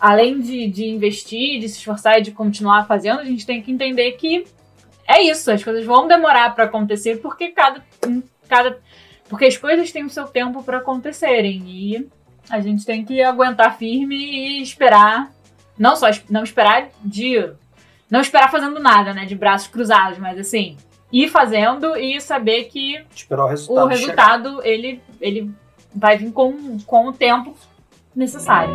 além 0.00 0.40
de, 0.40 0.68
de 0.68 0.86
investir, 0.86 1.60
de 1.60 1.68
se 1.68 1.78
esforçar 1.78 2.18
e 2.18 2.22
de 2.22 2.32
continuar 2.32 2.86
fazendo, 2.86 3.20
a 3.20 3.24
gente 3.24 3.46
tem 3.46 3.62
que 3.62 3.70
entender 3.70 4.12
que 4.12 4.44
é 5.06 5.22
isso, 5.22 5.50
as 5.50 5.62
coisas 5.62 5.84
vão 5.84 6.08
demorar 6.08 6.54
para 6.54 6.64
acontecer 6.64 7.16
porque 7.18 7.48
cada, 7.50 7.82
cada 8.48 8.78
porque 9.28 9.44
as 9.44 9.56
coisas 9.56 9.90
têm 9.92 10.04
o 10.04 10.10
seu 10.10 10.26
tempo 10.26 10.62
para 10.62 10.78
acontecerem 10.78 11.62
e 11.66 12.08
a 12.50 12.60
gente 12.60 12.84
tem 12.84 13.04
que 13.04 13.22
aguentar 13.22 13.76
firme 13.76 14.16
e 14.16 14.62
esperar, 14.62 15.32
não 15.78 15.96
só 15.96 16.06
não 16.28 16.42
esperar 16.42 16.88
de 17.04 17.52
não 18.10 18.20
esperar 18.20 18.50
fazendo 18.50 18.78
nada, 18.78 19.12
né, 19.12 19.24
de 19.24 19.34
braços 19.34 19.68
cruzados, 19.68 20.18
mas 20.18 20.38
assim, 20.38 20.76
ir 21.12 21.28
fazendo 21.28 21.96
e 21.96 22.20
saber 22.20 22.64
que 22.64 23.04
esperar 23.14 23.44
o 23.44 23.48
resultado, 23.48 23.84
o 23.84 23.88
resultado 23.88 24.64
ele 24.64 25.00
ele 25.20 25.50
vai 25.94 26.18
vir 26.18 26.32
com, 26.32 26.78
com 26.80 27.08
o 27.08 27.12
tempo 27.12 27.56
necessário. 28.16 28.74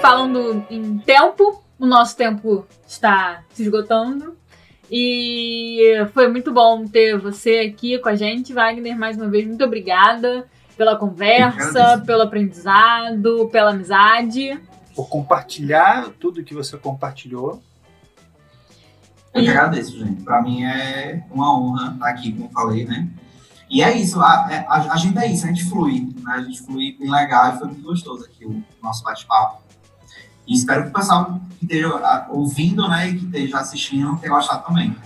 Falando 0.00 0.64
em 0.70 0.98
tempo, 0.98 1.62
o 1.78 1.84
nosso 1.84 2.16
tempo 2.16 2.66
está 2.88 3.44
se 3.50 3.62
esgotando. 3.62 4.34
E 4.90 5.92
foi 6.12 6.26
muito 6.26 6.52
bom 6.52 6.84
ter 6.84 7.16
você 7.16 7.70
aqui 7.70 7.96
com 7.98 8.08
a 8.08 8.16
gente, 8.16 8.52
Wagner. 8.52 8.98
Mais 8.98 9.16
uma 9.16 9.28
vez, 9.28 9.46
muito 9.46 9.64
obrigada 9.64 10.48
pela 10.76 10.96
conversa, 10.96 12.02
pelo 12.04 12.22
aprendizado, 12.22 13.48
pela 13.52 13.70
amizade. 13.70 14.58
Por 14.96 15.08
compartilhar 15.08 16.08
tudo 16.18 16.42
que 16.42 16.54
você 16.54 16.76
compartilhou. 16.76 17.62
Eu 19.34 19.42
que 19.42 19.48
agradeço, 19.48 19.98
gente. 19.98 20.22
Para 20.22 20.42
mim 20.42 20.64
é 20.64 21.24
uma 21.30 21.58
honra 21.58 21.92
estar 21.92 22.08
aqui, 22.08 22.32
como 22.32 22.50
falei, 22.50 22.84
né? 22.84 23.08
E 23.68 23.82
é 23.82 23.96
isso, 23.96 24.20
a, 24.20 24.48
é, 24.50 24.66
a, 24.68 24.94
a, 24.94 24.96
gente 24.96 25.16
é 25.16 25.30
isso, 25.30 25.44
a 25.44 25.48
gente 25.48 25.64
flui, 25.64 26.12
né? 26.22 26.32
A 26.32 26.42
gente 26.42 26.60
flui 26.60 26.96
bem 26.98 27.08
legal 27.08 27.54
e 27.54 27.58
foi 27.58 27.68
muito 27.68 27.82
gostoso 27.82 28.24
aqui 28.24 28.44
o 28.44 28.64
nosso 28.82 29.04
bate-papo. 29.04 29.62
E 30.46 30.54
espero 30.54 30.82
que 30.82 30.88
o 30.88 30.92
pessoal 30.92 31.40
que 31.56 31.64
esteja 31.64 32.26
ouvindo, 32.30 32.88
né, 32.88 33.08
e 33.08 33.18
que 33.18 33.24
esteja 33.26 33.58
assistindo 33.58 34.16
tenha 34.18 34.34
gostado 34.34 34.66
também. 34.66 34.96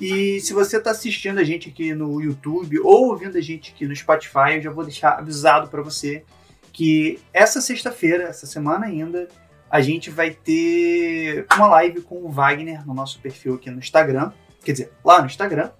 E 0.00 0.40
se 0.40 0.54
você 0.54 0.78
está 0.78 0.90
assistindo 0.90 1.38
a 1.38 1.44
gente 1.44 1.68
aqui 1.68 1.92
no 1.92 2.18
YouTube 2.18 2.78
ou 2.80 3.08
ouvindo 3.08 3.36
a 3.36 3.40
gente 3.42 3.72
aqui 3.72 3.86
no 3.86 3.94
Spotify, 3.94 4.54
eu 4.54 4.62
já 4.62 4.70
vou 4.70 4.84
deixar 4.84 5.18
avisado 5.18 5.68
para 5.68 5.82
você 5.82 6.24
que 6.72 7.18
essa 7.32 7.60
sexta-feira, 7.60 8.24
essa 8.24 8.46
semana 8.46 8.86
ainda, 8.86 9.28
a 9.70 9.80
gente 9.80 10.10
vai 10.10 10.30
ter 10.30 11.46
uma 11.54 11.66
live 11.68 12.02
com 12.02 12.24
o 12.24 12.30
Wagner 12.30 12.86
no 12.86 12.94
nosso 12.94 13.18
perfil 13.18 13.54
aqui 13.54 13.70
no 13.70 13.78
Instagram, 13.78 14.32
quer 14.64 14.72
dizer, 14.72 14.92
lá 15.04 15.20
no 15.20 15.26
Instagram, 15.26 15.70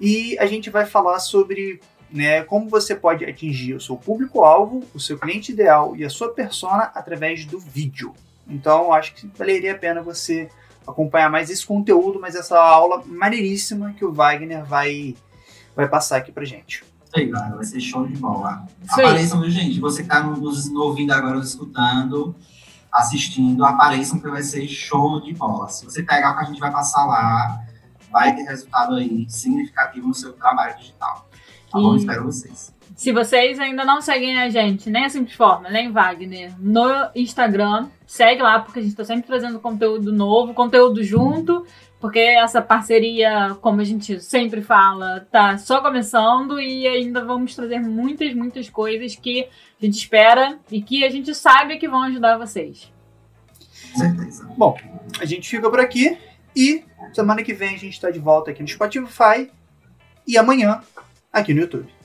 e 0.00 0.38
a 0.38 0.46
gente 0.46 0.70
vai 0.70 0.86
falar 0.86 1.18
sobre 1.18 1.80
né, 2.10 2.42
como 2.42 2.68
você 2.68 2.94
pode 2.94 3.24
atingir 3.24 3.74
o 3.74 3.80
seu 3.80 3.96
público-alvo, 3.96 4.82
o 4.94 5.00
seu 5.00 5.18
cliente 5.18 5.52
ideal 5.52 5.94
e 5.96 6.04
a 6.04 6.10
sua 6.10 6.32
persona 6.32 6.84
através 6.94 7.44
do 7.44 7.58
vídeo. 7.58 8.14
Então, 8.48 8.92
acho 8.92 9.14
que 9.14 9.30
valeria 9.36 9.72
a 9.72 9.78
pena 9.78 10.00
você 10.00 10.48
acompanhar 10.86 11.30
mais 11.30 11.50
esse 11.50 11.66
conteúdo, 11.66 12.18
mas 12.18 12.34
essa 12.34 12.58
aula 12.58 13.02
maneiríssima 13.04 13.92
que 13.92 14.04
o 14.04 14.12
Wagner 14.12 14.64
vai, 14.64 15.14
vai 15.76 15.86
passar 15.86 16.16
aqui 16.16 16.32
pra 16.32 16.44
gente. 16.44 16.82
Aí, 17.14 17.26
galera, 17.26 17.56
vai 17.56 17.64
ser 17.64 17.80
show 17.80 18.06
de 18.06 18.16
bola. 18.16 18.66
Apareçam, 18.88 19.48
gente? 19.50 19.80
Você 19.80 20.02
que 20.02 20.08
tá 20.08 20.22
nos 20.22 20.70
ouvindo 20.70 21.12
agora, 21.12 21.36
nos 21.36 21.50
escutando, 21.50 22.34
assistindo, 22.92 23.64
apareçam 23.64 24.18
que 24.18 24.28
vai 24.28 24.42
ser 24.42 24.66
show 24.66 25.20
de 25.20 25.34
bola. 25.34 25.68
Se 25.68 25.84
você 25.84 26.02
pegar 26.02 26.32
o 26.32 26.38
que 26.38 26.44
a 26.44 26.46
gente 26.46 26.60
vai 26.60 26.70
passar 26.70 27.04
lá, 27.04 27.62
vai 28.10 28.34
ter 28.34 28.42
resultado 28.42 28.94
aí 28.94 29.28
significativo 29.28 30.08
no 30.08 30.14
seu 30.14 30.32
trabalho 30.32 30.76
digital. 30.76 31.28
Tá 31.70 31.78
bom? 31.78 31.94
Espero 31.96 32.24
vocês. 32.24 32.77
Se 32.98 33.12
vocês 33.12 33.60
ainda 33.60 33.84
não 33.84 34.00
seguem 34.00 34.36
a 34.40 34.50
gente, 34.50 34.90
nem 34.90 35.04
a 35.04 35.08
Simples 35.08 35.36
Forma, 35.36 35.70
nem 35.70 35.92
Wagner, 35.92 36.52
no 36.58 37.08
Instagram, 37.14 37.86
segue 38.04 38.42
lá, 38.42 38.58
porque 38.58 38.80
a 38.80 38.82
gente 38.82 38.90
está 38.90 39.04
sempre 39.04 39.24
trazendo 39.24 39.60
conteúdo 39.60 40.12
novo, 40.12 40.52
conteúdo 40.52 41.04
junto, 41.04 41.64
porque 42.00 42.18
essa 42.18 42.60
parceria, 42.60 43.56
como 43.60 43.80
a 43.80 43.84
gente 43.84 44.20
sempre 44.20 44.62
fala, 44.62 45.24
tá 45.30 45.56
só 45.58 45.80
começando 45.80 46.60
e 46.60 46.88
ainda 46.88 47.24
vamos 47.24 47.54
trazer 47.54 47.78
muitas, 47.78 48.34
muitas 48.34 48.68
coisas 48.68 49.14
que 49.14 49.48
a 49.80 49.84
gente 49.84 49.96
espera 49.96 50.58
e 50.68 50.82
que 50.82 51.04
a 51.04 51.08
gente 51.08 51.32
sabe 51.36 51.78
que 51.78 51.88
vão 51.88 52.02
ajudar 52.02 52.36
vocês. 52.36 52.92
Certeza. 53.94 54.44
Bom, 54.56 54.76
a 55.20 55.24
gente 55.24 55.48
fica 55.48 55.70
por 55.70 55.78
aqui 55.78 56.18
e 56.54 56.82
semana 57.12 57.44
que 57.44 57.54
vem 57.54 57.76
a 57.76 57.78
gente 57.78 57.92
está 57.92 58.10
de 58.10 58.18
volta 58.18 58.50
aqui 58.50 58.60
no 58.60 58.66
Spotify 58.66 59.48
e 60.26 60.36
amanhã 60.36 60.82
aqui 61.32 61.54
no 61.54 61.60
YouTube. 61.60 61.97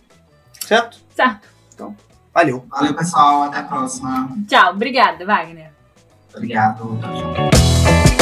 Certo? 0.65 0.97
Certo. 1.15 1.47
Então, 1.73 1.95
valeu. 2.33 2.65
Valeu, 2.69 2.93
pessoal. 2.95 3.43
Até 3.43 3.59
a 3.59 3.63
próxima. 3.63 4.29
Tchau. 4.47 4.71
Obrigada, 4.71 5.25
Wagner. 5.25 5.71
Obrigado. 6.35 6.99
Tchau, 7.01 7.33
tchau. 7.33 8.12